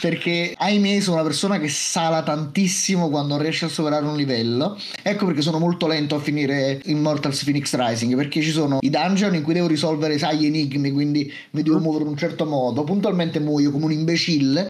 perché 0.00 0.54
ahimè 0.56 1.00
sono 1.00 1.16
una 1.16 1.24
persona 1.24 1.58
che 1.58 1.68
sala 1.68 2.22
tantissimo 2.22 3.10
quando 3.10 3.36
riesce 3.36 3.66
a 3.66 3.68
superare 3.68 4.06
un 4.06 4.16
livello. 4.16 4.78
Ecco 5.02 5.26
perché 5.26 5.42
sono 5.42 5.58
molto 5.58 5.86
lento 5.86 6.14
a 6.14 6.20
finire 6.20 6.80
Immortals 6.84 7.44
Phoenix 7.44 7.74
Rising 7.74 8.16
perché 8.16 8.40
ci 8.40 8.50
sono 8.50 8.78
i 8.80 8.88
dungeon 8.88 9.34
in 9.34 9.42
cui 9.42 9.52
devo 9.52 9.66
risolvere 9.66 10.18
sai 10.18 10.38
gli 10.38 10.46
enigmi 10.46 10.90
quindi 10.90 11.30
mi 11.50 11.62
devo 11.62 11.78
muovere 11.80 12.04
in 12.04 12.10
un 12.10 12.16
certo 12.16 12.46
modo. 12.46 12.82
Puntualmente 12.84 13.40
muoio 13.40 13.70
come 13.70 13.84
un 13.84 13.92
imbecille 13.92 14.68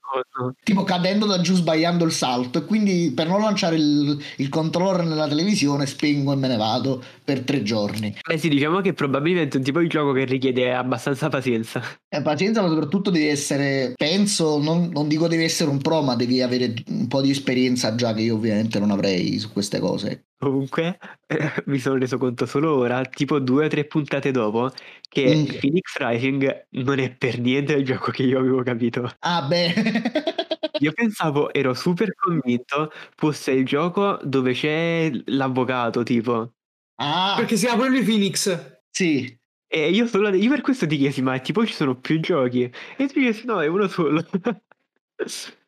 tipo 0.62 0.82
cadendo 0.82 1.26
da 1.26 1.40
giù 1.40 1.54
sbagliando 1.54 2.04
il 2.04 2.12
salto. 2.12 2.58
E 2.58 2.64
quindi 2.64 3.12
per 3.14 3.28
non 3.28 3.40
lanciare 3.40 3.76
il, 3.76 4.20
il 4.38 4.48
controller 4.48 5.04
nella 5.04 5.28
televisione 5.28 5.86
spengo 5.86 6.32
e 6.32 6.36
me 6.36 6.48
ne 6.48 6.56
vado 6.56 7.02
per 7.22 7.40
tre 7.42 7.62
giorni. 7.62 8.16
Beh 8.26 8.38
sì 8.38 8.48
diciamo 8.48 8.80
che 8.80 8.92
probabilmente 8.92 9.54
è 9.54 9.58
un 9.58 9.64
tipo 9.64 9.78
di 9.78 9.86
gioco 9.86 10.12
che 10.12 10.24
richiede 10.24 10.74
abbastanza 10.74 11.28
pazienza. 11.28 11.80
Eh, 12.08 12.20
pazienza 12.20 12.62
ma 12.62 12.68
soprattutto 12.68 13.10
devi 13.10 13.28
essere 13.28 13.92
penso 13.96 14.58
non, 14.60 14.90
non 14.92 15.04
non 15.04 15.08
dico 15.08 15.28
devi 15.28 15.44
essere 15.44 15.70
un 15.70 15.78
pro, 15.78 16.02
ma 16.02 16.16
devi 16.16 16.40
avere 16.40 16.74
un 16.88 17.06
po' 17.06 17.20
di 17.20 17.30
esperienza 17.30 17.94
già 17.94 18.14
che 18.14 18.22
io 18.22 18.34
ovviamente 18.34 18.78
non 18.78 18.90
avrei 18.90 19.38
su 19.38 19.52
queste 19.52 19.78
cose. 19.78 20.24
Comunque 20.38 20.98
eh, 21.26 21.38
mi 21.66 21.78
sono 21.78 21.98
reso 21.98 22.18
conto 22.18 22.46
solo 22.46 22.76
ora, 22.76 23.02
tipo 23.04 23.38
due 23.38 23.66
o 23.66 23.68
tre 23.68 23.84
puntate 23.84 24.30
dopo, 24.30 24.70
che 25.08 25.34
mm. 25.34 25.58
Phoenix 25.60 25.96
Rising 25.96 26.66
non 26.70 26.98
è 26.98 27.14
per 27.14 27.38
niente 27.38 27.74
il 27.74 27.84
gioco 27.84 28.10
che 28.10 28.22
io 28.24 28.38
avevo 28.38 28.62
capito. 28.62 29.10
Ah 29.20 29.42
beh. 29.42 29.72
io 30.80 30.92
pensavo, 30.92 31.52
ero 31.52 31.74
super 31.74 32.14
convinto, 32.14 32.90
fosse 33.16 33.52
il 33.52 33.64
gioco 33.64 34.18
dove 34.22 34.52
c'è 34.52 35.10
l'avvocato 35.26 36.02
tipo. 36.02 36.52
Ah. 36.96 37.34
Perché 37.36 37.56
si 37.56 37.66
apre 37.66 37.88
il 37.88 38.04
Phoenix. 38.04 38.82
Sì. 38.90 39.38
E 39.66 39.90
io, 39.90 40.06
solo, 40.06 40.32
io 40.32 40.50
per 40.50 40.60
questo 40.60 40.86
ti 40.86 40.96
chiesi, 40.96 41.20
ma 41.22 41.38
tipo 41.38 41.66
ci 41.66 41.72
sono 41.72 41.98
più 41.98 42.20
giochi? 42.20 42.62
E 42.96 43.06
tu 43.06 43.14
chiesi, 43.14 43.44
no, 43.44 43.60
è 43.60 43.66
uno 43.66 43.88
solo 43.88 44.22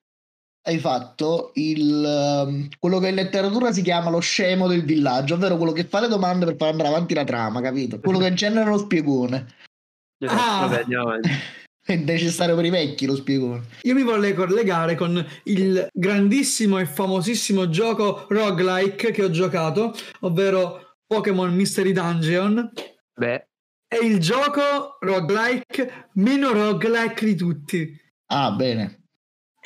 hai 0.66 0.79
fatto 0.79 1.52
il, 1.55 2.44
um, 2.44 2.68
quello 2.79 2.98
che 2.98 3.09
in 3.09 3.14
letteratura 3.14 3.72
si 3.72 3.83
chiama 3.83 4.11
lo 4.11 4.18
scemo 4.18 4.66
del 4.66 4.85
villaggio, 4.85 5.35
ovvero 5.35 5.57
quello 5.57 5.72
che 5.72 5.85
fa 5.85 6.00
le 6.00 6.09
domande 6.09 6.44
per 6.44 6.57
far 6.57 6.70
andare 6.70 6.88
avanti 6.88 7.14
la 7.14 7.24
trama, 7.24 7.61
capito? 7.61 8.00
Quello 8.00 8.18
che 8.18 8.35
genera 8.35 8.68
lo 8.68 8.79
spiegone. 8.79 9.46
Ah. 10.26 10.66
Vabbè, 10.66 10.83
andiamo 10.83 11.09
avanti. 11.09 11.31
È 11.87 11.94
necessario 11.94 12.57
per 12.57 12.64
i 12.64 12.70
vecchi 12.70 13.07
lo 13.07 13.14
spiegone. 13.14 13.62
Io 13.83 13.94
mi 13.94 14.02
voglio 14.02 14.35
collegare 14.35 14.96
con 14.96 15.24
il 15.44 15.87
grandissimo 15.92 16.79
e 16.79 16.87
famosissimo 16.87 17.68
gioco 17.68 18.26
roguelike 18.29 19.12
che 19.12 19.22
ho 19.22 19.31
giocato, 19.31 19.94
ovvero 20.20 20.96
Pokémon 21.07 21.55
Mystery 21.55 21.92
Dungeon. 21.92 22.72
Beh. 23.14 23.48
È 23.87 23.98
il 24.02 24.18
gioco 24.18 24.96
roguelike 24.98 26.11
meno 26.14 26.50
roguelike 26.50 27.24
di 27.24 27.35
tutti. 27.37 27.96
Ah, 28.33 28.50
bene. 28.50 29.06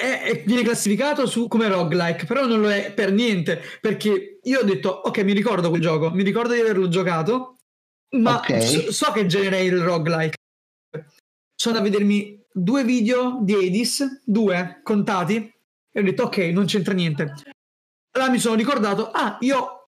E, 0.01 0.43
viene 0.47 0.63
classificato 0.63 1.27
su, 1.27 1.49
come 1.49 1.69
roguelike, 1.69 2.25
però 2.25 2.47
non 2.47 2.61
lo 2.61 2.71
è 2.71 2.93
per 2.93 3.13
niente, 3.13 3.61
perché 3.81 4.39
io 4.43 4.61
ho 4.61 4.65
detto, 4.65 4.89
ok, 4.89 5.19
mi 5.23 5.33
ricordo 5.33 5.69
quel 5.69 5.81
gioco, 5.81 6.11
mi 6.11 6.23
ricordo 6.23 6.55
di 6.55 6.61
averlo 6.61 6.89
giocato, 6.89 7.59
ma 8.17 8.37
okay. 8.37 8.63
so, 8.63 8.93
so, 8.93 9.13
che 9.13 9.27
genere 9.27 9.59
è 9.59 9.61
il 9.61 9.79
roguelike. 9.79 10.37
Sono 11.55 11.79
a 11.79 11.83
vedermi 11.83 12.43
due 12.53 12.85
video 12.85 13.39
di 13.43 13.67
Edis, 13.67 14.23
due 14.25 14.81
contati, 14.83 15.53
e 15.93 16.01
ho 16.01 16.03
detto, 16.03 16.25
ok, 16.25 16.39
non 16.39 16.65
c'entra 16.65 16.95
niente. 16.95 17.35
Allora 18.13 18.31
mi 18.31 18.39
sono 18.39 18.55
ricordato, 18.55 19.11
ah, 19.11 19.37
io 19.41 19.89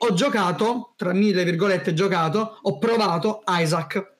ho 0.00 0.12
giocato, 0.14 0.94
tra 0.96 1.12
mille 1.12 1.44
virgolette 1.44 1.92
giocato, 1.92 2.58
ho 2.62 2.78
provato 2.78 3.42
Isaac 3.46 4.16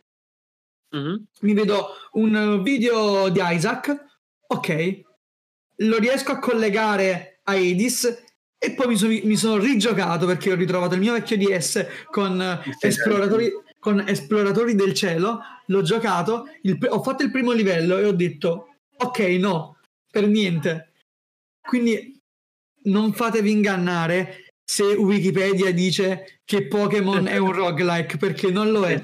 Mm-hmm. 0.96 1.16
Mi 1.40 1.52
vedo 1.52 1.88
un 2.12 2.62
video 2.62 3.28
di 3.28 3.40
Isaac, 3.42 3.94
ok, 4.46 5.00
lo 5.80 5.98
riesco 5.98 6.32
a 6.32 6.38
collegare 6.38 7.40
a 7.44 7.54
Edis 7.54 8.24
e 8.58 8.72
poi 8.72 8.88
mi, 8.88 8.96
so, 8.96 9.06
mi 9.06 9.36
sono 9.36 9.58
rigiocato 9.58 10.26
perché 10.26 10.52
ho 10.52 10.56
ritrovato 10.56 10.94
il 10.94 11.00
mio 11.00 11.12
vecchio 11.12 11.36
DS 11.36 11.86
con 12.10 12.62
esploratori, 12.80 13.52
con 13.78 14.02
esploratori 14.06 14.74
del 14.74 14.94
cielo, 14.94 15.40
l'ho 15.66 15.82
giocato, 15.82 16.46
il, 16.62 16.76
ho 16.88 17.02
fatto 17.02 17.22
il 17.22 17.30
primo 17.30 17.52
livello 17.52 17.98
e 17.98 18.04
ho 18.04 18.12
detto 18.12 18.76
ok, 18.96 19.18
no, 19.38 19.78
per 20.10 20.26
niente. 20.26 20.92
Quindi 21.60 22.20
non 22.84 23.12
fatevi 23.12 23.50
ingannare 23.50 24.54
se 24.64 24.82
Wikipedia 24.82 25.72
dice 25.72 26.40
che 26.44 26.66
Pokémon 26.66 27.26
è 27.26 27.36
un 27.36 27.52
roguelike 27.56 28.16
perché 28.16 28.50
non 28.50 28.70
lo 28.70 28.84
è. 28.84 29.00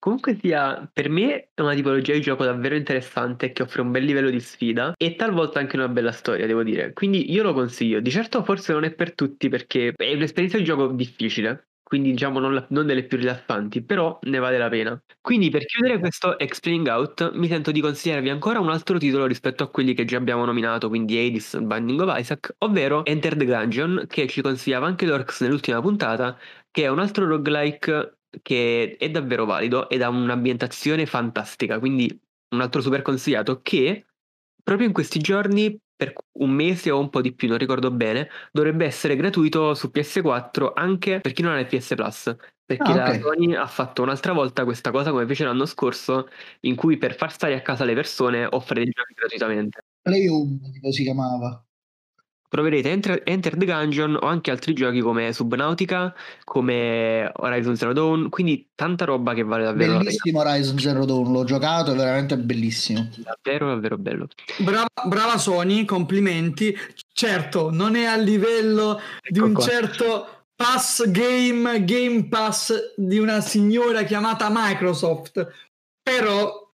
Comunque 0.00 0.38
sia, 0.40 0.88
per 0.90 1.10
me 1.10 1.50
è 1.52 1.60
una 1.60 1.74
tipologia 1.74 2.14
di 2.14 2.22
gioco 2.22 2.42
davvero 2.42 2.74
interessante 2.74 3.52
che 3.52 3.62
offre 3.62 3.82
un 3.82 3.90
bel 3.90 4.02
livello 4.02 4.30
di 4.30 4.40
sfida 4.40 4.94
e 4.96 5.14
talvolta 5.14 5.58
anche 5.58 5.76
una 5.76 5.88
bella 5.88 6.10
storia, 6.10 6.46
devo 6.46 6.62
dire. 6.62 6.94
Quindi 6.94 7.30
io 7.30 7.42
lo 7.42 7.52
consiglio. 7.52 8.00
Di 8.00 8.10
certo 8.10 8.42
forse 8.42 8.72
non 8.72 8.84
è 8.84 8.92
per 8.92 9.14
tutti 9.14 9.50
perché 9.50 9.92
è 9.94 10.14
un'esperienza 10.14 10.56
di 10.56 10.64
gioco 10.64 10.86
difficile, 10.88 11.68
quindi 11.82 12.12
diciamo 12.12 12.38
non, 12.38 12.64
non, 12.70 12.86
delle 12.86 13.04
più 13.04 13.18
rilassanti, 13.18 13.82
però 13.82 14.18
ne 14.22 14.38
vale 14.38 14.56
la 14.56 14.70
pena. 14.70 14.98
Quindi 15.20 15.50
per 15.50 15.66
chiudere 15.66 15.98
questo 15.98 16.38
Explaining 16.38 16.86
Out 16.86 17.32
mi 17.34 17.46
sento 17.46 17.70
di 17.70 17.82
consigliarvi 17.82 18.30
ancora 18.30 18.58
un 18.58 18.70
altro 18.70 18.96
titolo 18.96 19.26
rispetto 19.26 19.64
a 19.64 19.68
quelli 19.68 19.92
che 19.92 20.06
già 20.06 20.16
abbiamo 20.16 20.46
nominato, 20.46 20.88
quindi 20.88 21.18
Hades, 21.18 21.58
Binding 21.58 22.00
of 22.00 22.18
Isaac, 22.18 22.54
ovvero 22.58 23.04
Enter 23.04 23.36
the 23.36 23.44
Gungeon, 23.44 24.06
che 24.08 24.26
ci 24.28 24.40
consigliava 24.40 24.86
anche 24.86 25.04
l'Orcs 25.04 25.42
nell'ultima 25.42 25.82
puntata, 25.82 26.38
che 26.70 26.84
è 26.84 26.88
un 26.88 27.00
altro 27.00 27.26
roguelike 27.26 28.19
che 28.42 28.96
è 28.98 29.10
davvero 29.10 29.44
valido 29.44 29.88
ed 29.88 30.02
ha 30.02 30.08
un'ambientazione 30.08 31.06
fantastica, 31.06 31.78
quindi 31.78 32.18
un 32.50 32.60
altro 32.60 32.80
super 32.80 33.02
consigliato 33.02 33.60
che 33.62 34.06
proprio 34.62 34.86
in 34.86 34.92
questi 34.92 35.18
giorni 35.18 35.78
per 36.00 36.14
un 36.38 36.50
mese 36.50 36.90
o 36.90 36.98
un 36.98 37.10
po' 37.10 37.20
di 37.20 37.34
più, 37.34 37.46
non 37.48 37.58
ricordo 37.58 37.90
bene, 37.90 38.30
dovrebbe 38.52 38.86
essere 38.86 39.16
gratuito 39.16 39.74
su 39.74 39.90
PS4 39.90 40.72
anche 40.74 41.20
per 41.20 41.32
chi 41.32 41.42
non 41.42 41.52
ha 41.52 41.60
il 41.60 41.66
PS 41.66 41.94
Plus. 41.94 42.36
Perché 42.64 42.92
Ah, 42.92 42.92
ok. 42.92 43.08
la 43.08 43.18
Sony 43.18 43.54
ha 43.54 43.66
fatto 43.66 44.02
un'altra 44.02 44.32
volta 44.32 44.64
questa 44.64 44.92
cosa 44.92 45.10
come 45.10 45.26
fece 45.26 45.44
l'anno 45.44 45.66
scorso, 45.66 46.28
in 46.60 46.76
cui 46.76 46.96
per 46.96 47.16
far 47.16 47.32
stare 47.32 47.54
a 47.54 47.60
casa 47.62 47.84
le 47.84 47.94
persone 47.94 48.46
offre 48.48 48.84
dei 48.84 48.92
giochi 48.92 49.12
gratuitamente. 49.12 49.84
Play 50.00 50.28
Home, 50.28 50.58
tipo 50.72 50.90
si 50.92 51.02
chiamava. 51.02 51.62
Troverete 52.50 52.90
Enter, 52.90 53.22
Enter 53.24 53.56
the 53.56 53.64
Gungeon 53.64 54.18
o 54.20 54.26
anche 54.26 54.50
altri 54.50 54.72
giochi 54.72 54.98
come 54.98 55.32
Subnautica, 55.32 56.12
come 56.42 57.30
Horizon 57.32 57.76
Zero 57.76 57.92
Dawn, 57.92 58.28
quindi 58.28 58.70
tanta 58.74 59.04
roba 59.04 59.34
che 59.34 59.44
vale 59.44 59.62
davvero 59.62 59.92
la 59.92 59.98
pena. 59.98 60.10
Bellissimo 60.10 60.40
Horizon 60.40 60.78
Zero 60.80 61.04
Dawn, 61.04 61.30
l'ho 61.30 61.44
giocato, 61.44 61.92
è 61.92 61.94
veramente 61.94 62.36
bellissimo. 62.36 63.08
Davvero, 63.18 63.68
davvero 63.68 63.98
bello. 63.98 64.26
Brava, 64.58 64.88
brava 65.06 65.38
Sony, 65.38 65.84
complimenti. 65.84 66.76
Certo, 67.12 67.70
non 67.70 67.94
è 67.94 68.06
a 68.06 68.16
livello 68.16 69.00
di 69.28 69.38
Ecco 69.38 69.46
un 69.46 69.52
qua. 69.52 69.64
certo 69.64 70.28
pass 70.56 71.08
game, 71.08 71.84
game 71.84 72.26
pass 72.26 72.94
di 72.96 73.18
una 73.18 73.40
signora 73.40 74.02
chiamata 74.02 74.48
Microsoft, 74.50 75.46
però 76.02 76.68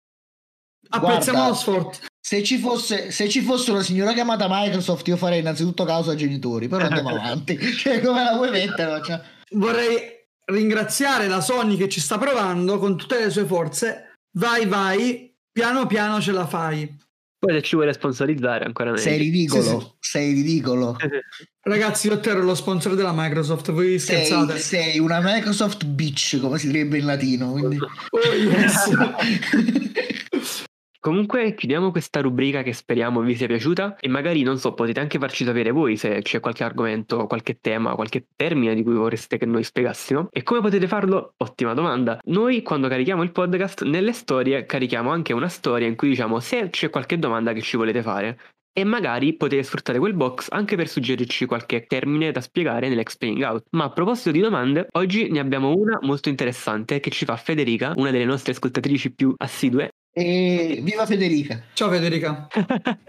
apprezziamo 0.91 1.39
Guarda, 1.39 1.49
lo 1.49 1.55
sforzo. 1.55 2.01
Se 2.25 2.43
ci, 2.45 2.59
fosse, 2.59 3.11
se 3.11 3.29
ci 3.29 3.41
fosse 3.41 3.73
una 3.73 3.83
signora 3.83 4.12
chiamata 4.12 4.47
Microsoft, 4.49 5.09
io 5.09 5.16
farei 5.16 5.41
innanzitutto 5.41 5.85
causa 5.85 6.12
ai 6.12 6.16
genitori, 6.16 6.68
però 6.68 6.85
andiamo 6.87 7.09
avanti. 7.16 7.59
Cioè, 7.61 8.01
come 8.01 8.23
la 8.23 8.37
vuoi 8.37 8.51
mettere? 8.51 9.03
Cioè, 9.05 9.20
Vorrei 9.51 9.99
ringraziare 10.45 11.27
la 11.27 11.41
Sony 11.41 11.77
che 11.77 11.89
ci 11.89 12.01
sta 12.01 12.18
provando 12.18 12.79
con 12.79 12.97
tutte 12.97 13.18
le 13.18 13.31
sue 13.31 13.45
forze. 13.45 14.14
Vai, 14.39 14.66
vai, 14.66 15.35
piano 15.51 15.87
piano 15.87 16.20
ce 16.20 16.31
la 16.33 16.47
fai. 16.47 16.97
Poi 17.43 17.55
se 17.55 17.62
ci 17.62 17.75
vuole 17.75 17.93
sponsorizzare 17.93 18.64
ancora 18.64 18.91
meglio. 18.93 19.03
sei 19.03 19.18
ridicolo, 19.18 19.62
Sì, 19.62 19.79
sì. 19.81 20.11
sei 20.11 20.33
ridicolo. 20.33 20.97
Ragazzi, 21.64 22.07
io 22.07 22.23
ero 22.23 22.43
lo 22.43 22.55
sponsor 22.55 22.95
della 22.95 23.12
Microsoft, 23.12 23.73
voi 23.73 23.99
Sei, 23.99 24.25
scherzate? 24.25 24.59
sei 24.61 24.99
una 25.01 25.20
Microsoft 25.20 25.85
bitch, 25.87 26.39
come 26.41 26.59
si 26.59 26.68
direbbe 26.68 26.99
in 26.99 27.05
latino. 27.05 27.51
Quindi... 27.51 27.79
Oh, 27.79 28.33
yes. 28.33 28.91
Comunque 31.03 31.57
chiudiamo 31.57 31.91
questa 31.91 32.21
rubrica 32.21 32.63
che 32.63 32.73
speriamo 32.73 33.23
vi 33.23 33.35
sia 33.35 33.49
piaciuta 33.49 33.97
e 33.99 34.07
magari 34.07 34.45
non 34.45 34.57
so, 34.57 34.73
potete 34.73 35.01
anche 35.01 35.19
farci 35.19 35.43
sapere 35.43 35.73
voi 35.73 35.97
se 35.97 36.23
c'è 36.23 36.39
qualche 36.39 36.63
argomento, 36.63 37.27
qualche 37.27 37.59
tema, 37.61 37.97
qualche 37.97 38.29
termine 38.37 38.73
di 38.77 38.85
cui 38.85 38.95
vorreste 38.95 39.37
che 39.37 39.45
noi 39.45 39.65
spiegassimo. 39.65 40.29
E 40.31 40.45
come 40.45 40.61
potete 40.61 40.87
farlo? 40.87 41.35
Ottima 41.39 41.75
domanda. 41.75 42.21
Noi 42.27 42.63
quando 42.63 42.87
carichiamo 42.87 43.25
il 43.25 43.33
podcast 43.33 43.83
nelle 43.83 44.13
storie 44.13 44.65
carichiamo 44.65 45.11
anche 45.11 45.33
una 45.33 45.49
storia 45.49 45.89
in 45.89 45.97
cui 45.97 46.11
diciamo 46.11 46.39
se 46.39 46.71
c'è 46.71 46.89
qualche 46.89 47.19
domanda 47.19 47.53
che 47.53 47.63
ci 47.63 47.77
volete 47.77 48.01
fare. 48.01 48.39
E 48.73 48.85
magari 48.85 49.35
potete 49.35 49.65
sfruttare 49.65 49.99
quel 49.99 50.15
box 50.15 50.47
anche 50.51 50.77
per 50.77 50.87
suggerirci 50.87 51.47
qualche 51.47 51.85
termine 51.85 52.31
da 52.31 52.41
spiegare 52.41 52.89
nell'explaining 52.89 53.43
out. 53.43 53.65
Ma 53.71 53.85
a 53.85 53.91
proposito 53.91 54.31
di 54.31 54.39
domande, 54.39 54.87
oggi 54.93 55.29
ne 55.33 55.41
abbiamo 55.41 55.75
una 55.75 55.99
molto 56.03 56.29
interessante 56.29 57.01
che 57.01 57.11
ci 57.11 57.25
fa 57.25 57.35
Federica, 57.35 57.93
una 57.97 58.13
delle 58.13 58.25
nostre 58.25 58.53
ascoltatrici 58.53 59.13
più 59.13 59.35
assidue, 59.37 59.91
E 60.15 60.81
viva 60.83 61.07
Federica. 61.07 61.63
Ciao 61.73 61.89
Federica. 61.89 62.49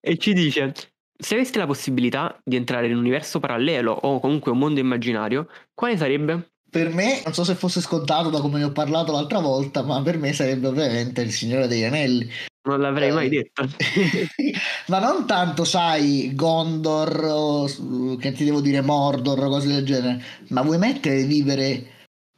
e 0.00 0.16
ci 0.16 0.32
dice: 0.32 0.72
Se 1.18 1.34
aveste 1.34 1.58
la 1.58 1.66
possibilità 1.66 2.38
di 2.44 2.54
entrare 2.56 2.86
in 2.86 2.92
un 2.92 3.00
universo 3.00 3.40
parallelo 3.40 3.92
o 3.92 4.20
comunque 4.20 4.52
un 4.52 4.58
mondo 4.58 4.78
immaginario, 4.80 5.48
quale 5.74 5.96
sarebbe? 5.96 6.50
Per 6.68 6.92
me, 6.92 7.22
non 7.24 7.32
so 7.32 7.42
se 7.42 7.54
fosse 7.54 7.80
scontato 7.80 8.28
da 8.28 8.40
come 8.40 8.58
ne 8.58 8.64
ho 8.64 8.72
parlato 8.72 9.10
l'altra 9.12 9.40
volta, 9.40 9.82
ma 9.82 10.02
per 10.02 10.18
me 10.18 10.32
sarebbe 10.32 10.66
ovviamente 10.68 11.22
il 11.22 11.32
Signore 11.32 11.66
degli 11.68 11.84
Anelli. 11.84 12.28
Non 12.68 12.80
l'avrei 12.80 13.12
mai 13.12 13.26
Eh. 13.26 13.30
detto. 13.30 13.66
ma 14.88 14.98
non 14.98 15.26
tanto, 15.26 15.64
sai, 15.64 16.32
Gondor 16.34 17.24
o 17.24 18.16
che 18.18 18.32
ti 18.32 18.44
devo 18.44 18.60
dire 18.60 18.82
Mordor 18.82 19.44
o 19.44 19.48
cose 19.48 19.68
del 19.68 19.84
genere, 19.84 20.22
ma 20.48 20.62
vuoi 20.62 20.78
mettere 20.78 21.24
vivere 21.24 21.86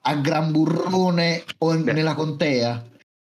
a 0.03 0.15
Gran 0.17 0.53
Burrone 0.53 1.43
o 1.59 1.75
in- 1.75 1.83
nella 1.85 2.15
contea? 2.15 2.87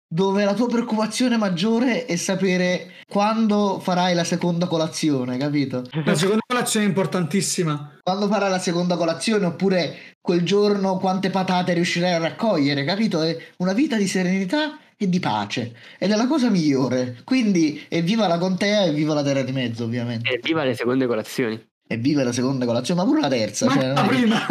Dove 0.07 0.45
la 0.45 0.53
tua 0.53 0.67
preoccupazione 0.67 1.35
maggiore 1.35 2.05
è 2.05 2.15
sapere 2.15 2.91
quando 3.09 3.79
farai 3.79 4.13
la 4.13 4.23
seconda 4.23 4.67
colazione, 4.67 5.37
capito? 5.37 5.83
La 6.05 6.15
seconda 6.15 6.41
colazione 6.45 6.85
è 6.85 6.89
importantissima. 6.89 7.97
Quando 8.03 8.27
farai 8.27 8.49
la 8.49 8.59
seconda 8.59 8.97
colazione 8.97 9.45
oppure 9.47 9.95
quel 10.21 10.43
giorno 10.43 10.97
quante 10.99 11.31
patate 11.31 11.73
riuscirai 11.73 12.13
a 12.13 12.19
raccogliere, 12.19 12.85
capito? 12.85 13.21
È 13.23 13.35
una 13.57 13.73
vita 13.73 13.97
di 13.97 14.07
serenità 14.07 14.77
e 14.95 15.09
di 15.09 15.19
pace 15.19 15.75
ed 15.97 16.11
è 16.11 16.15
la 16.15 16.27
cosa 16.27 16.49
migliore. 16.49 17.17
Quindi 17.23 17.83
evviva 17.89 18.27
la 18.27 18.37
contea 18.37 18.83
e 18.83 18.91
viva 18.93 19.15
la 19.15 19.23
terra 19.23 19.41
di 19.41 19.51
mezzo, 19.51 19.85
ovviamente. 19.85 20.29
E 20.29 20.39
viva 20.41 20.63
le 20.63 20.75
seconde 20.75 21.07
colazioni. 21.07 21.61
E 21.87 21.97
viva 21.97 22.23
la 22.23 22.31
seconda 22.31 22.65
colazione, 22.65 23.01
ma 23.01 23.07
pure 23.07 23.21
la 23.21 23.27
terza. 23.27 23.65
Ma 23.65 23.73
cioè, 23.73 23.87
la 23.87 23.93
non 23.93 24.05
è- 24.05 24.07
prima. 24.07 24.45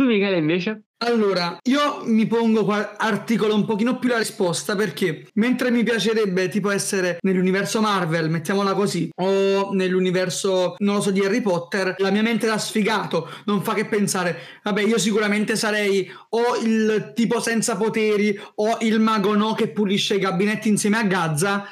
Tu, 0.00 0.06
Michele, 0.06 0.38
invece? 0.38 0.84
Allora, 1.04 1.58
io 1.64 2.04
mi 2.06 2.26
pongo 2.26 2.64
qua, 2.64 2.96
articolo 2.96 3.54
un 3.54 3.66
pochino 3.66 3.98
più 3.98 4.08
la 4.08 4.16
risposta 4.16 4.74
perché 4.74 5.28
mentre 5.34 5.70
mi 5.70 5.82
piacerebbe 5.82 6.48
tipo 6.48 6.70
essere 6.70 7.18
nell'universo 7.20 7.82
Marvel, 7.82 8.30
mettiamola 8.30 8.72
così, 8.72 9.10
o 9.16 9.74
nell'universo, 9.74 10.76
non 10.78 10.94
lo 10.94 11.00
so, 11.02 11.10
di 11.10 11.20
Harry 11.20 11.42
Potter, 11.42 11.96
la 11.98 12.10
mia 12.10 12.22
mente 12.22 12.46
da 12.46 12.56
sfigato 12.56 13.28
non 13.44 13.62
fa 13.62 13.74
che 13.74 13.84
pensare, 13.84 14.38
vabbè, 14.62 14.80
io 14.80 14.96
sicuramente 14.96 15.54
sarei 15.54 16.10
o 16.30 16.56
il 16.64 17.12
tipo 17.14 17.38
senza 17.38 17.76
poteri 17.76 18.40
o 18.54 18.78
il 18.80 19.00
mago 19.00 19.36
no 19.36 19.52
che 19.52 19.68
pulisce 19.68 20.14
i 20.14 20.18
gabinetti 20.18 20.70
insieme 20.70 20.96
a 20.96 21.04
Gazza. 21.04 21.66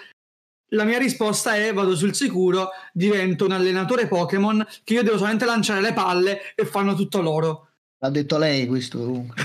La 0.73 0.85
mia 0.85 0.99
risposta 0.99 1.57
è 1.57 1.73
vado 1.73 1.97
sul 1.97 2.15
sicuro, 2.15 2.69
divento 2.93 3.47
un 3.47 3.53
allenatore 3.53 4.07
Pokémon 4.07 4.67
che 4.85 4.93
io 4.93 5.03
devo 5.03 5.17
solamente 5.17 5.47
lanciare 5.47 5.81
le 5.81 5.95
palle 5.95 6.53
e 6.55 6.67
fanno 6.67 6.95
tutto 6.95 7.23
loro. 7.23 7.68
L'ha 8.01 8.11
detto 8.11 8.39
lei 8.39 8.67
questo 8.67 8.99
comunque. 8.99 9.43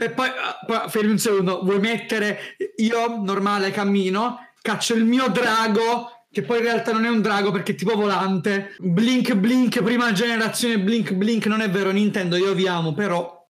E 0.00 0.10
poi, 0.10 0.28
poi 0.66 0.88
fermi 0.88 1.10
un 1.10 1.18
secondo, 1.18 1.62
vuoi 1.62 1.78
mettere 1.78 2.56
io 2.76 3.22
normale 3.22 3.70
cammino, 3.70 4.38
caccio 4.60 4.94
il 4.94 5.04
mio 5.04 5.28
drago, 5.28 6.26
che 6.30 6.42
poi 6.42 6.58
in 6.58 6.64
realtà 6.64 6.92
non 6.92 7.04
è 7.04 7.08
un 7.08 7.20
drago 7.20 7.50
perché 7.50 7.72
è 7.72 7.74
tipo 7.74 7.94
volante. 7.94 8.74
Blink 8.78 9.34
Blink, 9.34 9.82
prima 9.82 10.12
generazione 10.12 10.80
Blink 10.80 11.12
Blink, 11.12 11.46
non 11.46 11.60
è 11.60 11.70
vero 11.70 11.90
Nintendo, 11.90 12.36
io 12.36 12.54
vi 12.54 12.66
amo, 12.66 12.92
però 12.94 13.46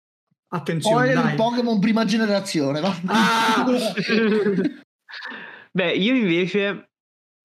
attenzione, 0.48 1.06
Poi 1.06 1.14
dai. 1.14 1.30
il 1.30 1.34
Pokémon 1.36 1.80
prima 1.80 2.04
generazione, 2.04 2.80
no? 2.80 2.94
Ah! 3.06 3.64
Beh, 5.72 5.92
io 5.92 6.14
invece, 6.14 6.90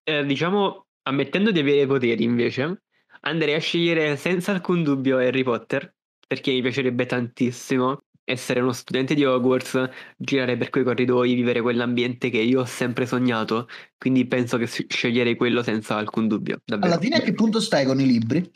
eh, 0.04 0.26
diciamo, 0.26 0.86
ammettendo 1.04 1.52
di 1.52 1.60
avere 1.60 1.88
poteri, 1.88 2.24
invece, 2.24 2.84
andrei 3.22 3.56
a 3.56 3.60
scegliere 3.60 4.16
senza 4.18 4.52
alcun 4.52 4.84
dubbio 4.84 5.18
Harry 5.18 5.44
Potter, 5.44 5.92
perché 6.30 6.52
mi 6.52 6.62
piacerebbe 6.62 7.08
tantissimo 7.08 8.04
essere 8.24 8.60
uno 8.60 8.74
studente 8.74 9.16
di 9.16 9.26
Hogwarts, 9.26 9.90
girare 10.16 10.56
per 10.56 10.70
quei 10.70 10.84
corridoi, 10.84 11.34
vivere 11.34 11.62
quell'ambiente 11.62 12.30
che 12.30 12.38
io 12.38 12.62
ho 12.62 12.66
sempre 12.66 13.08
sognato, 13.08 13.68
quindi 13.98 14.28
penso 14.28 14.58
che 14.58 14.68
sceglierei 14.68 15.36
quello 15.36 15.64
senza 15.64 15.96
alcun 15.96 16.28
dubbio, 16.28 16.62
davvero. 16.64 16.92
Alla 16.92 17.02
fine 17.02 17.16
a 17.16 17.22
che 17.22 17.34
punto 17.34 17.60
stai 17.60 17.88
con 17.88 18.00
i 18.00 18.06
libri? 18.06 18.48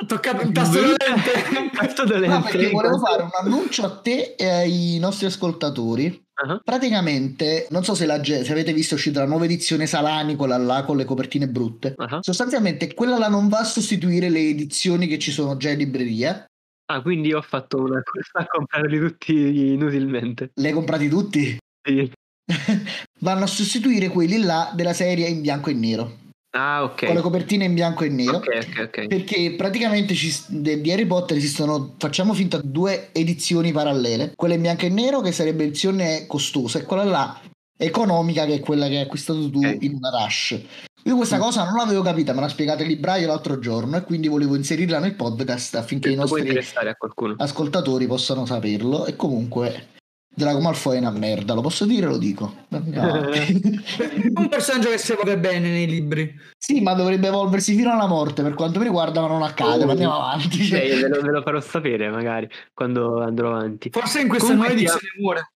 Ha 0.00 0.04
toccato 0.04 0.44
un 0.44 0.52
tasto 0.52 0.78
dolente. 0.80 1.70
Tasto 1.72 2.04
No, 2.04 2.10
dolente. 2.10 2.50
perché 2.50 2.70
volevo 2.70 2.98
fare 2.98 3.22
un 3.22 3.30
annuncio 3.40 3.84
a 3.84 3.98
te 4.00 4.34
e 4.36 4.46
ai 4.46 4.98
nostri 5.00 5.24
ascoltatori. 5.26 6.22
Ah, 6.34 6.60
Praticamente, 6.62 7.66
non 7.70 7.82
so 7.82 7.94
se, 7.94 8.04
la 8.06 8.22
se 8.22 8.46
avete 8.52 8.72
visto 8.72 8.94
uscita 8.94 9.20
la 9.20 9.26
nuova 9.26 9.46
edizione 9.46 9.86
Salani, 9.86 10.36
quella 10.36 10.56
là 10.58 10.84
con 10.84 10.96
le 10.98 11.04
copertine 11.04 11.48
brutte. 11.48 11.94
ah. 11.96 12.18
Sostanzialmente 12.20 12.92
quella 12.94 13.18
là 13.18 13.28
non 13.28 13.48
va 13.48 13.60
a 13.60 13.64
sostituire 13.64 14.28
le 14.28 14.40
edizioni 14.40 15.06
che 15.08 15.18
ci 15.18 15.32
sono 15.32 15.56
già 15.56 15.70
in 15.70 15.78
libreria. 15.78 16.47
Ah, 16.90 17.02
quindi 17.02 17.34
ho 17.34 17.42
fatto 17.42 17.82
una 17.82 18.02
corsa 18.02 18.38
a 18.38 18.46
comprarli 18.46 18.98
tutti 18.98 19.72
inutilmente. 19.72 20.52
Le 20.54 20.68
hai 20.68 20.72
comprati 20.72 21.08
tutti? 21.08 21.58
Sì. 21.86 22.10
Vanno 23.20 23.44
a 23.44 23.46
sostituire 23.46 24.08
quelli 24.08 24.38
là 24.38 24.72
della 24.74 24.94
serie 24.94 25.28
in 25.28 25.42
bianco 25.42 25.68
e 25.68 25.74
nero. 25.74 26.18
Ah, 26.56 26.82
ok. 26.84 27.04
Con 27.04 27.14
le 27.14 27.20
copertine 27.20 27.66
in 27.66 27.74
bianco 27.74 28.04
e 28.04 28.08
nero. 28.08 28.38
Ok, 28.38 28.46
ok, 28.46 28.80
ok. 28.86 29.06
Perché 29.06 29.54
praticamente 29.54 30.14
ci, 30.14 30.34
di 30.48 30.90
Harry 30.90 31.04
Potter 31.04 31.36
esistono, 31.36 31.94
facciamo 31.98 32.32
finta, 32.32 32.58
due 32.64 33.10
edizioni 33.12 33.70
parallele. 33.70 34.32
Quella 34.34 34.54
in 34.54 34.62
bianco 34.62 34.86
e 34.86 34.88
nero 34.88 35.20
che 35.20 35.32
sarebbe 35.32 35.64
edizione 35.64 36.26
costosa 36.26 36.78
e 36.78 36.84
quella 36.84 37.04
là 37.04 37.40
economica 37.76 38.46
che 38.46 38.54
è 38.54 38.60
quella 38.60 38.88
che 38.88 38.96
hai 38.96 39.02
acquistato 39.02 39.50
tu 39.50 39.58
Ok. 39.58 39.76
in 39.82 39.94
una 39.94 40.10
rush. 40.24 40.58
Io 41.04 41.16
questa 41.16 41.38
cosa 41.38 41.64
non 41.64 41.74
l'avevo 41.76 42.02
capita, 42.02 42.34
me 42.34 42.40
l'ha 42.40 42.48
spiegato 42.48 42.82
il 42.82 42.88
libraio 42.88 43.26
l'altro 43.28 43.58
giorno 43.58 43.96
e 43.96 44.02
quindi 44.02 44.28
volevo 44.28 44.56
inserirla 44.56 44.98
nel 44.98 45.14
podcast 45.14 45.76
affinché 45.76 46.10
i 46.10 46.16
Questo 46.16 46.34
nostri 46.34 46.48
interessare 46.50 46.90
a 46.90 46.94
qualcuno. 46.96 47.34
ascoltatori 47.38 48.06
possano 48.06 48.44
saperlo 48.44 49.06
e 49.06 49.16
comunque 49.16 49.86
Drago 50.28 50.60
Malfoy 50.60 50.96
è 50.96 51.00
una 51.00 51.10
merda, 51.10 51.54
lo 51.54 51.62
posso 51.62 51.84
dire 51.86 52.06
lo 52.06 52.18
dico. 52.18 52.54
È 52.68 52.76
un 54.36 54.48
personaggio 54.48 54.90
che 54.90 54.98
si 54.98 55.12
evolve 55.12 55.38
bene 55.38 55.68
nei 55.70 55.86
libri. 55.86 56.32
sì, 56.58 56.80
ma 56.80 56.92
dovrebbe 56.94 57.28
evolversi 57.28 57.74
fino 57.74 57.90
alla 57.90 58.06
morte 58.06 58.42
per 58.42 58.54
quanto 58.54 58.78
mi 58.78 58.84
riguarda, 58.84 59.20
ma 59.22 59.28
non 59.28 59.42
accade, 59.42 59.82
Oh. 59.82 59.86
ma 59.86 59.92
andiamo 59.92 60.14
avanti. 60.14 60.62
cioè. 60.64 60.78
Beh, 60.88 61.00
ve, 61.00 61.08
lo, 61.08 61.20
ve 61.22 61.30
lo 61.30 61.42
farò 61.42 61.60
sapere 61.60 62.10
magari 62.10 62.48
quando 62.74 63.20
andrò 63.22 63.48
avanti. 63.56 63.88
Forse 63.90 64.20
in 64.20 64.28
questa 64.28 64.52
nuova 64.52 64.70
edizione 64.70 65.08
muore. 65.18 65.52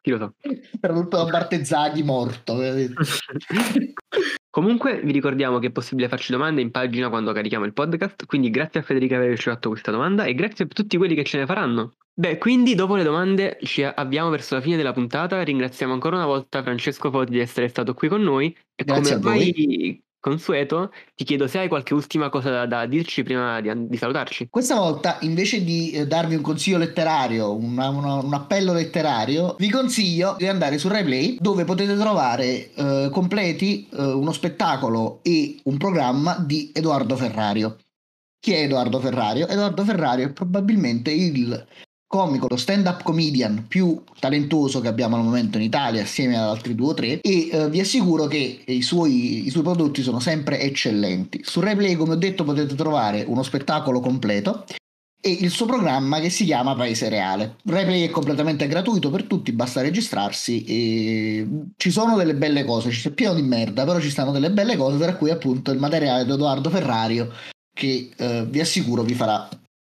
Chi 0.00 0.10
lo 0.10 0.18
sa. 0.18 0.32
tutto 0.80 1.16
da 1.16 1.26
parte 1.26 1.64
Zaghi 1.64 2.02
morto. 2.02 2.56
Comunque 4.50 5.00
vi 5.04 5.12
ricordiamo 5.12 5.58
che 5.58 5.68
è 5.68 5.70
possibile 5.70 6.08
farci 6.08 6.32
domande 6.32 6.60
in 6.60 6.70
pagina 6.70 7.08
quando 7.08 7.32
carichiamo 7.32 7.64
il 7.64 7.72
podcast, 7.72 8.26
quindi 8.26 8.50
grazie 8.50 8.80
a 8.80 8.82
Federica 8.82 9.16
per 9.16 9.26
averci 9.26 9.50
fatto 9.50 9.68
questa 9.68 9.90
domanda 9.90 10.24
e 10.24 10.34
grazie 10.34 10.64
a 10.64 10.68
tutti 10.68 10.96
quelli 10.96 11.14
che 11.14 11.24
ce 11.24 11.38
ne 11.38 11.46
faranno. 11.46 11.94
Beh, 12.12 12.38
quindi 12.38 12.74
dopo 12.74 12.96
le 12.96 13.04
domande 13.04 13.58
ci 13.62 13.84
avviamo 13.84 14.30
verso 14.30 14.54
la 14.56 14.60
fine 14.60 14.76
della 14.76 14.92
puntata, 14.92 15.40
ringraziamo 15.42 15.92
ancora 15.92 16.16
una 16.16 16.26
volta 16.26 16.62
Francesco 16.62 17.10
Foti 17.10 17.30
di 17.30 17.38
essere 17.38 17.68
stato 17.68 17.94
qui 17.94 18.08
con 18.08 18.22
noi 18.22 18.56
e 18.74 18.84
Grazie 18.84 19.16
come 19.18 19.30
a 19.30 19.32
voi. 19.34 19.48
ormai 19.48 20.02
consueto 20.20 20.92
ti 21.14 21.24
chiedo 21.24 21.46
se 21.46 21.58
hai 21.58 21.68
qualche 21.68 21.94
ultima 21.94 22.28
cosa 22.28 22.50
da, 22.50 22.66
da 22.66 22.86
dirci 22.86 23.22
prima 23.22 23.60
di, 23.60 23.70
di 23.88 23.96
salutarci. 23.96 24.48
Questa 24.50 24.76
volta, 24.76 25.18
invece 25.20 25.62
di 25.64 25.92
eh, 25.92 26.06
darvi 26.06 26.34
un 26.34 26.42
consiglio 26.42 26.78
letterario, 26.78 27.54
una- 27.54 27.88
una- 27.88 28.14
un 28.14 28.34
appello 28.34 28.72
letterario, 28.72 29.56
vi 29.58 29.70
consiglio 29.70 30.34
di 30.38 30.46
andare 30.46 30.78
su 30.78 30.88
RaiPlay 30.88 31.38
dove 31.40 31.64
potete 31.64 31.96
trovare 31.96 32.72
eh, 32.74 33.08
completi 33.12 33.88
eh, 33.92 34.02
uno 34.02 34.32
spettacolo 34.32 35.20
e 35.22 35.60
un 35.64 35.76
programma 35.76 36.36
di 36.38 36.70
Edoardo 36.74 37.16
Ferrario. 37.16 37.76
Chi 38.40 38.52
è 38.52 38.62
Edoardo 38.62 39.00
Ferrario? 39.00 39.48
Edoardo 39.48 39.84
Ferrario 39.84 40.26
è 40.26 40.32
probabilmente 40.32 41.10
il 41.10 41.66
comico, 42.08 42.46
lo 42.48 42.56
stand-up 42.56 43.02
comedian 43.02 43.66
più 43.68 44.02
talentuoso 44.18 44.80
che 44.80 44.88
abbiamo 44.88 45.16
al 45.16 45.22
momento 45.22 45.58
in 45.58 45.64
Italia, 45.64 46.02
assieme 46.02 46.36
ad 46.36 46.48
altri 46.48 46.74
due 46.74 46.88
o 46.88 46.94
tre, 46.94 47.20
e 47.20 47.48
eh, 47.52 47.68
vi 47.68 47.80
assicuro 47.80 48.26
che 48.26 48.62
i 48.66 48.82
suoi, 48.82 49.46
i 49.46 49.50
suoi 49.50 49.62
prodotti 49.62 50.02
sono 50.02 50.18
sempre 50.18 50.58
eccellenti. 50.60 51.42
Su 51.44 51.60
RaiPlay, 51.60 51.94
come 51.94 52.14
ho 52.14 52.16
detto, 52.16 52.44
potete 52.44 52.74
trovare 52.74 53.24
uno 53.28 53.42
spettacolo 53.42 54.00
completo 54.00 54.64
e 55.20 55.30
il 55.30 55.50
suo 55.50 55.66
programma 55.66 56.20
che 56.20 56.30
si 56.30 56.44
chiama 56.44 56.74
Paese 56.74 57.08
Reale. 57.10 57.56
RaiPlay 57.64 58.04
è 58.04 58.10
completamente 58.10 58.66
gratuito 58.66 59.10
per 59.10 59.24
tutti, 59.24 59.52
basta 59.52 59.82
registrarsi 59.82 60.64
e 60.64 61.46
ci 61.76 61.90
sono 61.90 62.16
delle 62.16 62.34
belle 62.34 62.64
cose, 62.64 62.88
c'è 62.88 63.10
pieno 63.10 63.34
di 63.34 63.42
merda, 63.42 63.84
però 63.84 64.00
ci 64.00 64.10
stanno 64.10 64.32
delle 64.32 64.50
belle 64.50 64.76
cose, 64.76 64.96
tra 64.96 65.14
cui 65.14 65.30
appunto 65.30 65.72
il 65.72 65.78
materiale 65.78 66.24
di 66.24 66.32
Edoardo 66.32 66.70
Ferrario 66.70 67.30
che 67.74 68.10
eh, 68.16 68.46
vi 68.48 68.60
assicuro 68.60 69.02
vi 69.02 69.14
farà 69.14 69.48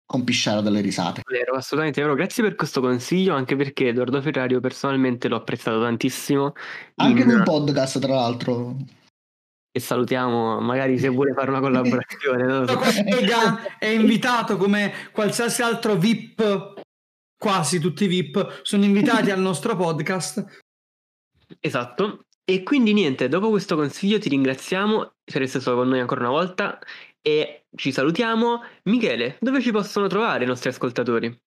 compisciare 0.07 0.63
dalle 0.63 0.81
risate. 0.81 1.21
Vero, 1.29 1.53
assolutamente 1.53 2.01
vero. 2.01 2.15
Grazie 2.15 2.41
per 2.41 2.55
questo 2.55 2.81
consiglio, 2.81 3.35
anche 3.35 3.55
perché 3.55 3.89
Edoardo 3.89 4.21
Ferrario 4.21 4.59
personalmente 4.59 5.27
l'ho 5.27 5.35
apprezzato 5.35 5.79
tantissimo. 5.81 6.53
Anche 6.95 7.21
in- 7.21 7.29
un 7.29 7.43
podcast, 7.43 7.99
tra 7.99 8.15
l'altro. 8.15 8.75
E 9.69 9.79
salutiamo, 9.79 10.59
magari 10.59 10.97
se 10.97 11.09
vuole 11.09 11.33
fare 11.33 11.51
una 11.51 11.59
collaborazione. 11.59 12.65
Questo 12.65 12.77
collega 12.77 13.77
è 13.77 13.85
invitato 13.85 14.57
come 14.57 14.91
qualsiasi 15.11 15.61
altro 15.61 15.95
VIP, 15.95 16.81
quasi 17.37 17.79
tutti 17.79 18.05
i 18.05 18.07
VIP, 18.07 18.61
sono 18.63 18.85
invitati 18.85 19.29
al 19.29 19.39
nostro 19.39 19.75
podcast. 19.75 20.63
Esatto. 21.59 22.21
E 22.49 22.63
quindi 22.63 22.93
niente, 22.93 23.27
dopo 23.27 23.49
questo 23.49 23.75
consiglio 23.75 24.19
ti 24.19 24.29
ringraziamo 24.29 25.15
per 25.23 25.41
essere 25.41 25.59
stato 25.59 25.75
con 25.75 25.89
noi 25.89 25.99
ancora 25.99 26.21
una 26.21 26.29
volta 26.29 26.79
e 27.27 27.65
ci 27.75 27.91
salutiamo. 27.91 28.61
Michele, 28.83 29.35
dove 29.41 29.61
ci 29.61 29.71
possono 29.71 30.07
trovare 30.07 30.45
i 30.45 30.47
nostri 30.47 30.69
ascoltatori? 30.69 31.37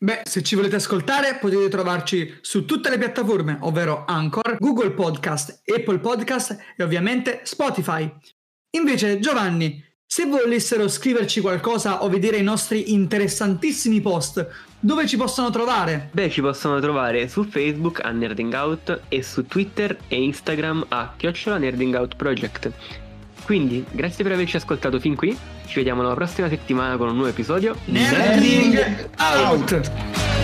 Beh, 0.00 0.20
se 0.24 0.42
ci 0.42 0.54
volete 0.54 0.76
ascoltare 0.76 1.38
potete 1.40 1.68
trovarci 1.70 2.36
su 2.42 2.66
tutte 2.66 2.90
le 2.90 2.98
piattaforme, 2.98 3.56
ovvero 3.62 4.04
Anchor, 4.06 4.58
Google 4.58 4.90
Podcast, 4.90 5.62
Apple 5.64 5.98
Podcast 5.98 6.56
e 6.76 6.82
ovviamente 6.82 7.40
Spotify. 7.44 8.12
Invece, 8.76 9.18
Giovanni, 9.18 9.82
se 10.06 10.26
volessero 10.26 10.86
scriverci 10.88 11.40
qualcosa 11.40 12.04
o 12.04 12.08
vedere 12.10 12.36
i 12.36 12.42
nostri 12.42 12.92
interessantissimi 12.92 14.02
post, 14.02 14.46
dove 14.78 15.06
ci 15.06 15.16
possono 15.16 15.48
trovare? 15.48 16.10
Beh, 16.12 16.28
ci 16.28 16.42
possono 16.42 16.78
trovare 16.80 17.28
su 17.28 17.44
Facebook 17.44 18.04
a 18.04 18.10
Nerding 18.10 18.52
Out 18.52 19.00
e 19.08 19.22
su 19.22 19.46
Twitter 19.46 19.98
e 20.06 20.22
Instagram 20.22 20.84
a 20.88 21.14
chiocciola 21.16 21.56
Nerding 21.56 21.94
Out 21.94 22.14
Project. 22.14 23.07
Quindi, 23.48 23.82
grazie 23.90 24.22
per 24.24 24.34
averci 24.34 24.56
ascoltato 24.56 25.00
fin 25.00 25.16
qui. 25.16 25.34
Ci 25.64 25.76
vediamo 25.76 26.02
la 26.02 26.12
prossima 26.12 26.50
settimana 26.50 26.98
con 26.98 27.08
un 27.08 27.14
nuovo 27.14 27.30
episodio. 27.30 27.74
Nerding 27.86 29.08
out! 29.16 30.37